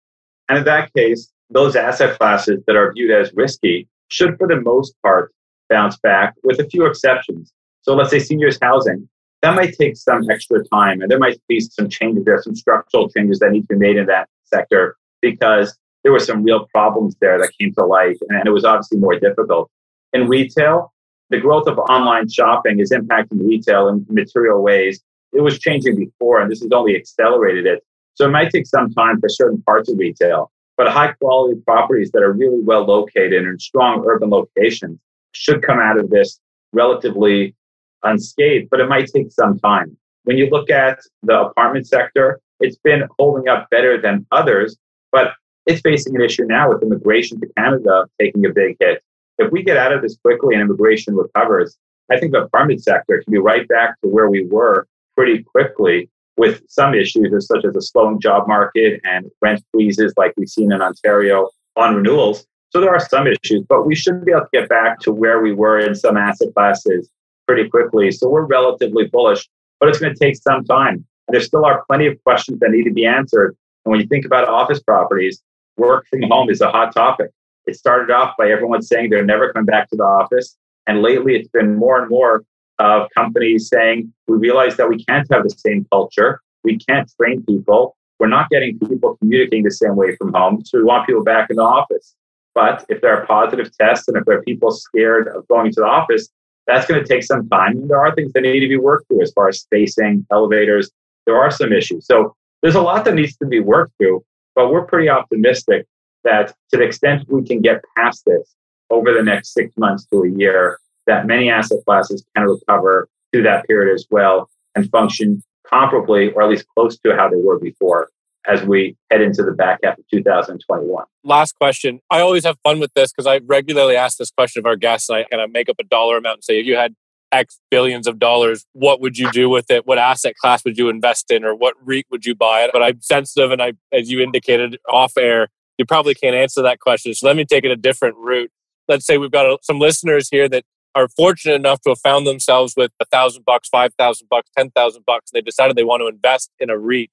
And 0.48 0.58
in 0.58 0.64
that 0.64 0.92
case, 0.94 1.32
those 1.50 1.74
asset 1.74 2.16
classes 2.16 2.62
that 2.66 2.76
are 2.76 2.92
viewed 2.92 3.10
as 3.10 3.32
risky 3.34 3.88
should, 4.08 4.38
for 4.38 4.46
the 4.46 4.60
most 4.60 4.94
part, 5.02 5.32
bounce 5.68 5.96
back 5.98 6.34
with 6.44 6.60
a 6.60 6.68
few 6.68 6.86
exceptions. 6.86 7.52
So 7.82 7.94
let's 7.94 8.10
say 8.10 8.20
seniors 8.20 8.58
housing 8.62 9.08
that 9.42 9.54
might 9.54 9.74
take 9.78 9.96
some 9.96 10.28
extra 10.30 10.64
time 10.68 11.00
and 11.00 11.10
there 11.10 11.18
might 11.18 11.40
be 11.48 11.60
some 11.60 11.88
changes 11.88 12.24
there, 12.24 12.40
some 12.42 12.54
structural 12.54 13.08
changes 13.08 13.38
that 13.38 13.50
need 13.50 13.62
to 13.62 13.68
be 13.68 13.76
made 13.76 13.96
in 13.96 14.06
that 14.06 14.28
sector 14.44 14.96
because 15.22 15.76
there 16.02 16.12
were 16.12 16.20
some 16.20 16.42
real 16.42 16.66
problems 16.72 17.16
there 17.20 17.38
that 17.38 17.52
came 17.58 17.72
to 17.74 17.84
light 17.84 18.18
and 18.28 18.46
it 18.46 18.50
was 18.50 18.64
obviously 18.64 18.98
more 18.98 19.18
difficult. 19.18 19.70
In 20.12 20.28
retail, 20.28 20.92
the 21.30 21.38
growth 21.38 21.68
of 21.68 21.78
online 21.78 22.28
shopping 22.28 22.80
is 22.80 22.90
impacting 22.90 23.46
retail 23.46 23.88
in 23.88 24.04
material 24.10 24.62
ways. 24.62 25.00
It 25.32 25.42
was 25.42 25.58
changing 25.58 25.96
before 25.96 26.40
and 26.40 26.50
this 26.50 26.60
has 26.60 26.70
only 26.72 26.96
accelerated 26.96 27.66
it. 27.66 27.84
So 28.14 28.26
it 28.26 28.30
might 28.30 28.50
take 28.50 28.66
some 28.66 28.92
time 28.92 29.20
for 29.20 29.28
certain 29.28 29.62
parts 29.62 29.90
of 29.90 29.96
retail, 29.96 30.50
but 30.76 30.88
high 30.88 31.12
quality 31.12 31.60
properties 31.66 32.10
that 32.12 32.22
are 32.22 32.32
really 32.32 32.60
well 32.60 32.84
located 32.84 33.34
and 33.34 33.46
in 33.46 33.58
strong 33.58 34.04
urban 34.06 34.30
locations 34.30 34.98
should 35.32 35.62
come 35.62 35.78
out 35.78 35.98
of 35.98 36.10
this 36.10 36.40
relatively 36.72 37.54
unscathed, 38.02 38.68
but 38.70 38.80
it 38.80 38.88
might 38.88 39.08
take 39.08 39.32
some 39.32 39.58
time. 39.58 39.96
When 40.24 40.36
you 40.36 40.48
look 40.50 40.70
at 40.70 41.00
the 41.22 41.40
apartment 41.40 41.86
sector, 41.86 42.40
it's 42.60 42.76
been 42.76 43.08
holding 43.18 43.48
up 43.48 43.68
better 43.70 44.00
than 44.00 44.26
others, 44.32 44.76
but 45.12 45.32
it's 45.66 45.80
facing 45.80 46.16
an 46.16 46.22
issue 46.22 46.44
now 46.44 46.68
with 46.70 46.82
immigration 46.82 47.40
to 47.40 47.46
Canada 47.56 48.06
taking 48.20 48.44
a 48.44 48.50
big 48.50 48.76
hit. 48.80 49.02
If 49.38 49.50
we 49.50 49.62
get 49.62 49.76
out 49.76 49.92
of 49.92 50.02
this 50.02 50.16
quickly 50.22 50.54
and 50.54 50.62
immigration 50.62 51.16
recovers, 51.16 51.76
I 52.10 52.18
think 52.18 52.32
the 52.32 52.42
apartment 52.42 52.82
sector 52.82 53.22
can 53.22 53.30
be 53.30 53.38
right 53.38 53.66
back 53.68 54.00
to 54.02 54.08
where 54.08 54.28
we 54.28 54.44
were 54.44 54.86
pretty 55.16 55.42
quickly 55.42 56.10
with 56.36 56.62
some 56.68 56.94
issues 56.94 57.46
such 57.46 57.64
as 57.64 57.76
a 57.76 57.82
slowing 57.82 58.20
job 58.20 58.48
market 58.48 59.00
and 59.04 59.30
rent 59.40 59.62
freezes 59.72 60.14
like 60.16 60.32
we've 60.36 60.48
seen 60.48 60.72
in 60.72 60.82
Ontario 60.82 61.48
on 61.76 61.94
renewals. 61.94 62.46
So 62.70 62.80
there 62.80 62.90
are 62.90 63.00
some 63.00 63.26
issues, 63.26 63.64
but 63.68 63.86
we 63.86 63.94
should 63.94 64.24
be 64.24 64.32
able 64.32 64.42
to 64.42 64.48
get 64.52 64.68
back 64.68 65.00
to 65.00 65.12
where 65.12 65.40
we 65.40 65.52
were 65.52 65.78
in 65.78 65.94
some 65.94 66.16
asset 66.16 66.48
classes 66.54 67.10
pretty 67.50 67.68
quickly. 67.68 68.12
So 68.12 68.28
we're 68.28 68.46
relatively 68.46 69.06
bullish, 69.06 69.48
but 69.80 69.88
it's 69.88 69.98
going 69.98 70.14
to 70.14 70.18
take 70.18 70.36
some 70.36 70.64
time. 70.64 71.04
And 71.26 71.34
there 71.34 71.40
still 71.40 71.64
are 71.64 71.84
plenty 71.88 72.06
of 72.06 72.22
questions 72.22 72.60
that 72.60 72.70
need 72.70 72.84
to 72.84 72.92
be 72.92 73.04
answered. 73.04 73.56
And 73.84 73.90
when 73.90 74.00
you 74.00 74.06
think 74.06 74.24
about 74.24 74.48
office 74.48 74.80
properties, 74.80 75.42
work 75.76 76.06
from 76.08 76.22
home 76.22 76.48
is 76.48 76.60
a 76.60 76.70
hot 76.70 76.94
topic. 76.94 77.30
It 77.66 77.74
started 77.74 78.12
off 78.12 78.36
by 78.38 78.52
everyone 78.52 78.82
saying 78.82 79.10
they're 79.10 79.24
never 79.24 79.52
coming 79.52 79.66
back 79.66 79.90
to 79.90 79.96
the 79.96 80.04
office. 80.04 80.56
And 80.86 81.02
lately, 81.02 81.34
it's 81.34 81.48
been 81.48 81.74
more 81.74 82.00
and 82.00 82.08
more 82.08 82.44
of 82.78 83.08
companies 83.16 83.68
saying, 83.68 84.12
we 84.28 84.36
realize 84.36 84.76
that 84.76 84.88
we 84.88 85.04
can't 85.04 85.26
have 85.32 85.42
the 85.42 85.50
same 85.50 85.84
culture. 85.90 86.40
We 86.62 86.78
can't 86.78 87.10
train 87.20 87.44
people. 87.44 87.96
We're 88.20 88.28
not 88.28 88.48
getting 88.50 88.78
people 88.78 89.16
communicating 89.16 89.64
the 89.64 89.72
same 89.72 89.96
way 89.96 90.14
from 90.14 90.32
home. 90.34 90.64
So 90.64 90.78
we 90.78 90.84
want 90.84 91.04
people 91.04 91.24
back 91.24 91.50
in 91.50 91.56
the 91.56 91.62
office. 91.62 92.14
But 92.54 92.84
if 92.88 93.00
there 93.00 93.16
are 93.16 93.26
positive 93.26 93.76
tests 93.76 94.06
and 94.06 94.16
if 94.16 94.24
there 94.24 94.38
are 94.38 94.42
people 94.42 94.70
scared 94.70 95.26
of 95.34 95.48
going 95.48 95.72
to 95.72 95.80
the 95.80 95.86
office, 95.86 96.28
that's 96.70 96.86
going 96.86 97.02
to 97.02 97.06
take 97.06 97.24
some 97.24 97.48
time. 97.48 97.78
And 97.78 97.90
there 97.90 98.00
are 98.00 98.14
things 98.14 98.32
that 98.32 98.42
need 98.42 98.60
to 98.60 98.68
be 98.68 98.76
worked 98.76 99.08
through 99.08 99.22
as 99.22 99.32
far 99.32 99.48
as 99.48 99.60
spacing, 99.60 100.26
elevators. 100.30 100.90
There 101.26 101.36
are 101.36 101.50
some 101.50 101.72
issues. 101.72 102.06
So 102.06 102.34
there's 102.62 102.74
a 102.74 102.82
lot 102.82 103.04
that 103.04 103.14
needs 103.14 103.36
to 103.38 103.46
be 103.46 103.60
worked 103.60 103.92
through, 103.98 104.24
but 104.54 104.70
we're 104.70 104.84
pretty 104.84 105.08
optimistic 105.08 105.86
that 106.24 106.54
to 106.70 106.76
the 106.76 106.84
extent 106.84 107.24
we 107.28 107.44
can 107.44 107.60
get 107.60 107.82
past 107.96 108.24
this 108.26 108.54
over 108.90 109.12
the 109.12 109.22
next 109.22 109.52
six 109.52 109.76
months 109.76 110.06
to 110.06 110.22
a 110.22 110.30
year, 110.30 110.78
that 111.06 111.26
many 111.26 111.50
asset 111.50 111.78
classes 111.86 112.24
can 112.36 112.46
recover 112.46 113.08
through 113.32 113.42
that 113.42 113.66
period 113.66 113.92
as 113.92 114.06
well 114.10 114.48
and 114.74 114.88
function 114.90 115.42
comparably 115.70 116.34
or 116.34 116.42
at 116.42 116.48
least 116.48 116.66
close 116.76 116.98
to 116.98 117.14
how 117.16 117.28
they 117.28 117.36
were 117.36 117.58
before 117.58 118.08
as 118.46 118.62
we 118.62 118.96
head 119.10 119.20
into 119.20 119.42
the 119.42 119.52
back 119.52 119.80
half 119.84 119.98
of 119.98 120.04
2021. 120.12 121.04
Last 121.24 121.52
question. 121.56 122.00
I 122.10 122.20
always 122.20 122.44
have 122.44 122.56
fun 122.62 122.80
with 122.80 122.92
this 122.94 123.12
because 123.12 123.26
I 123.26 123.40
regularly 123.46 123.96
ask 123.96 124.18
this 124.18 124.30
question 124.30 124.60
of 124.60 124.66
our 124.66 124.76
guests. 124.76 125.08
And 125.08 125.18
I 125.18 125.24
kind 125.24 125.42
of 125.42 125.50
make 125.52 125.68
up 125.68 125.76
a 125.78 125.84
dollar 125.84 126.16
amount 126.16 126.38
and 126.38 126.44
say, 126.44 126.58
if 126.58 126.66
you 126.66 126.76
had 126.76 126.94
X 127.32 127.60
billions 127.70 128.06
of 128.06 128.18
dollars, 128.18 128.66
what 128.72 129.00
would 129.00 129.18
you 129.18 129.30
do 129.30 129.48
with 129.48 129.70
it? 129.70 129.86
What 129.86 129.98
asset 129.98 130.34
class 130.36 130.64
would 130.64 130.78
you 130.78 130.88
invest 130.88 131.30
in 131.30 131.44
or 131.44 131.54
what 131.54 131.74
REIT 131.84 132.06
would 132.10 132.24
you 132.24 132.34
buy? 132.34 132.68
But 132.72 132.82
I'm 132.82 133.00
sensitive 133.00 133.52
and 133.52 133.62
I, 133.62 133.74
as 133.92 134.10
you 134.10 134.20
indicated 134.20 134.78
off 134.88 135.16
air, 135.16 135.48
you 135.78 135.84
probably 135.84 136.14
can't 136.14 136.34
answer 136.34 136.62
that 136.62 136.80
question. 136.80 137.14
So 137.14 137.26
let 137.26 137.36
me 137.36 137.44
take 137.44 137.64
it 137.64 137.70
a 137.70 137.76
different 137.76 138.16
route. 138.16 138.50
Let's 138.88 139.06
say 139.06 139.18
we've 139.18 139.30
got 139.30 139.46
uh, 139.46 139.58
some 139.62 139.78
listeners 139.78 140.28
here 140.30 140.48
that 140.48 140.64
are 140.94 141.08
fortunate 141.08 141.54
enough 141.54 141.80
to 141.82 141.90
have 141.90 142.00
found 142.00 142.26
themselves 142.26 142.74
with 142.76 142.90
a 143.00 143.04
thousand 143.06 143.44
bucks, 143.44 143.68
five 143.68 143.94
thousand 143.94 144.28
bucks, 144.28 144.50
ten 144.56 144.70
thousand 144.70 145.04
bucks. 145.06 145.30
They 145.30 145.40
decided 145.40 145.76
they 145.76 145.84
want 145.84 146.00
to 146.00 146.08
invest 146.08 146.50
in 146.58 146.70
a 146.70 146.76
REIT. 146.76 147.10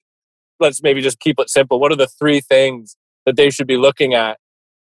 Let's 0.60 0.82
maybe 0.82 1.00
just 1.00 1.20
keep 1.20 1.38
it 1.38 1.50
simple. 1.50 1.80
What 1.80 1.92
are 1.92 1.96
the 1.96 2.06
three 2.06 2.40
things 2.40 2.96
that 3.26 3.36
they 3.36 3.50
should 3.50 3.66
be 3.66 3.76
looking 3.76 4.14
at 4.14 4.38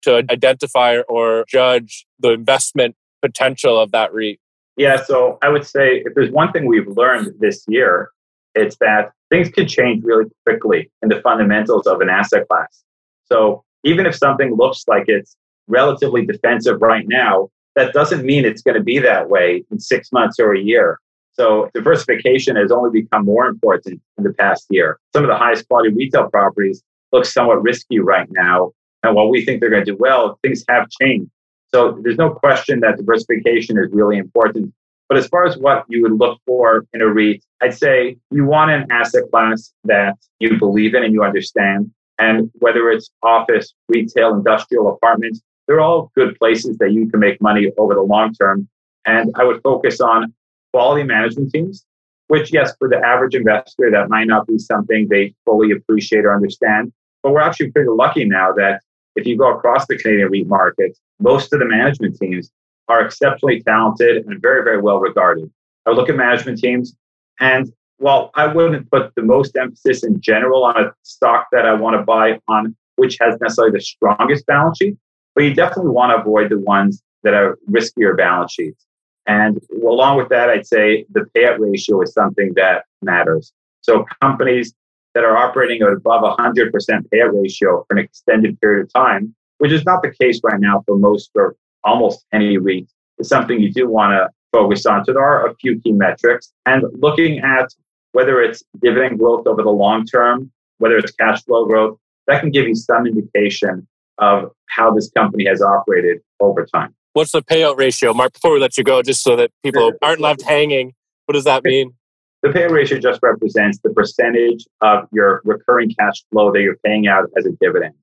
to 0.04 0.24
identify 0.30 1.00
or 1.08 1.46
judge 1.48 2.06
the 2.20 2.32
investment 2.32 2.96
potential 3.22 3.80
of 3.80 3.92
that 3.92 4.14
REIT? 4.14 4.40
Yeah, 4.76 5.02
so 5.04 5.38
I 5.42 5.50
would 5.50 5.66
say 5.66 6.04
if 6.06 6.14
there's 6.16 6.32
one 6.32 6.52
thing 6.52 6.66
we've 6.66 6.88
learned 6.88 7.34
this 7.40 7.64
year, 7.68 8.10
it's 8.56 8.76
that 8.78 9.12
things 9.30 9.50
can 9.50 9.68
change 9.68 10.04
really 10.04 10.26
quickly 10.46 10.92
in 11.02 11.10
the 11.10 11.22
fundamentals 11.22 11.88
of 11.88 12.02
an 12.02 12.10
asset 12.10 12.48
class. 12.48 12.84
So 13.26 13.64
even 13.84 14.06
if 14.06 14.16
something 14.16 14.56
looks 14.56 14.84
like 14.88 15.06
it's 15.08 15.36
relatively 15.68 16.26
defensive 16.26 16.82
right 16.82 17.06
now, 17.08 17.50
that 17.76 17.94
doesn't 17.94 18.24
mean 18.24 18.46
it's 18.46 18.62
going 18.62 18.78
to 18.78 18.84
be 18.84 19.00
that 19.00 19.30
way 19.30 19.64
in 19.72 19.80
six 19.80 20.12
months 20.12 20.40
or 20.40 20.54
a 20.54 20.60
year. 20.60 21.00
So 21.34 21.70
diversification 21.74 22.56
has 22.56 22.72
only 22.72 23.02
become 23.02 23.26
more 23.26 23.48
important 23.48 24.02
in 24.18 24.24
the 24.24 24.34
past 24.34 24.68
year. 24.70 25.00
Some 25.14 25.24
of 25.24 25.30
the 25.30 25.38
highest 25.38 25.68
quality 25.68 25.90
retail 25.94 26.30
properties 26.30 26.84
look 27.12 27.26
somewhat 27.26 27.64
risky 27.64 28.00
right 28.00 28.28
now. 28.32 28.72
And 29.04 29.16
while 29.16 29.30
we 29.30 29.44
think 29.44 29.60
they're 29.60 29.70
going 29.70 29.86
to 29.86 29.92
do 29.92 29.98
well, 30.00 30.40
things 30.44 30.64
have 30.70 30.90
changed. 31.02 31.30
So 31.74 32.00
there's 32.04 32.18
no 32.18 32.30
question 32.30 32.82
that 32.82 32.98
diversification 32.98 33.78
is 33.78 33.90
really 33.92 34.18
important. 34.18 34.74
But 35.10 35.18
as 35.18 35.28
far 35.28 35.46
as 35.46 35.58
what 35.58 35.86
you 35.90 36.02
would 36.04 36.14
look 36.14 36.40
for 36.46 36.86
in 36.94 37.02
a 37.02 37.08
REIT, 37.08 37.44
I'd 37.62 37.74
say 37.74 38.18
you 38.32 38.46
want 38.46 38.72
an 38.72 38.88
asset 38.92 39.24
class 39.32 39.74
that 39.84 40.16
you 40.40 40.58
believe 40.58 40.96
in 40.96 41.04
and 41.04 41.14
you 41.14 41.24
understand. 41.24 41.92
And 42.20 42.50
whether 42.60 42.90
it's 42.90 43.10
office, 43.22 43.74
retail, 43.90 44.34
industrial, 44.36 44.88
apartments, 44.88 45.42
they're 45.68 45.82
all 45.82 46.12
good 46.16 46.38
places 46.38 46.78
that 46.78 46.92
you 46.92 47.10
can 47.10 47.20
make 47.20 47.42
money 47.42 47.72
over 47.78 47.96
the 47.96 48.02
long 48.02 48.34
term. 48.34 48.68
And 49.06 49.32
I 49.36 49.44
would 49.44 49.62
focus 49.64 50.00
on 50.00 50.34
quality 50.74 51.04
management 51.04 51.52
teams, 51.52 51.86
which, 52.28 52.52
yes, 52.52 52.74
for 52.80 52.90
the 52.90 52.98
average 52.98 53.36
investor, 53.36 53.92
that 53.92 54.10
might 54.10 54.28
not 54.28 54.48
be 54.48 54.58
something 54.58 55.08
they 55.10 55.34
fully 55.46 55.72
appreciate 55.72 56.26
or 56.26 56.34
understand. 56.34 56.92
But 57.22 57.32
we're 57.32 57.42
actually 57.42 57.72
pretty 57.72 57.90
lucky 57.90 58.26
now 58.26 58.52
that 58.54 58.82
if 59.16 59.26
you 59.26 59.38
go 59.38 59.56
across 59.56 59.86
the 59.88 59.98
Canadian 59.98 60.30
REIT 60.30 60.48
market, 60.48 60.98
most 61.20 61.54
of 61.54 61.60
the 61.60 61.66
management 61.66 62.18
teams 62.20 62.52
are 62.88 63.06
exceptionally 63.06 63.62
talented 63.62 64.26
and 64.26 64.42
very, 64.42 64.64
very 64.64 64.82
well 64.82 65.00
regarded. 65.00 65.50
I 65.86 65.92
look 65.92 66.10
at 66.10 66.16
management 66.16 66.60
teams, 66.60 66.96
and 67.40 67.72
while 67.98 68.32
I 68.36 68.48
wouldn't 68.48 68.90
put 68.90 69.14
the 69.16 69.22
most 69.22 69.56
emphasis 69.56 70.04
in 70.04 70.20
general 70.20 70.64
on 70.66 70.78
a 70.78 70.92
stock 71.04 71.48
that 71.52 71.66
I 71.66 71.74
want 71.74 71.98
to 71.98 72.04
buy 72.04 72.40
on 72.48 72.76
which 72.96 73.18
has 73.20 73.40
necessarily 73.42 73.72
the 73.72 73.82
strongest 73.82 74.46
balance 74.46 74.78
sheet, 74.78 74.96
but 75.36 75.44
you 75.44 75.54
definitely 75.54 75.92
want 75.92 76.12
to 76.12 76.22
avoid 76.22 76.50
the 76.50 76.60
ones 76.60 77.02
that 77.24 77.34
are 77.34 77.58
riskier 77.70 78.16
balance 78.16 78.54
sheets. 78.54 78.86
And 79.26 79.60
along 79.82 80.18
with 80.18 80.30
that, 80.30 80.50
I'd 80.50 80.68
say 80.68 81.06
the 81.12 81.26
payout 81.36 81.60
ratio 81.60 82.02
is 82.02 82.14
something 82.14 82.54
that 82.56 82.86
matters. 83.02 83.54
So 83.82 84.06
companies 84.22 84.74
that 85.14 85.24
are 85.24 85.38
operating 85.38 85.82
at 85.82 85.90
above 85.90 86.24
100% 86.38 86.72
payout 87.14 87.42
ratio 87.42 87.86
for 87.88 87.98
an 87.98 88.00
extended 88.00 88.60
period 88.60 88.86
of 88.86 88.94
time, 88.94 89.34
which 89.60 89.72
is 89.72 89.86
not 89.86 90.02
the 90.02 90.12
case 90.12 90.40
right 90.44 90.60
now 90.60 90.84
for 90.86 90.98
most 90.98 91.32
or 91.36 91.56
almost 91.84 92.26
any 92.34 92.58
REIT, 92.58 92.90
is 93.20 93.30
something 93.30 93.60
you 93.60 93.72
do 93.72 93.90
want 93.90 94.12
to 94.12 94.30
focus 94.52 94.86
on. 94.86 95.06
So 95.06 95.14
there 95.14 95.24
are 95.24 95.48
a 95.48 95.56
few 95.56 95.80
key 95.80 95.92
metrics. 95.92 96.52
And 96.66 96.84
looking 96.94 97.40
at 97.40 97.74
whether 98.14 98.42
it's 98.42 98.64
dividend 98.82 99.20
growth 99.20 99.48
over 99.48 99.64
the 99.64 99.70
long 99.70 100.06
term, 100.06 100.52
whether 100.78 100.98
it's 100.98 101.12
cash 101.14 101.44
flow 101.44 101.66
growth, 101.66 101.98
that 102.28 102.42
can 102.42 102.52
give 102.52 102.68
you 102.68 102.76
some 102.76 103.06
indication 103.06 103.88
of 104.18 104.52
how 104.70 104.94
this 104.94 105.10
company 105.12 105.46
has 105.46 105.62
operated 105.62 106.20
over 106.40 106.66
time. 106.66 106.94
What's 107.14 107.32
the 107.32 107.44
payout 107.44 107.78
ratio, 107.78 108.14
Mark? 108.14 108.34
Before 108.34 108.54
we 108.54 108.60
let 108.60 108.78
you 108.78 108.84
go, 108.84 109.02
just 109.04 109.24
so 109.24 109.36
that 109.36 109.52
people 109.62 109.92
aren't 110.02 110.20
left 110.20 110.42
hanging, 110.42 110.94
what 111.26 111.34
does 111.34 111.44
that 111.44 111.64
mean? 111.64 111.94
The 112.42 112.50
payout 112.50 112.72
ratio 112.72 112.98
just 112.98 113.20
represents 113.22 113.80
the 113.84 113.92
percentage 113.92 114.66
of 114.82 115.08
your 115.14 115.42
recurring 115.46 115.94
cash 115.98 116.24
flow 116.32 116.52
that 116.52 116.62
you're 116.62 116.78
paying 116.84 117.08
out 117.08 117.30
as 117.38 117.46
a 117.46 117.52
dividend. 117.62 117.94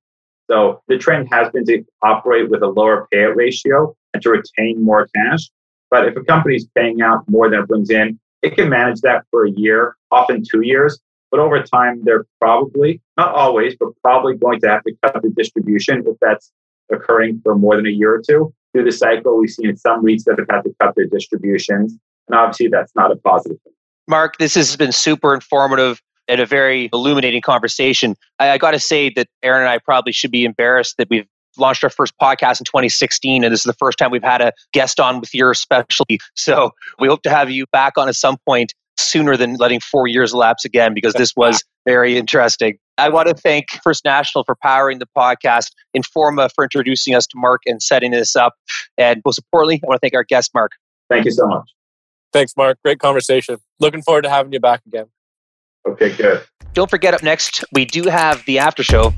So 0.50 0.82
the 0.88 0.96
trend 0.96 1.28
has 1.32 1.50
been 1.50 1.64
to 1.66 1.84
operate 2.02 2.50
with 2.50 2.62
a 2.62 2.68
lower 2.68 3.08
payout 3.12 3.34
ratio 3.36 3.94
and 4.14 4.22
to 4.22 4.30
retain 4.30 4.82
more 4.82 5.08
cash. 5.14 5.50
But 5.90 6.06
if 6.06 6.16
a 6.16 6.22
company 6.22 6.56
is 6.56 6.68
paying 6.76 7.02
out 7.02 7.24
more 7.28 7.50
than 7.50 7.60
it 7.60 7.68
brings 7.68 7.90
in, 7.90 8.18
it 8.42 8.56
can 8.56 8.68
manage 8.68 9.00
that 9.00 9.24
for 9.30 9.44
a 9.44 9.50
year, 9.50 9.96
often 10.10 10.42
two 10.48 10.62
years, 10.62 10.98
but 11.30 11.40
over 11.40 11.62
time, 11.62 12.02
they're 12.04 12.26
probably, 12.40 13.00
not 13.16 13.34
always, 13.34 13.76
but 13.78 13.90
probably 14.02 14.36
going 14.36 14.60
to 14.60 14.68
have 14.68 14.82
to 14.84 14.94
cut 15.02 15.20
the 15.22 15.30
distribution 15.30 16.04
if 16.06 16.16
that's 16.20 16.50
occurring 16.90 17.40
for 17.44 17.54
more 17.54 17.76
than 17.76 17.86
a 17.86 17.90
year 17.90 18.14
or 18.14 18.22
two. 18.26 18.52
Through 18.72 18.84
the 18.84 18.92
cycle, 18.92 19.38
we've 19.38 19.50
seen 19.50 19.76
some 19.76 20.04
REITs 20.04 20.24
that 20.24 20.38
have 20.38 20.46
had 20.48 20.62
to 20.62 20.74
cut 20.80 20.94
their 20.96 21.06
distributions. 21.06 21.96
And 22.28 22.38
obviously, 22.38 22.68
that's 22.68 22.94
not 22.94 23.10
a 23.10 23.16
positive 23.16 23.58
thing. 23.64 23.72
Mark, 24.08 24.38
this 24.38 24.54
has 24.54 24.76
been 24.76 24.92
super 24.92 25.34
informative 25.34 26.00
and 26.28 26.40
a 26.40 26.46
very 26.46 26.88
illuminating 26.92 27.42
conversation. 27.42 28.16
I, 28.38 28.50
I 28.50 28.58
got 28.58 28.70
to 28.70 28.78
say 28.78 29.10
that 29.16 29.26
Aaron 29.42 29.62
and 29.62 29.68
I 29.68 29.78
probably 29.78 30.12
should 30.12 30.30
be 30.30 30.44
embarrassed 30.44 30.96
that 30.98 31.08
we've 31.10 31.26
launched 31.56 31.82
our 31.82 31.90
first 31.90 32.14
podcast 32.20 32.60
in 32.60 32.64
2016 32.64 33.42
and 33.42 33.52
this 33.52 33.60
is 33.60 33.64
the 33.64 33.72
first 33.74 33.98
time 33.98 34.10
we've 34.12 34.22
had 34.22 34.40
a 34.40 34.52
guest 34.72 35.00
on 35.00 35.18
with 35.18 35.34
your 35.34 35.52
specialty 35.52 36.18
so 36.36 36.70
we 37.00 37.08
hope 37.08 37.22
to 37.22 37.30
have 37.30 37.50
you 37.50 37.66
back 37.72 37.98
on 37.98 38.08
at 38.08 38.14
some 38.14 38.36
point 38.46 38.72
sooner 39.00 39.36
than 39.36 39.54
letting 39.54 39.80
four 39.80 40.06
years 40.06 40.32
elapse 40.32 40.64
again 40.64 40.94
because 40.94 41.14
this 41.14 41.32
was 41.36 41.62
very 41.86 42.16
interesting. 42.16 42.78
I 42.98 43.08
want 43.08 43.28
to 43.28 43.34
thank 43.34 43.70
First 43.82 44.04
National 44.04 44.44
for 44.44 44.56
powering 44.62 44.98
the 44.98 45.06
podcast, 45.16 45.70
Informa 45.96 46.50
for 46.54 46.64
introducing 46.64 47.14
us 47.14 47.26
to 47.26 47.32
Mark 47.36 47.62
and 47.66 47.82
setting 47.82 48.10
this 48.10 48.36
up. 48.36 48.54
And 48.98 49.22
most 49.24 49.38
importantly, 49.38 49.80
I 49.82 49.86
want 49.86 50.00
to 50.00 50.04
thank 50.04 50.14
our 50.14 50.24
guest, 50.24 50.50
Mark. 50.54 50.72
Thank 51.08 51.24
you 51.24 51.32
so 51.32 51.46
much. 51.46 51.70
Thanks, 52.32 52.56
Mark. 52.56 52.78
Great 52.84 53.00
conversation. 53.00 53.58
Looking 53.80 54.02
forward 54.02 54.22
to 54.22 54.30
having 54.30 54.52
you 54.52 54.60
back 54.60 54.82
again. 54.86 55.06
Okay, 55.86 56.14
good. 56.14 56.42
Don't 56.74 56.90
forget, 56.90 57.14
up 57.14 57.22
next, 57.22 57.64
we 57.72 57.84
do 57.84 58.08
have 58.08 58.44
the 58.44 58.58
after 58.58 58.82
show. 58.82 59.12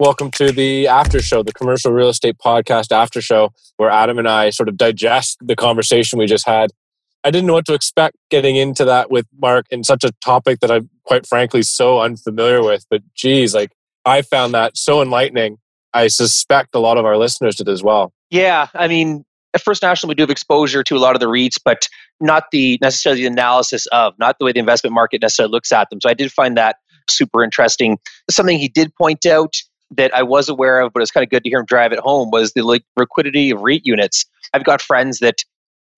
Welcome 0.00 0.30
to 0.30 0.50
the 0.50 0.88
after 0.88 1.20
show, 1.20 1.42
the 1.42 1.52
commercial 1.52 1.92
real 1.92 2.08
estate 2.08 2.36
podcast 2.42 2.90
after 2.90 3.20
show, 3.20 3.52
where 3.76 3.90
Adam 3.90 4.18
and 4.18 4.26
I 4.26 4.48
sort 4.48 4.70
of 4.70 4.78
digest 4.78 5.36
the 5.42 5.54
conversation 5.54 6.18
we 6.18 6.24
just 6.24 6.46
had. 6.46 6.70
I 7.22 7.30
didn't 7.30 7.46
know 7.46 7.52
what 7.52 7.66
to 7.66 7.74
expect 7.74 8.16
getting 8.30 8.56
into 8.56 8.86
that 8.86 9.10
with 9.10 9.26
Mark 9.38 9.66
in 9.70 9.84
such 9.84 10.02
a 10.02 10.10
topic 10.24 10.60
that 10.60 10.70
I'm 10.70 10.88
quite 11.04 11.26
frankly 11.26 11.60
so 11.60 12.00
unfamiliar 12.00 12.62
with. 12.62 12.86
But 12.88 13.02
geez, 13.14 13.54
like 13.54 13.72
I 14.06 14.22
found 14.22 14.54
that 14.54 14.78
so 14.78 15.02
enlightening. 15.02 15.58
I 15.92 16.06
suspect 16.06 16.74
a 16.74 16.78
lot 16.78 16.96
of 16.96 17.04
our 17.04 17.18
listeners 17.18 17.56
did 17.56 17.68
as 17.68 17.82
well. 17.82 18.14
Yeah, 18.30 18.68
I 18.72 18.88
mean, 18.88 19.26
at 19.52 19.60
First 19.60 19.82
National, 19.82 20.08
we 20.08 20.14
do 20.14 20.22
have 20.22 20.30
exposure 20.30 20.82
to 20.82 20.96
a 20.96 20.98
lot 20.98 21.14
of 21.14 21.20
the 21.20 21.28
REITs, 21.28 21.58
but 21.62 21.90
not 22.22 22.44
the 22.52 22.78
necessarily 22.80 23.20
the 23.20 23.26
analysis 23.26 23.84
of, 23.88 24.14
not 24.18 24.38
the 24.38 24.46
way 24.46 24.52
the 24.52 24.60
investment 24.60 24.94
market 24.94 25.20
necessarily 25.20 25.52
looks 25.52 25.72
at 25.72 25.90
them. 25.90 26.00
So 26.00 26.08
I 26.08 26.14
did 26.14 26.32
find 26.32 26.56
that 26.56 26.76
super 27.10 27.44
interesting. 27.44 27.98
Something 28.30 28.58
he 28.58 28.68
did 28.68 28.94
point 28.94 29.26
out 29.26 29.56
that 29.92 30.14
I 30.14 30.22
was 30.22 30.48
aware 30.48 30.80
of, 30.80 30.92
but 30.92 31.02
it's 31.02 31.10
kind 31.10 31.24
of 31.24 31.30
good 31.30 31.44
to 31.44 31.50
hear 31.50 31.60
him 31.60 31.66
drive 31.66 31.92
it 31.92 31.98
home 31.98 32.30
was 32.30 32.52
the 32.52 32.62
like, 32.62 32.84
liquidity 32.96 33.50
of 33.50 33.60
REIT 33.60 33.82
units. 33.84 34.24
I've 34.52 34.64
got 34.64 34.80
friends 34.80 35.18
that 35.18 35.44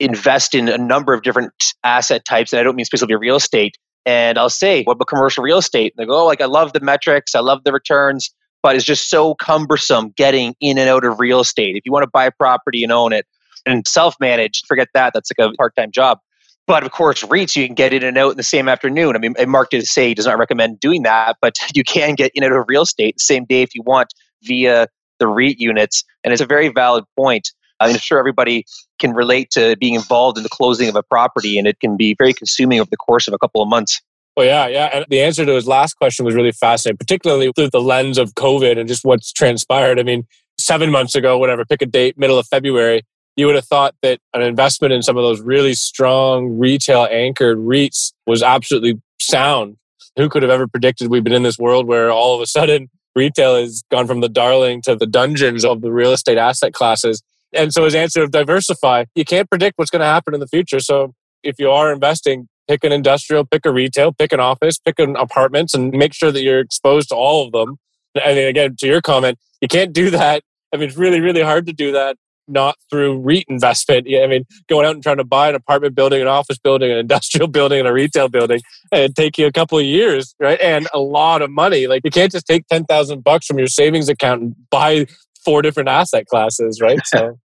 invest 0.01 0.55
in 0.55 0.69
a 0.69 0.79
number 0.79 1.15
of 1.15 1.23
different 1.23 1.53
asset 1.85 2.25
types, 2.25 2.53
and 2.53 2.61
I 2.61 2.63
don't 2.63 2.77
mean 2.77 2.85
specifically 2.85 3.17
real 3.17 3.37
estate. 3.37 3.77
And 4.05 4.39
I'll 4.39 4.51
say, 4.51 4.83
what 4.85 4.95
about 4.95 5.07
commercial 5.07 5.45
real 5.45 5.59
estate? 5.59 5.95
And 5.97 6.03
they 6.03 6.09
go, 6.09 6.23
oh, 6.23 6.27
like 6.27 6.41
I 6.41 6.47
love 6.47 6.73
the 6.73 6.81
metrics, 6.81 7.35
I 7.35 7.41
love 7.41 7.63
the 7.65 7.73
returns, 7.73 8.31
but 8.63 8.75
it's 8.75 8.85
just 8.85 9.09
so 9.11 9.35
cumbersome 9.35 10.13
getting 10.17 10.55
in 10.61 10.79
and 10.79 10.89
out 10.89 11.05
of 11.05 11.21
real 11.21 11.41
estate. 11.41 11.77
If 11.77 11.85
you 11.85 11.93
want 11.93 12.05
to 12.05 12.11
buy 12.11 12.31
property 12.31 12.83
and 12.83 12.93
own 12.93 13.13
it 13.13 13.27
and 13.65 13.87
self 13.87 14.17
manage, 14.21 14.63
forget 14.67 14.89
that. 14.95 15.13
That's 15.15 15.31
like 15.37 15.53
a 15.53 15.55
part 15.57 15.77
time 15.77 15.93
job. 15.93 16.19
But 16.67 16.85
of 16.85 16.93
course, 16.93 17.23
REITs, 17.25 17.57
you 17.57 17.67
can 17.67 17.75
get 17.75 17.93
in 17.93 18.05
and 18.05 18.17
out 18.17 18.31
in 18.31 18.37
the 18.37 18.43
same 18.43 18.69
afternoon. 18.69 19.17
I 19.17 19.19
mean, 19.19 19.35
Mark 19.49 19.71
did 19.71 19.87
say 19.87 20.09
he 20.09 20.15
does 20.15 20.27
not 20.27 20.39
recommend 20.39 20.81
doing 20.81 21.03
that, 21.03 21.37
but 21.41 21.57
you 21.75 21.85
can 21.85 22.15
get 22.15 22.31
in 22.35 22.45
and 22.45 22.53
out 22.53 22.61
of 22.61 22.67
real 22.69 22.83
estate 22.83 23.17
the 23.17 23.25
same 23.25 23.45
day 23.45 23.63
if 23.63 23.75
you 23.75 23.83
want 23.83 24.13
via 24.45 24.87
the 25.19 25.27
REIT 25.27 25.59
units. 25.59 26.05
And 26.25 26.33
it's 26.33 26.43
a 26.43 26.47
very 26.47 26.69
valid 26.69 27.05
point. 27.17 27.51
I'm 27.81 27.99
sure 27.99 28.19
everybody 28.19 28.65
can 29.01 29.13
relate 29.13 29.51
to 29.53 29.77
being 29.81 29.95
involved 29.95 30.37
in 30.37 30.45
the 30.45 30.49
closing 30.49 30.89
of 30.89 30.95
a 30.95 31.03
property, 31.03 31.59
and 31.59 31.67
it 31.67 31.81
can 31.81 31.97
be 31.97 32.15
very 32.17 32.33
consuming 32.33 32.81
over 32.81 32.89
the 32.89 32.97
course 32.97 33.27
of 33.27 33.35
a 33.35 33.39
couple 33.39 33.61
of 33.61 33.69
months. 33.69 34.01
Well, 34.37 34.47
yeah, 34.47 34.67
yeah. 34.69 34.87
And 34.93 35.07
the 35.09 35.21
answer 35.21 35.45
to 35.45 35.53
his 35.53 35.67
last 35.67 35.95
question 35.95 36.25
was 36.25 36.35
really 36.35 36.53
fascinating, 36.53 36.97
particularly 36.97 37.53
through 37.55 37.71
the 37.71 37.81
lens 37.81 38.19
of 38.19 38.35
COVID 38.35 38.79
and 38.79 38.89
just 38.89 39.05
what's 39.05 39.33
transpired. 39.33 39.99
I 39.99 40.05
mean, 40.05 40.27
seven 40.59 40.91
months 40.91 41.15
ago, 41.15 41.39
whatever, 41.39 41.65
pick 41.65 41.83
a 41.83 41.87
date, 41.87 42.17
middle 42.17 42.39
of 42.39 42.47
February, 42.47 43.03
you 43.37 43.47
would 43.47 43.55
have 43.55 43.67
thought 43.67 43.95
that 44.03 44.19
an 44.35 44.43
investment 44.43 44.93
in 44.93 45.03
some 45.03 45.17
of 45.17 45.23
those 45.23 45.41
really 45.41 45.75
strong 45.75 46.59
retail 46.59 47.09
anchored 47.11 47.59
REITs 47.59 48.13
was 48.27 48.43
absolutely 48.43 49.01
sound. 49.21 49.77
Who 50.17 50.29
could 50.29 50.43
have 50.43 50.51
ever 50.51 50.69
predicted 50.69 51.09
we've 51.11 51.25
been 51.25 51.33
in 51.33 51.43
this 51.43 51.59
world 51.59 51.87
where 51.87 52.11
all 52.11 52.35
of 52.35 52.41
a 52.41 52.47
sudden 52.47 52.91
retail 53.17 53.57
has 53.57 53.83
gone 53.91 54.07
from 54.07 54.21
the 54.21 54.29
darling 54.29 54.83
to 54.83 54.97
the 54.97 55.07
dungeons 55.07 55.65
of 55.65 55.81
the 55.81 55.93
real 55.93 56.13
estate 56.13 56.39
asset 56.39 56.75
classes? 56.75 57.23
And 57.55 57.73
so 57.73 57.85
his 57.85 57.95
answer 57.95 58.23
of 58.23 58.31
diversify, 58.31 59.05
you 59.15 59.25
can't 59.25 59.49
predict 59.49 59.79
what's 59.79 59.91
going 59.91 60.01
to 60.01 60.07
happen 60.07 60.35
in 60.35 60.41
the 60.41 60.47
future. 60.47 60.81
So 60.81 61.15
if 61.43 61.59
you 61.59 61.71
are 61.71 61.93
investing, 61.93 62.49
pick 62.69 62.85
an 62.85 62.93
industrial, 62.93 63.45
pick 63.45 63.67
a 63.67 63.73
retail, 63.73 64.13
pick 64.13 64.33
an 64.33 64.41
office, 64.41 64.79
pick 64.79 64.99
an 64.99 65.17
apartments, 65.17 65.75
and 65.75 65.93
make 65.93 66.15
sure 66.15 66.33
that 66.33 66.43
you're 66.43 66.61
exposed 66.61 67.09
to 67.11 67.15
all 67.15 67.47
of 67.47 67.53
them. 67.53 67.79
I 68.17 68.31
And 68.31 68.39
again, 68.39 68.77
to 68.79 68.87
your 68.87 69.01
comment, 69.01 69.39
you 69.61 69.69
can't 69.69 69.93
do 69.93 70.11
that. 70.11 70.43
I 70.73 70.77
mean, 70.77 70.89
it's 70.89 70.99
really, 70.99 71.21
really 71.21 71.43
hard 71.43 71.67
to 71.67 71.73
do 71.73 71.93
that 71.93 72.17
not 72.53 72.77
through 72.91 73.19
REIT 73.21 73.47
investment. 73.49 74.07
I 74.09 74.27
mean, 74.27 74.45
going 74.69 74.87
out 74.87 74.95
and 74.95 75.03
trying 75.03 75.17
to 75.17 75.25
buy 75.25 75.49
an 75.49 75.55
apartment 75.55 75.95
building, 75.95 76.21
an 76.21 76.29
office 76.29 76.59
building, 76.59 76.91
an 76.91 76.99
industrial 76.99 77.49
building, 77.49 77.81
and 77.81 77.89
a 77.89 77.93
retail 77.93 78.29
building, 78.29 78.61
it 78.93 79.15
take 79.17 79.39
you 79.39 79.47
a 79.47 79.53
couple 79.53 79.79
of 79.79 79.85
years, 79.85 80.35
right? 80.39 80.61
And 80.61 80.89
a 80.93 81.01
lot 81.01 81.43
of 81.43 81.51
money. 81.51 81.87
Like 81.87 82.03
you 82.05 82.11
can't 82.11 82.33
just 82.33 82.47
take 82.47 82.67
ten 82.69 82.85
thousand 82.85 83.25
bucks 83.25 83.47
from 83.47 83.59
your 83.59 83.67
savings 83.67 84.09
account 84.09 84.43
and 84.43 84.57
buy 84.71 85.07
four 85.45 85.63
different 85.63 85.89
asset 85.89 86.27
classes, 86.27 86.81
right? 86.81 87.01
So. 87.07 87.39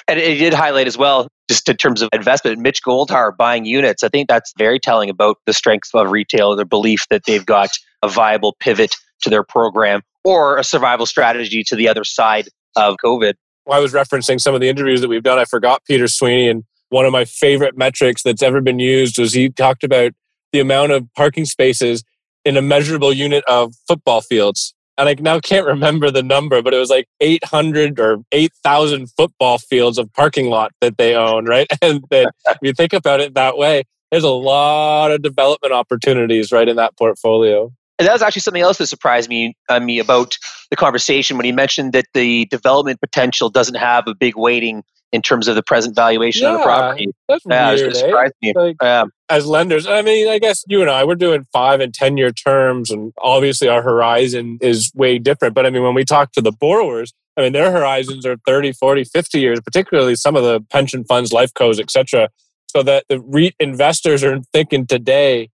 And 0.10 0.18
it 0.18 0.40
did 0.40 0.56
highlight 0.56 0.88
as 0.88 0.98
well, 0.98 1.28
just 1.48 1.70
in 1.70 1.78
terms 1.78 2.02
of 2.02 2.10
investment, 2.14 2.58
Mitch 2.58 2.82
Goldhar 2.82 3.38
buying 3.38 3.66
units. 3.66 4.02
I 4.02 4.10
think 4.10 4.28
that's 4.28 4.52
very 4.58 4.80
telling 4.80 5.08
about 5.08 5.38
the 5.46 5.54
strength 5.54 5.92
of 5.94 6.10
retail, 6.10 6.56
their 6.56 6.66
belief 6.66 7.06
that 7.12 7.26
they've 7.28 7.46
got 7.46 7.70
a 8.02 8.08
viable 8.08 8.56
pivot 8.60 8.96
to 9.22 9.30
their 9.30 9.44
program 9.44 10.02
or 10.24 10.58
a 10.58 10.64
survival 10.64 11.06
strategy 11.06 11.64
to 11.68 11.76
the 11.76 11.88
other 11.88 12.04
side 12.04 12.50
of 12.76 12.96
COVID. 13.04 13.36
I 13.72 13.80
was 13.80 13.94
referencing 13.94 14.40
some 14.40 14.54
of 14.54 14.62
the 14.62 14.70
interviews 14.70 15.02
that 15.02 15.08
we've 15.08 15.24
done. 15.24 15.40
I 15.40 15.46
forgot 15.46 15.84
Peter 15.86 16.08
Sweeney, 16.08 16.50
and 16.50 16.64
one 16.90 17.06
of 17.06 17.12
my 17.12 17.26
favorite 17.26 17.78
metrics 17.78 18.24
that's 18.24 18.42
ever 18.42 18.62
been 18.62 18.80
used 18.80 19.20
was 19.20 19.34
he 19.34 19.50
talked 19.50 19.84
about 19.84 20.14
the 20.52 20.60
amount 20.60 20.92
of 20.92 21.08
parking 21.16 21.46
spaces 21.46 22.04
in 22.46 22.58
a 22.58 22.62
measurable 22.62 23.14
unit 23.14 23.44
of 23.48 23.74
football 23.88 24.22
fields 24.22 24.74
and 25.00 25.08
I 25.08 25.16
now 25.18 25.40
can't 25.40 25.66
remember 25.66 26.12
the 26.12 26.22
number, 26.22 26.62
but 26.62 26.74
it 26.74 26.78
was 26.78 26.90
like 26.90 27.08
800 27.22 28.00
or 28.02 28.18
8,000 28.34 29.10
football 29.10 29.58
fields 29.58 29.98
of 29.98 30.12
parking 30.12 30.50
lot 30.50 30.74
that 30.82 30.98
they 30.98 31.16
own, 31.16 31.46
right? 31.46 31.68
And 31.82 32.04
then 32.10 32.28
if 32.48 32.58
you 32.62 32.74
think 32.74 32.92
about 32.92 33.22
it 33.22 33.34
that 33.36 33.58
way, 33.58 33.84
there's 34.12 34.26
a 34.26 34.30
lot 34.30 35.12
of 35.12 35.22
development 35.22 35.74
opportunities 35.74 36.52
right 36.52 36.68
in 36.68 36.76
that 36.76 36.98
portfolio. 36.98 37.72
And 38.00 38.08
that 38.08 38.14
was 38.14 38.22
actually 38.22 38.42
something 38.42 38.62
else 38.62 38.78
that 38.78 38.88
surprised 38.88 39.30
me 39.30 39.56
uh, 39.68 39.80
me 39.80 40.00
about 40.00 40.38
the 40.70 40.78
conversation 40.78 41.36
when 41.38 41.46
he 41.46 41.52
mentioned 41.52 41.92
that 41.94 42.06
the 42.14 42.46
development 42.46 43.02
potential 43.02 43.50
doesn't 43.50 43.76
have 43.76 44.08
a 44.08 44.16
big 44.16 44.38
weighting 44.38 44.84
in 45.12 45.22
terms 45.22 45.48
of 45.48 45.56
the 45.56 45.64
present 45.64 45.96
valuation 45.96 46.44
yeah, 46.44 46.54
of 46.54 46.60
the 46.60 46.64
property. 46.64 47.12
That's 47.28 47.44
yeah, 47.48 47.74
weird. 47.74 47.96
Eh? 47.96 48.30
Me. 48.42 48.54
Like, 48.56 48.84
um, 48.84 49.12
as 49.28 49.46
lenders, 49.46 49.88
I 49.88 50.02
mean, 50.02 50.30
I 50.30 50.40
guess 50.40 50.64
you 50.68 50.82
and 50.82 50.90
I, 50.90 51.04
we're 51.04 51.16
doing 51.16 51.46
five 51.52 51.82
and 51.82 51.94
10 51.94 52.18
year 52.18 52.32
terms, 52.32 52.92
and 52.92 53.12
obviously 53.18 53.68
our 53.68 53.82
horizon 53.82 54.60
is 54.62 54.92
way 54.96 55.20
different. 55.20 55.56
But 55.56 55.66
I 55.66 55.70
mean, 55.70 55.84
when 55.84 55.96
we 55.96 56.06
talk 56.06 56.32
to 56.34 56.42
the 56.42 56.52
borrowers, 56.52 57.14
I 57.36 57.42
mean, 57.42 57.54
their 57.54 57.72
horizons 57.72 58.26
are 58.26 58.38
30, 58.46 58.74
40, 58.74 59.04
50 59.06 59.40
years, 59.40 59.60
particularly 59.62 60.16
some 60.16 60.36
of 60.36 60.44
the 60.44 60.62
pension 60.70 61.04
funds, 61.04 61.34
life 61.34 61.54
cos, 61.54 61.80
etc. 61.80 62.30
So 62.68 62.84
that 62.84 63.06
the 63.10 63.20
REIT 63.20 63.56
investors 63.60 64.24
are 64.24 64.40
thinking 64.54 64.86
today 64.86 65.50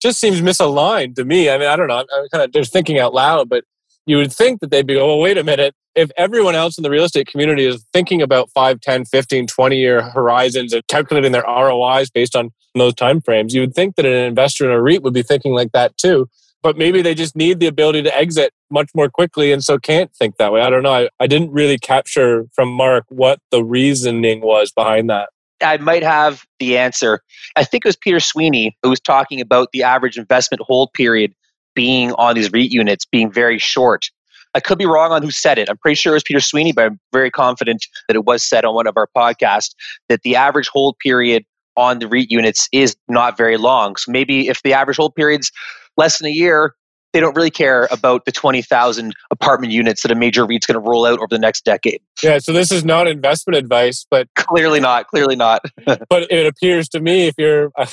just 0.00 0.20
seems 0.20 0.40
misaligned 0.40 1.16
to 1.16 1.24
me. 1.24 1.50
I 1.50 1.58
mean, 1.58 1.68
I 1.68 1.76
don't 1.76 1.88
know. 1.88 1.98
I'm 1.98 2.28
kind 2.32 2.44
of 2.44 2.52
just 2.52 2.72
thinking 2.72 2.98
out 2.98 3.14
loud, 3.14 3.48
but 3.48 3.64
you 4.06 4.16
would 4.16 4.32
think 4.32 4.60
that 4.60 4.70
they'd 4.70 4.86
be, 4.86 4.96
oh, 4.96 5.06
well, 5.06 5.18
wait 5.18 5.38
a 5.38 5.44
minute. 5.44 5.74
If 5.94 6.10
everyone 6.16 6.54
else 6.54 6.78
in 6.78 6.82
the 6.82 6.90
real 6.90 7.04
estate 7.04 7.26
community 7.26 7.66
is 7.66 7.84
thinking 7.92 8.22
about 8.22 8.50
5, 8.54 8.80
10, 8.80 9.04
15, 9.04 9.46
20 9.46 9.76
year 9.76 10.02
horizons 10.02 10.72
and 10.72 10.86
calculating 10.86 11.32
their 11.32 11.42
ROIs 11.42 12.08
based 12.08 12.34
on 12.34 12.50
those 12.74 12.94
time 12.94 13.20
frames, 13.20 13.54
you 13.54 13.60
would 13.60 13.74
think 13.74 13.96
that 13.96 14.06
an 14.06 14.12
investor 14.12 14.64
in 14.64 14.70
a 14.70 14.80
REIT 14.80 15.02
would 15.02 15.14
be 15.14 15.22
thinking 15.22 15.52
like 15.52 15.72
that 15.72 15.96
too. 15.98 16.28
But 16.62 16.78
maybe 16.78 17.02
they 17.02 17.14
just 17.14 17.36
need 17.36 17.60
the 17.60 17.66
ability 17.66 18.02
to 18.02 18.16
exit 18.16 18.52
much 18.70 18.90
more 18.94 19.08
quickly 19.08 19.52
and 19.52 19.62
so 19.62 19.78
can't 19.78 20.12
think 20.14 20.36
that 20.36 20.52
way. 20.52 20.60
I 20.60 20.70
don't 20.70 20.82
know. 20.82 20.92
I, 20.92 21.08
I 21.20 21.26
didn't 21.26 21.52
really 21.52 21.78
capture 21.78 22.46
from 22.54 22.68
Mark 22.68 23.04
what 23.08 23.40
the 23.50 23.64
reasoning 23.64 24.40
was 24.40 24.72
behind 24.72 25.10
that. 25.10 25.30
I 25.62 25.76
might 25.78 26.02
have 26.02 26.44
the 26.58 26.78
answer. 26.78 27.20
I 27.56 27.64
think 27.64 27.84
it 27.84 27.88
was 27.88 27.96
Peter 27.96 28.20
Sweeney 28.20 28.76
who 28.82 28.90
was 28.90 29.00
talking 29.00 29.40
about 29.40 29.72
the 29.72 29.82
average 29.82 30.16
investment 30.16 30.62
hold 30.66 30.92
period 30.92 31.34
being 31.74 32.12
on 32.12 32.34
these 32.34 32.52
REIT 32.52 32.72
units 32.72 33.04
being 33.04 33.30
very 33.30 33.58
short. 33.58 34.10
I 34.54 34.60
could 34.60 34.78
be 34.78 34.86
wrong 34.86 35.12
on 35.12 35.22
who 35.22 35.30
said 35.30 35.58
it. 35.58 35.68
I'm 35.68 35.76
pretty 35.76 35.94
sure 35.94 36.12
it 36.12 36.16
was 36.16 36.22
Peter 36.22 36.40
Sweeney, 36.40 36.72
but 36.72 36.86
I'm 36.86 37.00
very 37.12 37.30
confident 37.30 37.86
that 38.08 38.16
it 38.16 38.24
was 38.24 38.42
said 38.42 38.64
on 38.64 38.74
one 38.74 38.86
of 38.86 38.96
our 38.96 39.08
podcasts 39.16 39.74
that 40.08 40.22
the 40.22 40.36
average 40.36 40.68
hold 40.68 40.98
period 40.98 41.44
on 41.76 41.98
the 42.00 42.08
REIT 42.08 42.30
units 42.30 42.68
is 42.72 42.96
not 43.08 43.36
very 43.36 43.56
long. 43.56 43.96
So 43.96 44.10
maybe 44.10 44.48
if 44.48 44.62
the 44.62 44.72
average 44.72 44.96
hold 44.96 45.14
period's 45.14 45.52
less 45.96 46.18
than 46.18 46.26
a 46.26 46.32
year, 46.32 46.74
they 47.12 47.20
don't 47.20 47.34
really 47.34 47.50
care 47.50 47.88
about 47.90 48.24
the 48.24 48.32
20,000 48.32 49.14
apartment 49.30 49.72
units 49.72 50.02
that 50.02 50.10
a 50.10 50.14
major 50.14 50.46
REIT's 50.46 50.66
going 50.66 50.74
to 50.74 50.86
roll 50.86 51.06
out 51.06 51.18
over 51.18 51.28
the 51.30 51.38
next 51.38 51.64
decade. 51.64 52.00
Yeah, 52.22 52.38
so 52.38 52.52
this 52.52 52.70
is 52.70 52.84
not 52.84 53.08
investment 53.08 53.56
advice, 53.56 54.06
but 54.10 54.28
clearly 54.34 54.80
not, 54.80 55.06
clearly 55.06 55.36
not. 55.36 55.62
but 55.86 56.30
it 56.30 56.46
appears 56.46 56.88
to 56.90 57.00
me 57.00 57.28
if 57.28 57.34
you're 57.38 57.70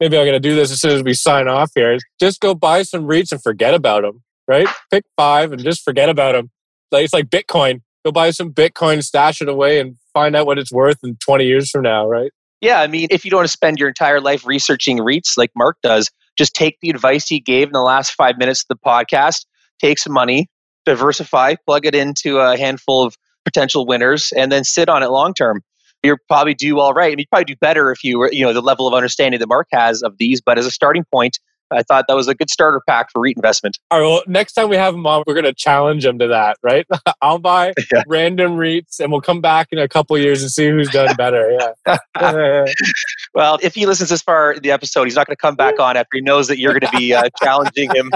maybe 0.00 0.18
I'm 0.18 0.24
going 0.24 0.32
to 0.32 0.40
do 0.40 0.54
this 0.54 0.70
as 0.70 0.80
soon 0.80 0.92
as 0.92 1.02
we 1.02 1.14
sign 1.14 1.48
off 1.48 1.70
here. 1.74 1.98
Just 2.20 2.40
go 2.40 2.54
buy 2.54 2.82
some 2.82 3.06
REITs 3.06 3.32
and 3.32 3.42
forget 3.42 3.74
about 3.74 4.02
them, 4.02 4.22
right? 4.46 4.68
Pick 4.90 5.04
five 5.16 5.52
and 5.52 5.62
just 5.62 5.82
forget 5.82 6.08
about 6.08 6.32
them. 6.32 6.50
Like, 6.90 7.04
it's 7.04 7.14
like 7.14 7.26
Bitcoin. 7.26 7.82
Go 8.04 8.10
buy 8.10 8.30
some 8.30 8.52
Bitcoin, 8.52 9.02
stash 9.02 9.40
it 9.40 9.48
away, 9.48 9.78
and 9.78 9.96
find 10.12 10.34
out 10.34 10.46
what 10.46 10.58
it's 10.58 10.72
worth 10.72 10.98
in 11.04 11.16
20 11.24 11.44
years 11.44 11.70
from 11.70 11.82
now, 11.82 12.08
right? 12.08 12.32
Yeah, 12.60 12.80
I 12.80 12.86
mean, 12.86 13.08
if 13.10 13.24
you 13.24 13.30
don't 13.30 13.38
want 13.38 13.48
to 13.48 13.52
spend 13.52 13.78
your 13.78 13.88
entire 13.88 14.20
life 14.20 14.46
researching 14.46 14.98
REITs 14.98 15.36
like 15.36 15.50
Mark 15.56 15.76
does, 15.82 16.10
just 16.36 16.54
take 16.54 16.78
the 16.80 16.90
advice 16.90 17.26
he 17.26 17.40
gave 17.40 17.68
in 17.68 17.72
the 17.72 17.80
last 17.82 18.12
five 18.12 18.38
minutes 18.38 18.62
of 18.62 18.68
the 18.68 18.76
podcast, 18.84 19.46
take 19.80 19.98
some 19.98 20.12
money, 20.12 20.48
diversify, 20.84 21.54
plug 21.66 21.86
it 21.86 21.94
into 21.94 22.38
a 22.38 22.56
handful 22.56 23.04
of 23.04 23.16
potential 23.44 23.86
winners, 23.86 24.32
and 24.36 24.50
then 24.50 24.64
sit 24.64 24.88
on 24.88 25.02
it 25.02 25.08
long 25.08 25.34
term 25.34 25.62
you're 26.02 26.18
probably 26.28 26.54
do 26.54 26.80
all 26.80 26.92
right. 26.92 27.06
I 27.06 27.10
mean, 27.10 27.20
you 27.20 27.26
probably 27.30 27.44
do 27.44 27.56
better 27.60 27.92
if 27.92 28.02
you 28.02 28.18
were, 28.18 28.30
you 28.32 28.44
know, 28.44 28.52
the 28.52 28.60
level 28.60 28.86
of 28.86 28.94
understanding 28.94 29.38
that 29.40 29.46
Mark 29.46 29.68
has 29.72 30.02
of 30.02 30.18
these. 30.18 30.40
But 30.40 30.58
as 30.58 30.66
a 30.66 30.70
starting 30.70 31.04
point, 31.12 31.38
I 31.72 31.82
thought 31.82 32.06
that 32.08 32.14
was 32.14 32.28
a 32.28 32.34
good 32.34 32.50
starter 32.50 32.80
pack 32.86 33.10
for 33.10 33.20
REIT 33.20 33.36
investment. 33.36 33.78
All 33.90 34.00
right. 34.00 34.06
Well, 34.06 34.22
next 34.26 34.52
time 34.52 34.68
we 34.68 34.76
have 34.76 34.94
him 34.94 35.06
on, 35.06 35.24
we're 35.26 35.34
going 35.34 35.44
to 35.44 35.54
challenge 35.54 36.04
him 36.04 36.18
to 36.18 36.28
that, 36.28 36.58
right? 36.62 36.86
I'll 37.22 37.38
buy 37.38 37.72
yeah. 37.92 38.02
random 38.06 38.52
REITs 38.52 39.00
and 39.00 39.10
we'll 39.10 39.20
come 39.20 39.40
back 39.40 39.68
in 39.72 39.78
a 39.78 39.88
couple 39.88 40.16
years 40.18 40.42
and 40.42 40.50
see 40.50 40.68
who's 40.68 40.88
done 40.88 41.14
better. 41.16 41.56
Yeah. 41.86 42.66
well, 43.34 43.58
if 43.62 43.74
he 43.74 43.86
listens 43.86 44.10
this 44.10 44.22
far 44.22 44.52
in 44.52 44.62
the 44.62 44.70
episode, 44.70 45.04
he's 45.04 45.16
not 45.16 45.26
going 45.26 45.36
to 45.36 45.40
come 45.40 45.56
back 45.56 45.78
on 45.80 45.96
after 45.96 46.16
he 46.16 46.20
knows 46.20 46.48
that 46.48 46.58
you're 46.58 46.78
going 46.78 46.92
to 46.92 46.98
be 46.98 47.14
uh, 47.14 47.28
challenging 47.42 47.90
him. 47.94 48.10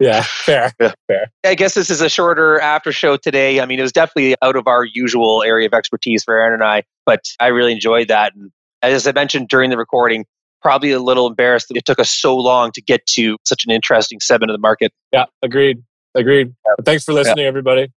yeah. 0.00 0.22
Fair. 0.22 0.72
Yeah. 0.80 0.92
Fair. 1.06 1.32
I 1.44 1.54
guess 1.54 1.74
this 1.74 1.90
is 1.90 2.00
a 2.00 2.08
shorter 2.08 2.60
after 2.60 2.92
show 2.92 3.16
today. 3.16 3.60
I 3.60 3.66
mean, 3.66 3.78
it 3.78 3.82
was 3.82 3.92
definitely 3.92 4.36
out 4.42 4.56
of 4.56 4.66
our 4.66 4.84
usual 4.84 5.42
area 5.42 5.66
of 5.66 5.74
expertise 5.74 6.24
for 6.24 6.36
Aaron 6.36 6.54
and 6.54 6.64
I, 6.64 6.84
but 7.04 7.24
I 7.40 7.48
really 7.48 7.72
enjoyed 7.72 8.08
that. 8.08 8.34
And 8.34 8.50
as 8.82 9.06
I 9.06 9.12
mentioned 9.12 9.48
during 9.48 9.70
the 9.70 9.76
recording, 9.76 10.26
probably 10.66 10.90
a 10.90 10.98
little 10.98 11.28
embarrassed 11.28 11.68
that 11.68 11.76
it 11.76 11.84
took 11.84 12.00
us 12.00 12.10
so 12.10 12.36
long 12.36 12.72
to 12.72 12.82
get 12.82 13.06
to 13.06 13.38
such 13.44 13.64
an 13.64 13.70
interesting 13.70 14.18
segment 14.18 14.50
of 14.50 14.54
the 14.54 14.60
market. 14.60 14.92
Yeah, 15.12 15.26
agreed. 15.40 15.84
Agreed. 16.16 16.56
Yeah. 16.66 16.84
Thanks 16.84 17.04
for 17.04 17.12
listening, 17.12 17.44
yeah. 17.44 17.48
everybody. 17.48 17.92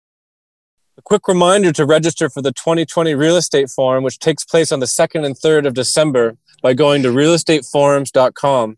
A 0.97 1.01
quick 1.01 1.29
reminder 1.29 1.71
to 1.71 1.85
register 1.85 2.29
for 2.29 2.41
the 2.41 2.51
2020 2.51 3.15
Real 3.15 3.37
Estate 3.37 3.69
Forum, 3.69 4.03
which 4.03 4.19
takes 4.19 4.43
place 4.43 4.73
on 4.73 4.81
the 4.81 4.85
2nd 4.85 5.25
and 5.25 5.33
3rd 5.33 5.65
of 5.65 5.75
December 5.75 6.35
by 6.61 6.73
going 6.73 7.03
to 7.03 7.07
realestateforums.com. 7.07 8.77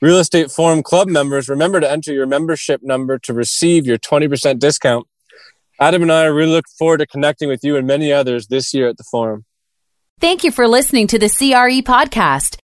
Real 0.00 0.16
Estate 0.16 0.50
Forum 0.50 0.82
Club 0.82 1.08
members, 1.08 1.50
remember 1.50 1.80
to 1.80 1.90
enter 1.90 2.14
your 2.14 2.26
membership 2.26 2.80
number 2.82 3.18
to 3.18 3.34
receive 3.34 3.84
your 3.84 3.98
20% 3.98 4.58
discount. 4.58 5.06
Adam 5.78 6.00
and 6.00 6.10
I 6.10 6.24
really 6.24 6.52
look 6.52 6.64
forward 6.78 7.00
to 7.00 7.06
connecting 7.06 7.50
with 7.50 7.62
you 7.62 7.76
and 7.76 7.86
many 7.86 8.10
others 8.10 8.46
this 8.46 8.72
year 8.72 8.88
at 8.88 8.96
the 8.96 9.04
forum. 9.04 9.44
Thank 10.18 10.44
you 10.44 10.50
for 10.50 10.66
listening 10.66 11.08
to 11.08 11.18
the 11.18 11.28
CRE 11.28 11.82
podcast. 11.82 12.56